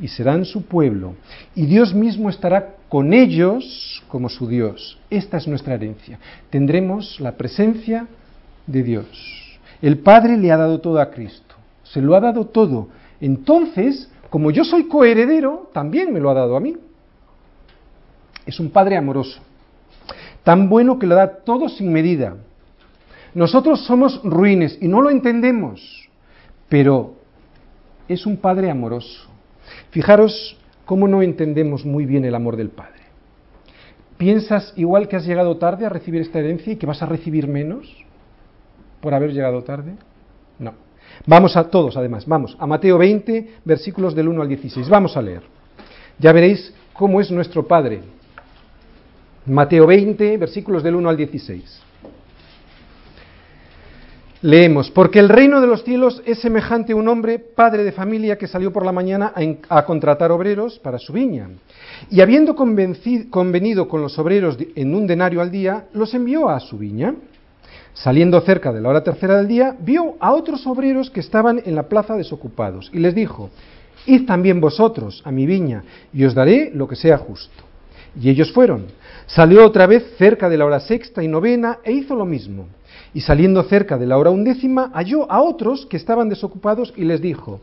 y 0.00 0.08
serán 0.08 0.44
su 0.44 0.62
pueblo, 0.62 1.14
y 1.54 1.66
Dios 1.66 1.94
mismo 1.94 2.30
estará 2.30 2.76
con 2.88 3.12
ellos 3.12 4.02
como 4.08 4.28
su 4.28 4.46
Dios. 4.46 4.98
Esta 5.10 5.38
es 5.38 5.48
nuestra 5.48 5.74
herencia. 5.74 6.18
Tendremos 6.50 7.20
la 7.20 7.32
presencia 7.32 8.06
de 8.66 8.82
Dios. 8.82 9.58
El 9.82 9.98
Padre 9.98 10.36
le 10.36 10.52
ha 10.52 10.56
dado 10.56 10.80
todo 10.80 11.00
a 11.00 11.10
Cristo, 11.10 11.54
se 11.82 12.00
lo 12.00 12.14
ha 12.14 12.20
dado 12.20 12.46
todo. 12.46 12.88
Entonces, 13.20 14.10
como 14.30 14.50
yo 14.50 14.64
soy 14.64 14.88
coheredero, 14.88 15.70
también 15.72 16.12
me 16.12 16.20
lo 16.20 16.30
ha 16.30 16.34
dado 16.34 16.56
a 16.56 16.60
mí. 16.60 16.76
Es 18.46 18.60
un 18.60 18.70
Padre 18.70 18.96
amoroso, 18.96 19.40
tan 20.42 20.68
bueno 20.68 20.98
que 20.98 21.06
lo 21.06 21.14
da 21.14 21.44
todo 21.44 21.68
sin 21.68 21.92
medida. 21.92 22.36
Nosotros 23.34 23.84
somos 23.84 24.22
ruines 24.24 24.78
y 24.80 24.88
no 24.88 25.02
lo 25.02 25.10
entendemos, 25.10 26.08
pero 26.68 27.14
es 28.08 28.24
un 28.26 28.38
Padre 28.38 28.70
amoroso 28.70 29.28
Fijaros 29.90 30.56
cómo 30.86 31.08
no 31.08 31.22
entendemos 31.22 31.84
muy 31.84 32.06
bien 32.06 32.24
el 32.24 32.34
amor 32.34 32.56
del 32.56 32.70
Padre. 32.70 33.02
¿Piensas 34.16 34.72
igual 34.76 35.08
que 35.08 35.16
has 35.16 35.26
llegado 35.26 35.58
tarde 35.58 35.86
a 35.86 35.90
recibir 35.90 36.22
esta 36.22 36.38
herencia 36.38 36.72
y 36.72 36.76
que 36.76 36.86
vas 36.86 37.02
a 37.02 37.06
recibir 37.06 37.46
menos? 37.46 37.86
por 39.00 39.14
haber 39.14 39.32
llegado 39.32 39.62
tarde? 39.62 39.94
No. 40.58 40.87
Vamos 41.26 41.56
a 41.56 41.64
todos, 41.64 41.96
además, 41.96 42.26
vamos 42.26 42.56
a 42.58 42.66
Mateo 42.66 42.98
20, 42.98 43.48
versículos 43.64 44.14
del 44.14 44.28
1 44.28 44.42
al 44.42 44.48
16. 44.48 44.88
Vamos 44.88 45.16
a 45.16 45.22
leer. 45.22 45.42
Ya 46.18 46.32
veréis 46.32 46.72
cómo 46.92 47.20
es 47.20 47.30
nuestro 47.30 47.66
Padre. 47.66 48.00
Mateo 49.46 49.86
20, 49.86 50.36
versículos 50.36 50.82
del 50.82 50.96
1 50.96 51.08
al 51.08 51.16
16. 51.16 51.82
Leemos, 54.40 54.88
porque 54.92 55.18
el 55.18 55.28
reino 55.28 55.60
de 55.60 55.66
los 55.66 55.82
cielos 55.82 56.22
es 56.24 56.38
semejante 56.38 56.92
a 56.92 56.96
un 56.96 57.08
hombre, 57.08 57.40
padre 57.40 57.82
de 57.82 57.90
familia, 57.90 58.38
que 58.38 58.46
salió 58.46 58.72
por 58.72 58.86
la 58.86 58.92
mañana 58.92 59.32
a, 59.68 59.84
contratar 59.84 60.30
obreros 60.30 60.78
para 60.78 60.98
su 60.98 61.12
viña. 61.12 61.48
Y 62.08 62.20
habiendo 62.20 62.54
convenido 62.54 63.88
con 63.88 64.00
los 64.00 64.16
obreros 64.16 64.56
en 64.76 64.94
un 64.94 65.08
denario 65.08 65.40
al 65.40 65.50
día, 65.50 65.86
los 65.92 66.14
envió 66.14 66.48
a 66.48 66.60
su 66.60 66.78
viña. 66.78 67.16
Saliendo 68.02 68.40
cerca 68.42 68.72
de 68.72 68.80
la 68.80 68.90
hora 68.90 69.02
tercera 69.02 69.38
del 69.38 69.48
día, 69.48 69.74
vio 69.80 70.14
a 70.20 70.32
otros 70.32 70.64
obreros 70.68 71.10
que 71.10 71.18
estaban 71.18 71.60
en 71.64 71.74
la 71.74 71.88
plaza 71.88 72.14
desocupados, 72.14 72.90
y 72.94 73.00
les 73.00 73.12
dijo, 73.12 73.50
Id 74.06 74.24
también 74.24 74.60
vosotros 74.60 75.20
a 75.24 75.32
mi 75.32 75.46
viña, 75.46 75.82
y 76.12 76.24
os 76.24 76.32
daré 76.32 76.70
lo 76.72 76.86
que 76.86 76.94
sea 76.94 77.18
justo. 77.18 77.64
Y 78.20 78.30
ellos 78.30 78.52
fueron. 78.52 78.86
Salió 79.26 79.66
otra 79.66 79.88
vez 79.88 80.14
cerca 80.16 80.48
de 80.48 80.56
la 80.56 80.64
hora 80.64 80.78
sexta 80.78 81.24
y 81.24 81.28
novena, 81.28 81.80
e 81.82 81.90
hizo 81.90 82.14
lo 82.14 82.24
mismo. 82.24 82.66
Y 83.14 83.20
saliendo 83.22 83.64
cerca 83.64 83.98
de 83.98 84.06
la 84.06 84.16
hora 84.16 84.30
undécima, 84.30 84.92
halló 84.94 85.28
a 85.30 85.42
otros 85.42 85.84
que 85.86 85.96
estaban 85.96 86.28
desocupados 86.28 86.94
y 86.96 87.02
les 87.04 87.20
dijo, 87.20 87.60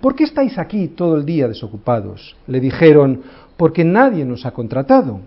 ¿por 0.00 0.14
qué 0.14 0.22
estáis 0.22 0.58
aquí 0.58 0.86
todo 0.86 1.16
el 1.16 1.24
día 1.24 1.48
desocupados? 1.48 2.36
Le 2.46 2.60
dijeron, 2.60 3.22
porque 3.56 3.82
nadie 3.82 4.24
nos 4.24 4.46
ha 4.46 4.52
contratado. 4.52 5.18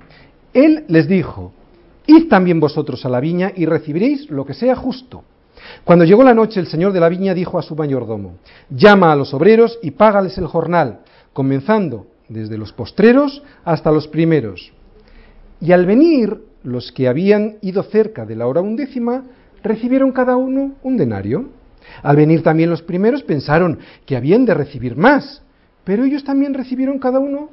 Él 0.53 0.85
les 0.87 1.09
dijo, 1.09 1.51
Id 2.07 2.27
también 2.29 2.59
vosotros 2.59 3.05
a 3.05 3.09
la 3.09 3.19
viña 3.19 3.51
y 3.55 3.65
recibiréis 3.65 4.29
lo 4.29 4.45
que 4.45 4.53
sea 4.53 4.75
justo. 4.75 5.23
Cuando 5.83 6.05
llegó 6.05 6.23
la 6.23 6.33
noche, 6.33 6.59
el 6.59 6.67
señor 6.67 6.91
de 6.93 6.99
la 6.99 7.09
viña 7.09 7.33
dijo 7.33 7.57
a 7.57 7.63
su 7.63 7.75
mayordomo, 7.75 8.37
llama 8.69 9.11
a 9.11 9.15
los 9.15 9.33
obreros 9.33 9.79
y 9.81 9.91
págales 9.91 10.37
el 10.37 10.47
jornal, 10.47 10.99
comenzando 11.33 12.07
desde 12.29 12.57
los 12.57 12.73
postreros 12.73 13.43
hasta 13.63 13.91
los 13.91 14.07
primeros. 14.07 14.71
Y 15.61 15.71
al 15.71 15.85
venir 15.85 16.39
los 16.63 16.91
que 16.91 17.07
habían 17.07 17.57
ido 17.61 17.83
cerca 17.83 18.25
de 18.25 18.35
la 18.35 18.47
hora 18.47 18.61
undécima, 18.61 19.23
recibieron 19.63 20.11
cada 20.11 20.35
uno 20.35 20.73
un 20.83 20.97
denario. 20.97 21.49
Al 22.03 22.15
venir 22.15 22.43
también 22.43 22.69
los 22.69 22.81
primeros 22.81 23.23
pensaron 23.23 23.79
que 24.05 24.15
habían 24.15 24.45
de 24.45 24.53
recibir 24.53 24.95
más, 24.95 25.41
pero 25.83 26.03
ellos 26.03 26.23
también 26.23 26.53
recibieron 26.53 26.99
cada 26.99 27.19
uno 27.19 27.49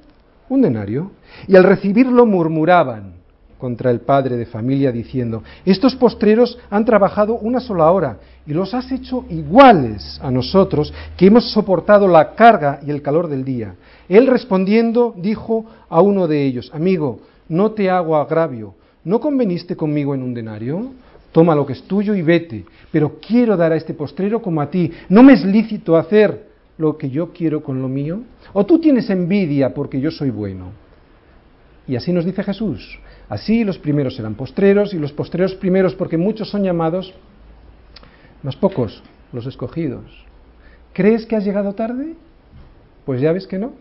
un 0.48 0.62
denario. 0.62 1.12
Y 1.46 1.56
al 1.56 1.64
recibirlo 1.64 2.26
murmuraban 2.26 3.21
contra 3.62 3.92
el 3.92 4.00
padre 4.00 4.36
de 4.36 4.44
familia 4.44 4.90
diciendo, 4.90 5.44
estos 5.64 5.94
postreros 5.94 6.58
han 6.68 6.84
trabajado 6.84 7.34
una 7.34 7.60
sola 7.60 7.92
hora 7.92 8.18
y 8.44 8.52
los 8.52 8.74
has 8.74 8.90
hecho 8.90 9.24
iguales 9.30 10.18
a 10.20 10.32
nosotros 10.32 10.92
que 11.16 11.26
hemos 11.26 11.52
soportado 11.52 12.08
la 12.08 12.34
carga 12.34 12.80
y 12.84 12.90
el 12.90 13.02
calor 13.02 13.28
del 13.28 13.44
día. 13.44 13.76
Él 14.08 14.26
respondiendo 14.26 15.14
dijo 15.16 15.64
a 15.88 16.00
uno 16.00 16.26
de 16.26 16.44
ellos, 16.44 16.72
amigo, 16.74 17.20
no 17.48 17.70
te 17.70 17.88
hago 17.88 18.16
agravio, 18.16 18.74
¿no 19.04 19.20
conveniste 19.20 19.76
conmigo 19.76 20.12
en 20.12 20.24
un 20.24 20.34
denario? 20.34 20.90
toma 21.30 21.54
lo 21.54 21.64
que 21.64 21.74
es 21.74 21.84
tuyo 21.84 22.16
y 22.16 22.20
vete, 22.20 22.64
pero 22.90 23.20
quiero 23.24 23.56
dar 23.56 23.70
a 23.70 23.76
este 23.76 23.94
postrero 23.94 24.42
como 24.42 24.60
a 24.60 24.68
ti. 24.68 24.90
¿No 25.08 25.22
me 25.22 25.34
es 25.34 25.44
lícito 25.44 25.96
hacer 25.96 26.48
lo 26.78 26.98
que 26.98 27.08
yo 27.08 27.32
quiero 27.32 27.62
con 27.62 27.80
lo 27.80 27.88
mío? 27.88 28.22
¿O 28.52 28.66
tú 28.66 28.80
tienes 28.80 29.08
envidia 29.08 29.72
porque 29.72 29.98
yo 29.98 30.10
soy 30.10 30.30
bueno? 30.30 30.72
Y 31.86 31.96
así 31.96 32.12
nos 32.12 32.24
dice 32.24 32.42
Jesús. 32.42 32.98
Así 33.32 33.64
los 33.64 33.78
primeros 33.78 34.16
serán 34.16 34.34
postreros 34.34 34.92
y 34.92 34.98
los 34.98 35.10
postreros 35.10 35.54
primeros 35.54 35.94
porque 35.94 36.18
muchos 36.18 36.50
son 36.50 36.64
llamados, 36.64 37.14
más 38.42 38.56
pocos 38.56 39.02
los 39.32 39.46
escogidos. 39.46 40.04
¿Crees 40.92 41.24
que 41.24 41.36
has 41.36 41.42
llegado 41.42 41.72
tarde? 41.72 42.12
Pues 43.06 43.22
ya 43.22 43.32
ves 43.32 43.46
que 43.46 43.58
no. 43.58 43.72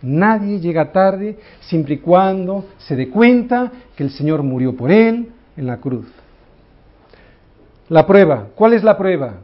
Nadie 0.00 0.60
llega 0.60 0.92
tarde 0.92 1.36
siempre 1.60 1.96
y 1.96 1.98
cuando 1.98 2.64
se 2.78 2.96
dé 2.96 3.10
cuenta 3.10 3.70
que 3.94 4.04
el 4.04 4.10
Señor 4.12 4.42
murió 4.42 4.74
por 4.74 4.90
él 4.90 5.28
en 5.54 5.66
la 5.66 5.76
cruz. 5.76 6.06
La 7.90 8.06
prueba. 8.06 8.46
¿Cuál 8.54 8.72
es 8.72 8.82
la 8.82 8.96
prueba? 8.96 9.40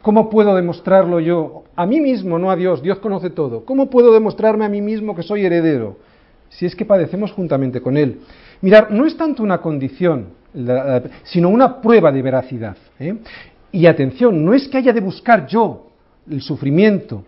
¿Cómo 0.00 0.30
puedo 0.30 0.56
demostrarlo 0.56 1.20
yo? 1.20 1.64
A 1.76 1.84
mí 1.84 2.00
mismo, 2.00 2.38
no 2.38 2.50
a 2.50 2.56
Dios. 2.56 2.82
Dios 2.82 2.98
conoce 2.98 3.28
todo. 3.28 3.66
¿Cómo 3.66 3.90
puedo 3.90 4.14
demostrarme 4.14 4.64
a 4.64 4.70
mí 4.70 4.80
mismo 4.80 5.14
que 5.14 5.22
soy 5.22 5.44
heredero? 5.44 5.98
Si 6.48 6.66
es 6.66 6.74
que 6.74 6.84
padecemos 6.84 7.32
juntamente 7.32 7.80
con 7.80 7.96
Él. 7.96 8.20
Mirar, 8.62 8.90
no 8.90 9.06
es 9.06 9.16
tanto 9.16 9.42
una 9.42 9.58
condición, 9.58 10.28
sino 11.24 11.48
una 11.48 11.80
prueba 11.80 12.10
de 12.10 12.22
veracidad. 12.22 12.76
¿eh? 12.98 13.16
Y 13.72 13.86
atención, 13.86 14.44
no 14.44 14.54
es 14.54 14.68
que 14.68 14.78
haya 14.78 14.92
de 14.92 15.00
buscar 15.00 15.46
yo 15.46 15.90
el 16.30 16.40
sufrimiento. 16.40 17.24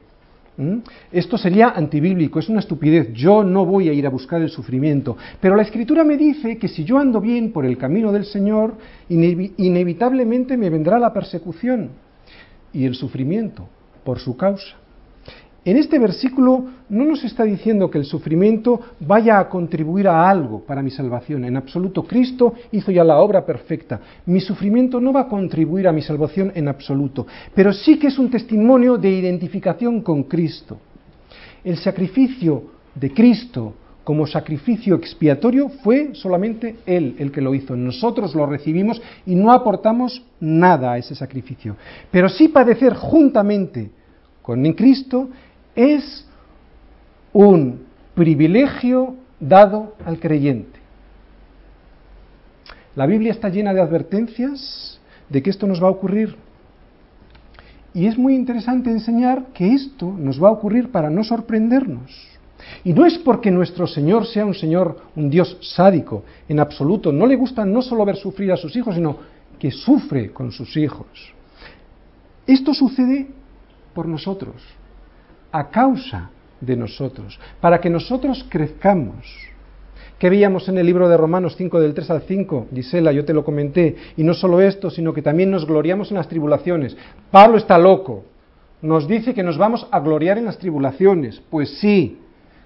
Esto 1.12 1.38
sería 1.38 1.70
antibíblico, 1.70 2.40
es 2.40 2.48
una 2.48 2.58
estupidez. 2.58 3.12
Yo 3.12 3.44
no 3.44 3.64
voy 3.64 3.88
a 3.88 3.92
ir 3.92 4.04
a 4.06 4.10
buscar 4.10 4.42
el 4.42 4.48
sufrimiento. 4.48 5.16
Pero 5.40 5.54
la 5.54 5.62
Escritura 5.62 6.02
me 6.02 6.16
dice 6.16 6.58
que 6.58 6.66
si 6.66 6.84
yo 6.84 6.98
ando 6.98 7.20
bien 7.20 7.52
por 7.52 7.64
el 7.64 7.78
camino 7.78 8.10
del 8.10 8.24
Señor, 8.24 8.74
inevitablemente 9.08 10.56
me 10.56 10.68
vendrá 10.68 10.98
la 10.98 11.12
persecución 11.12 11.90
y 12.72 12.86
el 12.86 12.96
sufrimiento 12.96 13.68
por 14.02 14.18
su 14.18 14.36
causa. 14.36 14.76
En 15.68 15.76
este 15.76 15.98
versículo 15.98 16.64
no 16.88 17.04
nos 17.04 17.22
está 17.24 17.44
diciendo 17.44 17.90
que 17.90 17.98
el 17.98 18.06
sufrimiento 18.06 18.80
vaya 19.00 19.38
a 19.38 19.50
contribuir 19.50 20.08
a 20.08 20.26
algo 20.26 20.60
para 20.60 20.80
mi 20.80 20.90
salvación. 20.90 21.44
En 21.44 21.58
absoluto, 21.58 22.04
Cristo 22.04 22.54
hizo 22.72 22.90
ya 22.90 23.04
la 23.04 23.18
obra 23.18 23.44
perfecta. 23.44 24.00
Mi 24.24 24.40
sufrimiento 24.40 24.98
no 24.98 25.12
va 25.12 25.20
a 25.20 25.28
contribuir 25.28 25.86
a 25.86 25.92
mi 25.92 26.00
salvación 26.00 26.52
en 26.54 26.68
absoluto, 26.68 27.26
pero 27.54 27.70
sí 27.74 27.98
que 27.98 28.06
es 28.06 28.18
un 28.18 28.30
testimonio 28.30 28.96
de 28.96 29.10
identificación 29.10 30.00
con 30.00 30.22
Cristo. 30.22 30.78
El 31.62 31.76
sacrificio 31.76 32.62
de 32.94 33.12
Cristo 33.12 33.74
como 34.04 34.26
sacrificio 34.26 34.94
expiatorio 34.94 35.68
fue 35.68 36.14
solamente 36.14 36.76
Él 36.86 37.14
el 37.18 37.30
que 37.30 37.42
lo 37.42 37.54
hizo. 37.54 37.76
Nosotros 37.76 38.34
lo 38.34 38.46
recibimos 38.46 39.02
y 39.26 39.34
no 39.34 39.52
aportamos 39.52 40.22
nada 40.40 40.92
a 40.92 40.96
ese 40.96 41.14
sacrificio. 41.14 41.76
Pero 42.10 42.30
sí 42.30 42.48
padecer 42.48 42.94
juntamente 42.94 43.90
con 44.48 44.64
Cristo 44.72 45.28
es 45.78 46.26
un 47.32 47.86
privilegio 48.16 49.14
dado 49.38 49.94
al 50.04 50.18
creyente. 50.18 50.80
La 52.96 53.06
Biblia 53.06 53.30
está 53.30 53.48
llena 53.48 53.72
de 53.72 53.80
advertencias 53.80 55.00
de 55.28 55.40
que 55.40 55.50
esto 55.50 55.68
nos 55.68 55.80
va 55.80 55.86
a 55.86 55.92
ocurrir. 55.92 56.34
Y 57.94 58.06
es 58.06 58.18
muy 58.18 58.34
interesante 58.34 58.90
enseñar 58.90 59.46
que 59.54 59.72
esto 59.72 60.12
nos 60.18 60.42
va 60.42 60.48
a 60.48 60.52
ocurrir 60.52 60.90
para 60.90 61.10
no 61.10 61.22
sorprendernos. 61.22 62.12
Y 62.82 62.92
no 62.92 63.06
es 63.06 63.16
porque 63.16 63.52
nuestro 63.52 63.86
Señor 63.86 64.26
sea 64.26 64.44
un 64.44 64.54
Señor, 64.54 65.00
un 65.14 65.30
Dios 65.30 65.58
sádico, 65.60 66.24
en 66.48 66.58
absoluto. 66.58 67.12
No 67.12 67.24
le 67.24 67.36
gusta 67.36 67.64
no 67.64 67.82
solo 67.82 68.04
ver 68.04 68.16
sufrir 68.16 68.50
a 68.50 68.56
sus 68.56 68.74
hijos, 68.74 68.96
sino 68.96 69.16
que 69.60 69.70
sufre 69.70 70.32
con 70.32 70.50
sus 70.50 70.76
hijos. 70.76 71.06
Esto 72.48 72.74
sucede 72.74 73.28
por 73.94 74.08
nosotros 74.08 74.56
a 75.52 75.68
causa 75.68 76.30
de 76.60 76.76
nosotros, 76.76 77.38
para 77.60 77.80
que 77.80 77.90
nosotros 77.90 78.44
crezcamos. 78.48 79.26
¿Qué 80.18 80.28
veíamos 80.28 80.68
en 80.68 80.78
el 80.78 80.86
libro 80.86 81.08
de 81.08 81.16
Romanos 81.16 81.54
5 81.56 81.80
del 81.80 81.94
3 81.94 82.10
al 82.10 82.22
5? 82.22 82.66
Gisela, 82.74 83.12
yo 83.12 83.24
te 83.24 83.32
lo 83.32 83.44
comenté. 83.44 83.94
Y 84.16 84.24
no 84.24 84.34
solo 84.34 84.60
esto, 84.60 84.90
sino 84.90 85.12
que 85.14 85.22
también 85.22 85.48
nos 85.48 85.64
gloriamos 85.64 86.10
en 86.10 86.16
las 86.16 86.28
tribulaciones. 86.28 86.96
Pablo 87.30 87.56
está 87.56 87.78
loco. 87.78 88.24
Nos 88.82 89.06
dice 89.06 89.32
que 89.32 89.44
nos 89.44 89.58
vamos 89.58 89.86
a 89.92 90.00
gloriar 90.00 90.36
en 90.36 90.46
las 90.46 90.58
tribulaciones. 90.58 91.40
Pues 91.50 91.78
sí, 91.78 92.18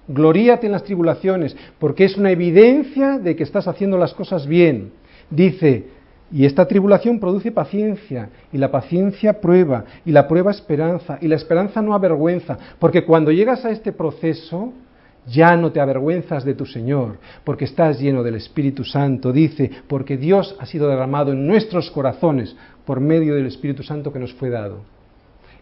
gloríate 0.07 0.65
en 0.65 0.71
las 0.71 0.83
tribulaciones, 0.83 1.55
porque 1.77 2.05
es 2.05 2.17
una 2.17 2.31
evidencia 2.31 3.19
de 3.19 3.35
que 3.35 3.43
estás 3.43 3.67
haciendo 3.67 3.99
las 3.99 4.15
cosas 4.15 4.47
bien. 4.47 4.91
Dice, 5.29 5.87
y 6.33 6.45
esta 6.45 6.67
tribulación 6.67 7.19
produce 7.19 7.51
paciencia, 7.51 8.27
y 8.51 8.57
la 8.57 8.71
paciencia 8.71 9.39
prueba, 9.39 9.85
y 10.03 10.11
la 10.11 10.27
prueba 10.27 10.49
esperanza, 10.49 11.19
y 11.21 11.27
la 11.27 11.35
esperanza 11.35 11.79
no 11.79 11.93
avergüenza, 11.93 12.57
porque 12.79 13.05
cuando 13.05 13.31
llegas 13.31 13.63
a 13.65 13.69
este 13.69 13.91
proceso, 13.91 14.73
ya 15.27 15.55
no 15.55 15.71
te 15.71 15.79
avergüenzas 15.79 16.43
de 16.43 16.55
tu 16.55 16.65
Señor, 16.65 17.19
porque 17.43 17.65
estás 17.65 17.99
lleno 17.99 18.23
del 18.23 18.33
Espíritu 18.33 18.83
Santo, 18.83 19.31
dice, 19.31 19.69
porque 19.87 20.17
Dios 20.17 20.55
ha 20.59 20.65
sido 20.65 20.89
derramado 20.89 21.31
en 21.31 21.45
nuestros 21.45 21.91
corazones 21.91 22.55
por 22.83 22.99
medio 22.99 23.35
del 23.35 23.45
Espíritu 23.45 23.83
Santo 23.83 24.11
que 24.11 24.19
nos 24.19 24.33
fue 24.33 24.49
dado. 24.49 24.79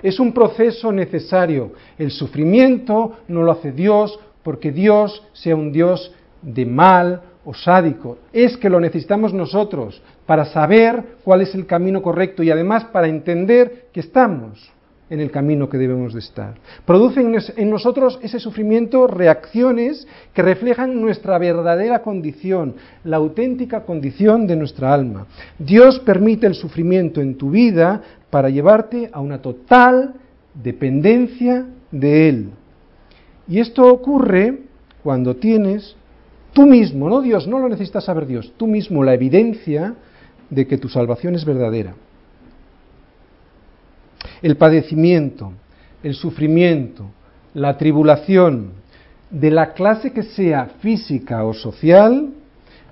Es 0.01 0.21
un 0.21 0.31
proceso 0.31 0.93
necesario. 0.93 1.73
El 1.99 2.11
sufrimiento 2.11 3.17
no 3.27 3.43
lo 3.43 3.51
hace 3.51 3.73
Dios 3.73 4.17
porque 4.41 4.71
Dios 4.71 5.21
sea 5.33 5.55
un 5.55 5.73
Dios 5.73 6.13
de 6.41 6.65
mal 6.65 7.21
o 7.43 7.53
sádico, 7.53 8.19
es 8.31 8.55
que 8.57 8.69
lo 8.69 8.79
necesitamos 8.79 9.33
nosotros 9.33 10.01
para 10.31 10.45
saber 10.45 11.17
cuál 11.25 11.41
es 11.41 11.53
el 11.55 11.65
camino 11.65 12.01
correcto 12.01 12.41
y 12.41 12.49
además 12.49 12.85
para 12.85 13.09
entender 13.09 13.87
que 13.91 13.99
estamos 13.99 14.71
en 15.09 15.19
el 15.19 15.29
camino 15.29 15.67
que 15.67 15.77
debemos 15.77 16.13
de 16.13 16.19
estar. 16.19 16.53
Producen 16.85 17.35
en 17.57 17.69
nosotros 17.69 18.17
ese 18.21 18.39
sufrimiento 18.39 19.07
reacciones 19.07 20.07
que 20.33 20.41
reflejan 20.41 21.01
nuestra 21.01 21.37
verdadera 21.37 22.01
condición, 22.01 22.75
la 23.03 23.17
auténtica 23.17 23.81
condición 23.81 24.47
de 24.47 24.55
nuestra 24.55 24.93
alma. 24.93 25.27
Dios 25.59 25.99
permite 25.99 26.47
el 26.47 26.55
sufrimiento 26.55 27.19
en 27.19 27.35
tu 27.35 27.49
vida 27.49 28.01
para 28.29 28.49
llevarte 28.49 29.09
a 29.11 29.19
una 29.19 29.41
total 29.41 30.13
dependencia 30.53 31.65
de 31.91 32.29
Él. 32.29 32.49
Y 33.49 33.59
esto 33.59 33.85
ocurre 33.85 34.59
cuando 35.03 35.35
tienes 35.35 35.97
tú 36.53 36.65
mismo, 36.65 37.09
no 37.09 37.19
Dios, 37.19 37.49
no 37.49 37.59
lo 37.59 37.67
necesitas 37.67 38.05
saber 38.05 38.27
Dios, 38.27 38.53
tú 38.55 38.65
mismo 38.65 39.03
la 39.03 39.13
evidencia 39.13 39.93
de 40.51 40.67
que 40.67 40.77
tu 40.77 40.87
salvación 40.87 41.33
es 41.33 41.43
verdadera. 41.43 41.95
El 44.43 44.57
padecimiento, 44.57 45.53
el 46.03 46.13
sufrimiento, 46.13 47.05
la 47.55 47.77
tribulación, 47.77 48.73
de 49.31 49.49
la 49.49 49.73
clase 49.73 50.11
que 50.11 50.23
sea 50.23 50.65
física 50.81 51.45
o 51.45 51.53
social, 51.53 52.33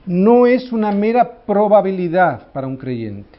no 0.06 0.48
es 0.48 0.72
una 0.72 0.92
mera 0.92 1.44
probabilidad 1.46 2.48
para 2.54 2.66
un 2.66 2.78
creyente. 2.78 3.38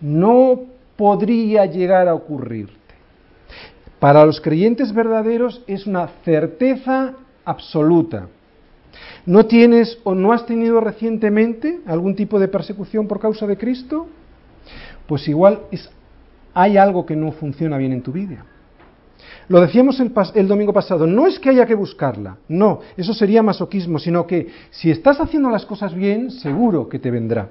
No 0.00 0.60
podría 0.96 1.66
llegar 1.66 2.06
a 2.08 2.14
ocurrirte. 2.14 2.74
Para 3.98 4.24
los 4.24 4.40
creyentes 4.40 4.92
verdaderos 4.92 5.62
es 5.66 5.86
una 5.86 6.08
certeza 6.24 7.14
absoluta. 7.44 8.28
¿No 9.26 9.46
tienes 9.46 9.98
o 10.04 10.14
no 10.14 10.32
has 10.32 10.46
tenido 10.46 10.80
recientemente 10.80 11.80
algún 11.86 12.14
tipo 12.14 12.38
de 12.38 12.48
persecución 12.48 13.08
por 13.08 13.20
causa 13.20 13.46
de 13.46 13.56
Cristo? 13.56 14.06
Pues 15.06 15.26
igual 15.28 15.60
es, 15.70 15.88
hay 16.52 16.76
algo 16.76 17.04
que 17.04 17.16
no 17.16 17.32
funciona 17.32 17.78
bien 17.78 17.92
en 17.92 18.02
tu 18.02 18.12
vida. 18.12 18.44
Lo 19.48 19.60
decíamos 19.60 20.00
el, 20.00 20.12
el, 20.34 20.48
domingo 20.48 20.72
pasado, 20.72 21.06
no 21.06 21.26
es 21.26 21.38
que 21.38 21.50
haya 21.50 21.66
que 21.66 21.74
buscarla, 21.74 22.38
no, 22.48 22.80
eso 22.96 23.12
sería 23.12 23.42
masoquismo, 23.42 23.98
sino 23.98 24.26
que 24.26 24.48
si 24.70 24.90
estás 24.90 25.20
haciendo 25.20 25.50
las 25.50 25.66
cosas 25.66 25.94
bien, 25.94 26.30
seguro 26.30 26.88
que 26.88 26.98
te 26.98 27.10
vendrá. 27.10 27.48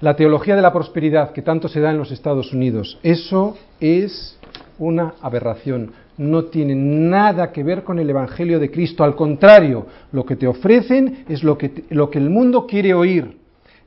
La 0.00 0.14
teología 0.14 0.54
de 0.54 0.62
la 0.62 0.72
prosperidad 0.72 1.32
que 1.32 1.42
tanto 1.42 1.68
se 1.68 1.80
da 1.80 1.90
en 1.90 1.98
los 1.98 2.12
Estados 2.12 2.52
Unidos, 2.52 2.98
eso 3.02 3.56
es 3.80 4.38
una 4.78 5.14
aberración 5.22 5.92
no 6.18 6.46
tiene 6.46 6.74
nada 6.74 7.52
que 7.52 7.62
ver 7.62 7.82
con 7.84 7.98
el 7.98 8.08
Evangelio 8.08 8.58
de 8.58 8.70
Cristo. 8.70 9.04
Al 9.04 9.14
contrario, 9.14 9.86
lo 10.12 10.24
que 10.24 10.36
te 10.36 10.46
ofrecen 10.46 11.24
es 11.28 11.42
lo 11.42 11.58
que, 11.58 11.84
lo 11.90 12.10
que 12.10 12.18
el 12.18 12.30
mundo 12.30 12.66
quiere 12.66 12.94
oír. 12.94 13.36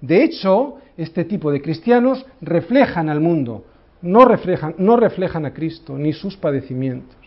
De 0.02 0.24
hecho, 0.24 0.78
este 0.98 1.26
tipo 1.26 1.52
de 1.52 1.62
cristianos 1.62 2.26
reflejan 2.42 3.10
al 3.10 3.20
mundo, 3.20 3.66
no 4.02 4.26
reflejan, 4.26 4.76
no 4.78 4.98
reflejan 4.98 5.46
a 5.46 5.54
Cristo 5.54 5.98
ni 5.98 6.14
sus 6.14 6.38
padecimientos. 6.38 7.18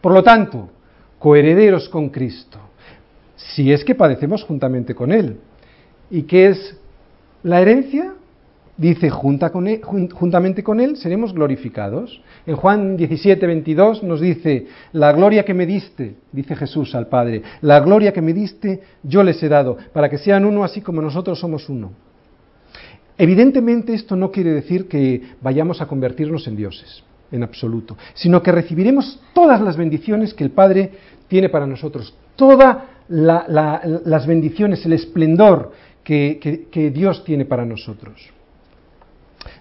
Por 0.00 0.12
lo 0.12 0.22
tanto, 0.22 0.70
coherederos 1.18 1.88
con 1.88 2.08
Cristo, 2.08 2.58
si 3.36 3.72
es 3.72 3.84
que 3.84 3.94
padecemos 3.94 4.44
juntamente 4.44 4.94
con 4.94 5.12
Él. 5.12 5.36
¿Y 6.10 6.22
qué 6.22 6.48
es 6.48 6.78
la 7.42 7.60
herencia? 7.60 8.14
Dice, 8.76 9.10
juntamente 9.10 10.62
con 10.62 10.80
Él 10.80 10.96
seremos 10.96 11.34
glorificados. 11.34 12.22
En 12.46 12.56
Juan 12.56 12.96
17, 12.96 13.46
22 13.46 14.02
nos 14.02 14.20
dice, 14.20 14.66
la 14.92 15.12
gloria 15.12 15.44
que 15.44 15.54
me 15.54 15.66
diste, 15.66 16.16
dice 16.32 16.56
Jesús 16.56 16.94
al 16.94 17.06
Padre, 17.06 17.42
la 17.60 17.80
gloria 17.80 18.12
que 18.12 18.22
me 18.22 18.32
diste 18.32 18.80
yo 19.02 19.22
les 19.22 19.42
he 19.42 19.48
dado, 19.48 19.76
para 19.92 20.08
que 20.08 20.18
sean 20.18 20.44
uno 20.44 20.64
así 20.64 20.80
como 20.80 21.02
nosotros 21.02 21.38
somos 21.38 21.68
uno. 21.68 21.92
Evidentemente 23.18 23.92
esto 23.92 24.16
no 24.16 24.30
quiere 24.30 24.52
decir 24.52 24.88
que 24.88 25.22
vayamos 25.42 25.80
a 25.80 25.86
convertirnos 25.86 26.48
en 26.48 26.56
dioses, 26.56 27.04
en 27.30 27.42
absoluto, 27.42 27.96
sino 28.14 28.42
que 28.42 28.52
recibiremos 28.52 29.20
todas 29.34 29.60
las 29.60 29.76
bendiciones 29.76 30.34
que 30.34 30.44
el 30.44 30.50
Padre 30.50 30.92
tiene 31.28 31.50
para 31.50 31.66
nosotros, 31.66 32.14
todas 32.36 32.78
las 33.08 34.26
bendiciones, 34.26 34.84
el 34.86 34.94
esplendor 34.94 35.72
que 36.02 36.92
Dios 36.92 37.22
tiene 37.22 37.44
para 37.44 37.66
nosotros. 37.66 38.30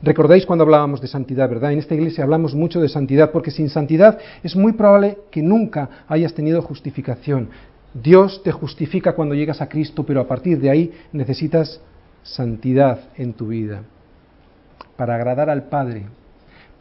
Recordáis 0.01 0.45
cuando 0.45 0.63
hablábamos 0.63 1.01
de 1.01 1.07
santidad, 1.07 1.49
¿verdad? 1.49 1.71
En 1.71 1.79
esta 1.79 1.95
iglesia 1.95 2.23
hablamos 2.23 2.55
mucho 2.55 2.81
de 2.81 2.89
santidad, 2.89 3.31
porque 3.31 3.51
sin 3.51 3.69
santidad 3.69 4.17
es 4.43 4.55
muy 4.55 4.73
probable 4.73 5.17
que 5.31 5.41
nunca 5.41 5.89
hayas 6.07 6.33
tenido 6.33 6.61
justificación. 6.61 7.49
Dios 7.93 8.41
te 8.43 8.51
justifica 8.51 9.13
cuando 9.13 9.35
llegas 9.35 9.61
a 9.61 9.69
Cristo, 9.69 10.05
pero 10.05 10.21
a 10.21 10.27
partir 10.27 10.59
de 10.59 10.69
ahí 10.69 10.91
necesitas 11.11 11.81
santidad 12.23 12.99
en 13.17 13.33
tu 13.33 13.47
vida 13.47 13.83
para 14.95 15.15
agradar 15.15 15.49
al 15.49 15.63
Padre, 15.63 16.05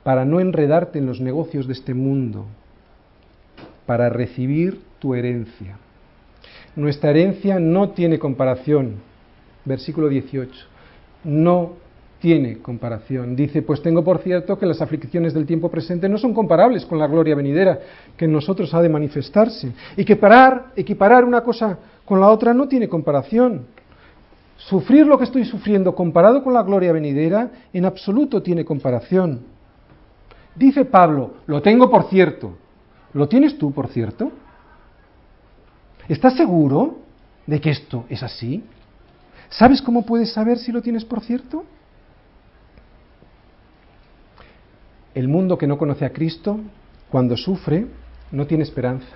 para 0.03 0.25
no 0.25 0.41
enredarte 0.41 0.99
en 0.99 1.07
los 1.07 1.21
negocios 1.21 1.67
de 1.67 1.73
este 1.73 1.95
mundo, 1.95 2.47
para 3.87 4.09
recibir 4.09 4.83
tu 4.99 5.15
herencia. 5.15 5.79
Nuestra 6.77 7.11
herencia 7.11 7.59
no 7.59 7.91
tiene 7.91 8.19
comparación. 8.19 8.97
Versículo 9.65 10.09
18. 10.09 10.53
No 11.25 11.73
tiene 12.21 12.59
comparación. 12.59 13.35
Dice, 13.35 13.63
pues 13.63 13.83
tengo 13.83 14.05
por 14.05 14.19
cierto 14.19 14.59
que 14.59 14.67
las 14.67 14.81
aflicciones 14.81 15.35
del 15.35 15.47
tiempo 15.47 15.71
presente 15.71 16.09
no 16.09 16.19
son 16.19 16.35
comparables 16.35 16.85
con 16.85 16.99
la 16.99 17.07
gloria 17.07 17.35
venidera 17.35 17.79
que 18.17 18.27
en 18.27 18.33
nosotros 18.33 18.73
ha 18.75 18.83
de 18.83 18.89
manifestarse. 18.89 19.73
Y 19.97 20.05
que 20.05 20.17
parar, 20.17 20.67
equiparar 20.77 21.25
una 21.25 21.43
cosa 21.43 21.79
con 22.05 22.21
la 22.21 22.29
otra 22.29 22.53
no 22.53 22.69
tiene 22.69 22.89
comparación. 22.89 23.67
Sufrir 24.59 25.07
lo 25.07 25.17
que 25.17 25.25
estoy 25.25 25.47
sufriendo 25.47 25.95
comparado 25.95 26.45
con 26.45 26.53
la 26.53 26.63
gloria 26.63 26.93
venidera 26.93 27.51
en 27.73 27.87
absoluto 27.87 28.43
tiene 28.43 28.65
comparación. 28.65 29.41
Dice 30.55 30.85
Pablo, 30.85 31.35
lo 31.47 31.63
tengo 31.63 31.91
por 31.91 32.05
cierto. 32.05 32.53
¿Lo 33.15 33.29
tienes 33.29 33.57
tú 33.57 33.73
por 33.73 33.89
cierto? 33.89 34.31
¿Estás 36.07 36.37
seguro 36.37 36.99
de 37.47 37.61
que 37.61 37.71
esto 37.71 38.05
es 38.11 38.23
así? 38.23 38.63
¿Sabes 39.49 39.81
cómo 39.81 40.05
puedes 40.05 40.33
saber 40.33 40.59
si 40.59 40.71
lo 40.71 40.83
tienes 40.83 41.05
por 41.05 41.23
cierto? 41.23 41.65
El 45.15 45.29
mundo 45.29 45.59
que 45.59 45.67
no 45.67 45.79
conoce 45.79 46.05
a 46.05 46.13
Cristo, 46.13 46.61
cuando 47.11 47.37
sufre, 47.37 47.87
no 48.31 48.47
tiene 48.47 48.65
esperanza. 48.65 49.09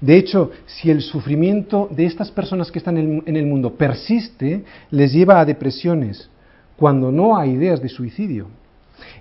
De 0.00 0.16
hecho, 0.16 0.50
si 0.66 0.90
el 0.90 1.00
sufrimiento 1.00 1.88
de 1.90 2.06
estas 2.06 2.30
personas 2.30 2.70
que 2.70 2.78
están 2.78 2.96
en 2.96 3.36
el 3.36 3.46
mundo 3.46 3.74
persiste, 3.74 4.64
les 4.90 5.12
lleva 5.12 5.40
a 5.40 5.44
depresiones, 5.44 6.30
cuando 6.76 7.10
no 7.10 7.36
hay 7.36 7.50
ideas 7.50 7.80
de 7.80 7.88
suicidio. 7.88 8.48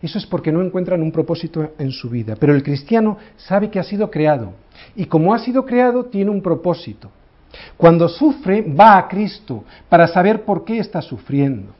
Eso 0.02 0.18
es 0.18 0.26
porque 0.26 0.52
no 0.52 0.62
encuentran 0.62 1.02
un 1.02 1.12
propósito 1.12 1.72
en 1.80 1.92
su 1.92 2.10
vida. 2.10 2.36
Pero 2.40 2.54
el 2.54 2.64
cristiano 2.64 3.18
sabe 3.38 3.70
que 3.70 3.80
ha 3.80 3.84
sido 3.84 4.12
creado 4.12 4.54
y 4.96 5.06
como 5.06 5.34
ha 5.34 5.40
sido 5.40 5.66
creado 5.66 6.06
tiene 6.06 6.30
un 6.30 6.42
propósito. 6.42 7.10
Cuando 7.78 8.10
sufre 8.10 8.62
va 8.62 8.98
a 8.98 9.08
Cristo 9.08 9.64
para 9.90 10.08
saber 10.08 10.44
por 10.44 10.66
qué 10.66 10.80
está 10.80 11.02
sufriendo 11.02 11.74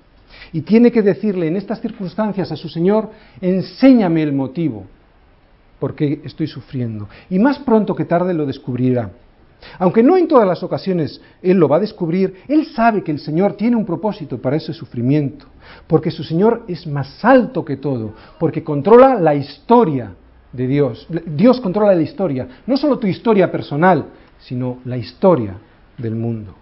y 0.52 0.62
tiene 0.62 0.92
que 0.92 1.02
decirle 1.02 1.48
en 1.48 1.56
estas 1.56 1.82
circunstancias 1.82 2.52
a 2.52 2.56
su 2.56 2.70
Señor, 2.70 3.10
enséñame 3.42 4.24
el 4.24 4.34
motivo 4.34 4.86
por 5.80 5.96
qué 5.96 6.22
estoy 6.24 6.48
sufriendo. 6.48 7.10
Y 7.30 7.40
más 7.40 7.60
pronto 7.60 7.96
que 7.96 8.06
tarde 8.06 8.34
lo 8.34 8.46
descubrirá. 8.46 9.12
Aunque 9.80 10.04
no 10.04 10.18
en 10.18 10.28
todas 10.28 10.48
las 10.48 10.64
ocasiones 10.64 11.22
Él 11.42 11.58
lo 11.58 11.68
va 11.68 11.78
a 11.78 11.82
descubrir, 11.82 12.36
Él 12.48 12.68
sabe 12.68 13.04
que 13.04 13.12
el 13.12 13.20
Señor 13.20 13.54
tiene 13.54 13.76
un 13.76 13.86
propósito 13.86 14.42
para 14.42 14.58
ese 14.58 14.74
sufrimiento, 14.74 15.46
porque 15.88 16.12
su 16.12 16.24
Señor 16.24 16.64
es 16.68 16.86
más 16.86 17.24
alto 17.24 17.64
que 17.64 17.78
todo, 17.78 18.14
porque 18.40 18.64
controla 18.64 19.16
la 19.16 19.36
historia 19.36 20.14
de 20.52 20.68
Dios. 20.68 21.08
Dios 21.26 21.60
controla 21.60 21.96
la 21.96 22.02
historia, 22.02 22.48
no 22.68 22.78
solo 22.78 23.00
tu 23.00 23.08
historia 23.08 23.52
personal, 23.52 24.06
sino 24.40 24.80
la 24.86 24.98
historia 24.98 25.56
del 25.98 26.16
mundo. 26.16 26.54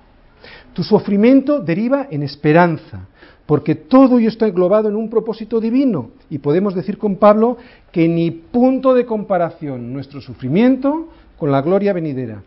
Tu 0.74 0.84
sufrimiento 0.84 1.60
deriva 1.60 2.08
en 2.10 2.24
esperanza, 2.24 3.08
porque 3.52 3.76
todo 3.76 4.18
ello 4.18 4.30
está 4.30 4.48
englobado 4.48 4.88
en 4.88 4.96
un 4.96 5.10
propósito 5.10 5.60
divino. 5.60 6.12
Y 6.30 6.38
podemos 6.38 6.74
decir 6.74 6.98
con 6.98 7.18
Pablo 7.18 7.58
que 7.92 8.08
ni 8.08 8.32
punto 8.32 8.94
de 8.94 9.06
comparación 9.06 9.92
nuestro 9.92 10.22
sufrimiento 10.22 11.10
con 11.38 11.52
la 11.52 11.62
gloria 11.62 11.92
venidera. 11.92 12.44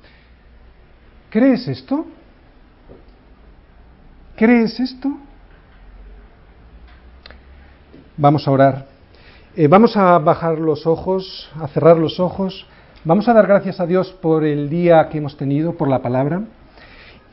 ¿Crees 1.28 1.68
esto? 1.68 2.06
¿Crees 4.34 4.80
esto? 4.80 5.14
Vamos 8.16 8.48
a 8.48 8.50
orar. 8.50 8.86
Eh, 9.56 9.68
vamos 9.68 9.98
a 9.98 10.18
bajar 10.20 10.58
los 10.58 10.86
ojos, 10.86 11.50
a 11.60 11.68
cerrar 11.68 11.98
los 11.98 12.18
ojos. 12.18 12.66
Vamos 13.04 13.28
a 13.28 13.34
dar 13.34 13.46
gracias 13.46 13.78
a 13.78 13.84
Dios 13.84 14.10
por 14.22 14.42
el 14.42 14.70
día 14.70 15.10
que 15.10 15.18
hemos 15.18 15.36
tenido, 15.36 15.74
por 15.74 15.88
la 15.88 16.00
palabra. 16.00 16.44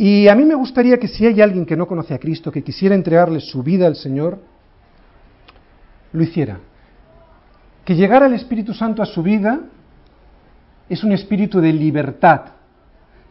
Y 0.02 0.28
a 0.28 0.34
mí 0.34 0.45
me 0.45 0.56
gustaría 0.56 0.97
que 0.97 1.08
si 1.08 1.28
hay 1.28 1.41
alguien 1.41 1.64
que 1.64 1.78
no 1.78 1.86
conoce 1.86 2.16
a 2.16 2.18
Cristo, 2.18 2.52
que 2.52 2.64
quisiera 2.64 2.95
entregarle 2.95 3.39
su 3.39 3.62
vida 3.62 3.86
al 3.86 3.95
Señor, 3.95 4.39
lo 6.12 6.24
hiciera. 6.24 6.58
Que 7.86 7.93
llegara 7.93 8.26
el 8.26 8.34
Espíritu 8.34 8.74
Santo 8.74 9.04
a 9.04 9.06
su 9.06 9.22
vida 9.22 9.60
es 10.89 11.04
un 11.04 11.12
espíritu 11.12 11.62
de 11.62 11.72
libertad. 11.72 12.45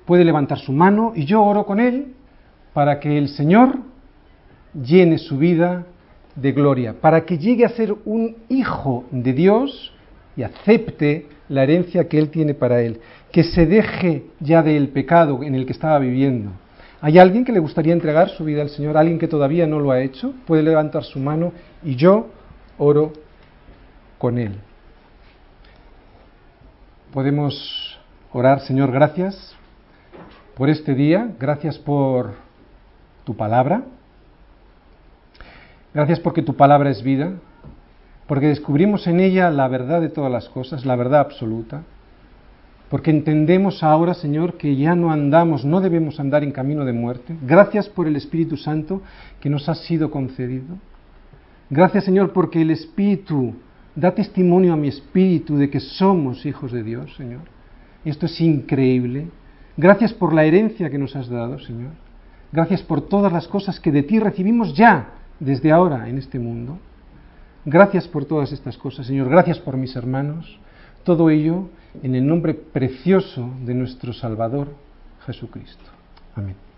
Puede 0.05 0.25
levantar 0.25 0.61
su 0.61 0.71
mano 0.71 1.13
y 1.17 1.25
yo 1.25 1.43
oro 1.43 1.67
con 1.67 1.81
él 1.81 2.15
para 2.73 3.01
que 3.01 3.19
el 3.19 3.31
Señor 3.31 3.81
llene 4.73 5.19
su 5.19 5.39
vida 5.39 5.87
de 6.37 6.53
gloria, 6.53 7.01
para 7.01 7.27
que 7.27 7.37
llegue 7.37 7.65
a 7.65 7.71
ser 7.71 7.97
un 8.05 8.37
hijo 8.49 9.07
de 9.11 9.33
Dios 9.33 9.93
y 10.37 10.43
acepte 10.43 11.27
la 11.49 11.65
herencia 11.65 12.09
que 12.09 12.19
Él 12.19 12.31
tiene 12.31 12.55
para 12.55 12.81
Él, 12.81 13.01
que 13.33 13.45
se 13.45 13.67
deje 13.67 14.25
ya 14.39 14.63
del 14.63 14.89
pecado 14.89 15.43
en 15.43 15.55
el 15.55 15.67
que 15.67 15.73
estaba 15.73 15.99
viviendo. 15.99 16.53
¿Hay 17.01 17.19
alguien 17.19 17.45
que 17.45 17.53
le 17.53 17.61
gustaría 17.61 17.93
entregar 17.93 18.29
su 18.29 18.45
vida 18.45 18.63
al 18.63 18.69
Señor? 18.69 18.97
¿Alguien 18.97 19.19
que 19.19 19.29
todavía 19.29 19.67
no 19.67 19.81
lo 19.81 19.91
ha 19.91 20.01
hecho? 20.01 20.35
Puede 20.47 20.63
levantar 20.63 21.03
su 21.03 21.19
mano 21.19 21.53
y 21.83 21.97
yo 21.97 22.29
oro 22.79 23.13
con 24.19 24.39
Él. 24.39 24.55
Podemos 27.13 27.99
orar, 28.33 28.61
Señor, 28.61 28.93
gracias 28.93 29.57
por 30.55 30.69
este 30.69 30.95
día, 30.95 31.31
gracias 31.41 31.79
por 31.79 32.35
tu 33.25 33.35
palabra, 33.35 33.83
gracias 35.95 36.21
porque 36.21 36.43
tu 36.43 36.55
palabra 36.55 36.91
es 36.91 37.03
vida, 37.03 37.33
porque 38.31 38.47
descubrimos 38.47 39.09
en 39.09 39.19
ella 39.19 39.51
la 39.51 39.67
verdad 39.67 40.01
de 40.01 40.09
todas 40.09 40.31
las 40.31 40.49
cosas, 40.49 40.87
la 40.87 40.95
verdad 40.95 41.19
absoluta, 41.19 41.83
porque 42.89 43.11
entendemos 43.11 43.83
ahora, 43.83 44.15
Señor, 44.15 44.57
que 44.57 44.77
ya 44.77 44.95
no 44.95 45.11
andamos, 45.11 45.65
no 45.65 45.81
debemos 45.81 46.21
andar 46.21 46.45
en 46.45 46.53
camino 46.53 46.85
de 46.85 46.93
muerte. 46.93 47.35
Gracias 47.43 47.89
por 47.89 48.07
el 48.07 48.15
Espíritu 48.15 48.57
Santo 48.57 49.03
que 49.41 49.51
nos 49.51 49.69
ha 49.69 49.75
sido 49.75 50.13
concedido. 50.13 50.79
Gracias, 51.71 52.05
Señor, 52.05 52.33
porque 52.33 52.63
el 52.63 52.71
Espíritu 52.71 53.53
da 53.97 54.15
testimonio 54.15 54.75
a 54.75 54.77
mi 54.77 54.87
espíritu 54.87 55.57
de 55.57 55.69
que 55.69 55.81
somos 55.81 56.47
hijos 56.47 56.71
de 56.71 56.85
Dios, 56.85 57.13
Señor. 57.17 57.41
Esto 58.05 58.27
es 58.27 58.41
increíble. 58.41 59.27
Gracias 59.77 60.13
por 60.15 60.33
la 60.33 60.45
herencia 60.45 60.89
que 60.89 60.99
nos 60.99 61.17
has 61.17 61.29
dado, 61.29 61.59
Señor. 61.59 61.91
Gracias 62.53 62.81
por 62.81 63.09
todas 63.09 63.33
las 63.33 63.49
cosas 63.49 63.81
que 63.81 63.91
de 63.91 64.05
ti 64.05 64.21
recibimos 64.21 64.77
ya, 64.77 65.15
desde 65.41 65.73
ahora, 65.73 66.09
en 66.09 66.19
este 66.19 66.39
mundo. 66.39 66.79
Gracias 67.65 68.09
por 68.09 68.25
todas 68.25 68.53
estas 68.53 68.77
cosas, 68.79 69.07
Señor. 69.07 69.29
Gracias 69.29 69.59
por 69.59 69.77
mis 69.77 69.95
hermanos. 69.97 70.59
Todo 71.05 71.31
ello 71.31 71.69
en 72.03 72.15
el 72.15 72.27
nombre 72.27 72.55
precioso 72.55 73.51
de 73.65 73.75
nuestro 73.75 74.13
Salvador, 74.13 74.69
Jesucristo. 75.27 75.85
Amén. 76.35 76.70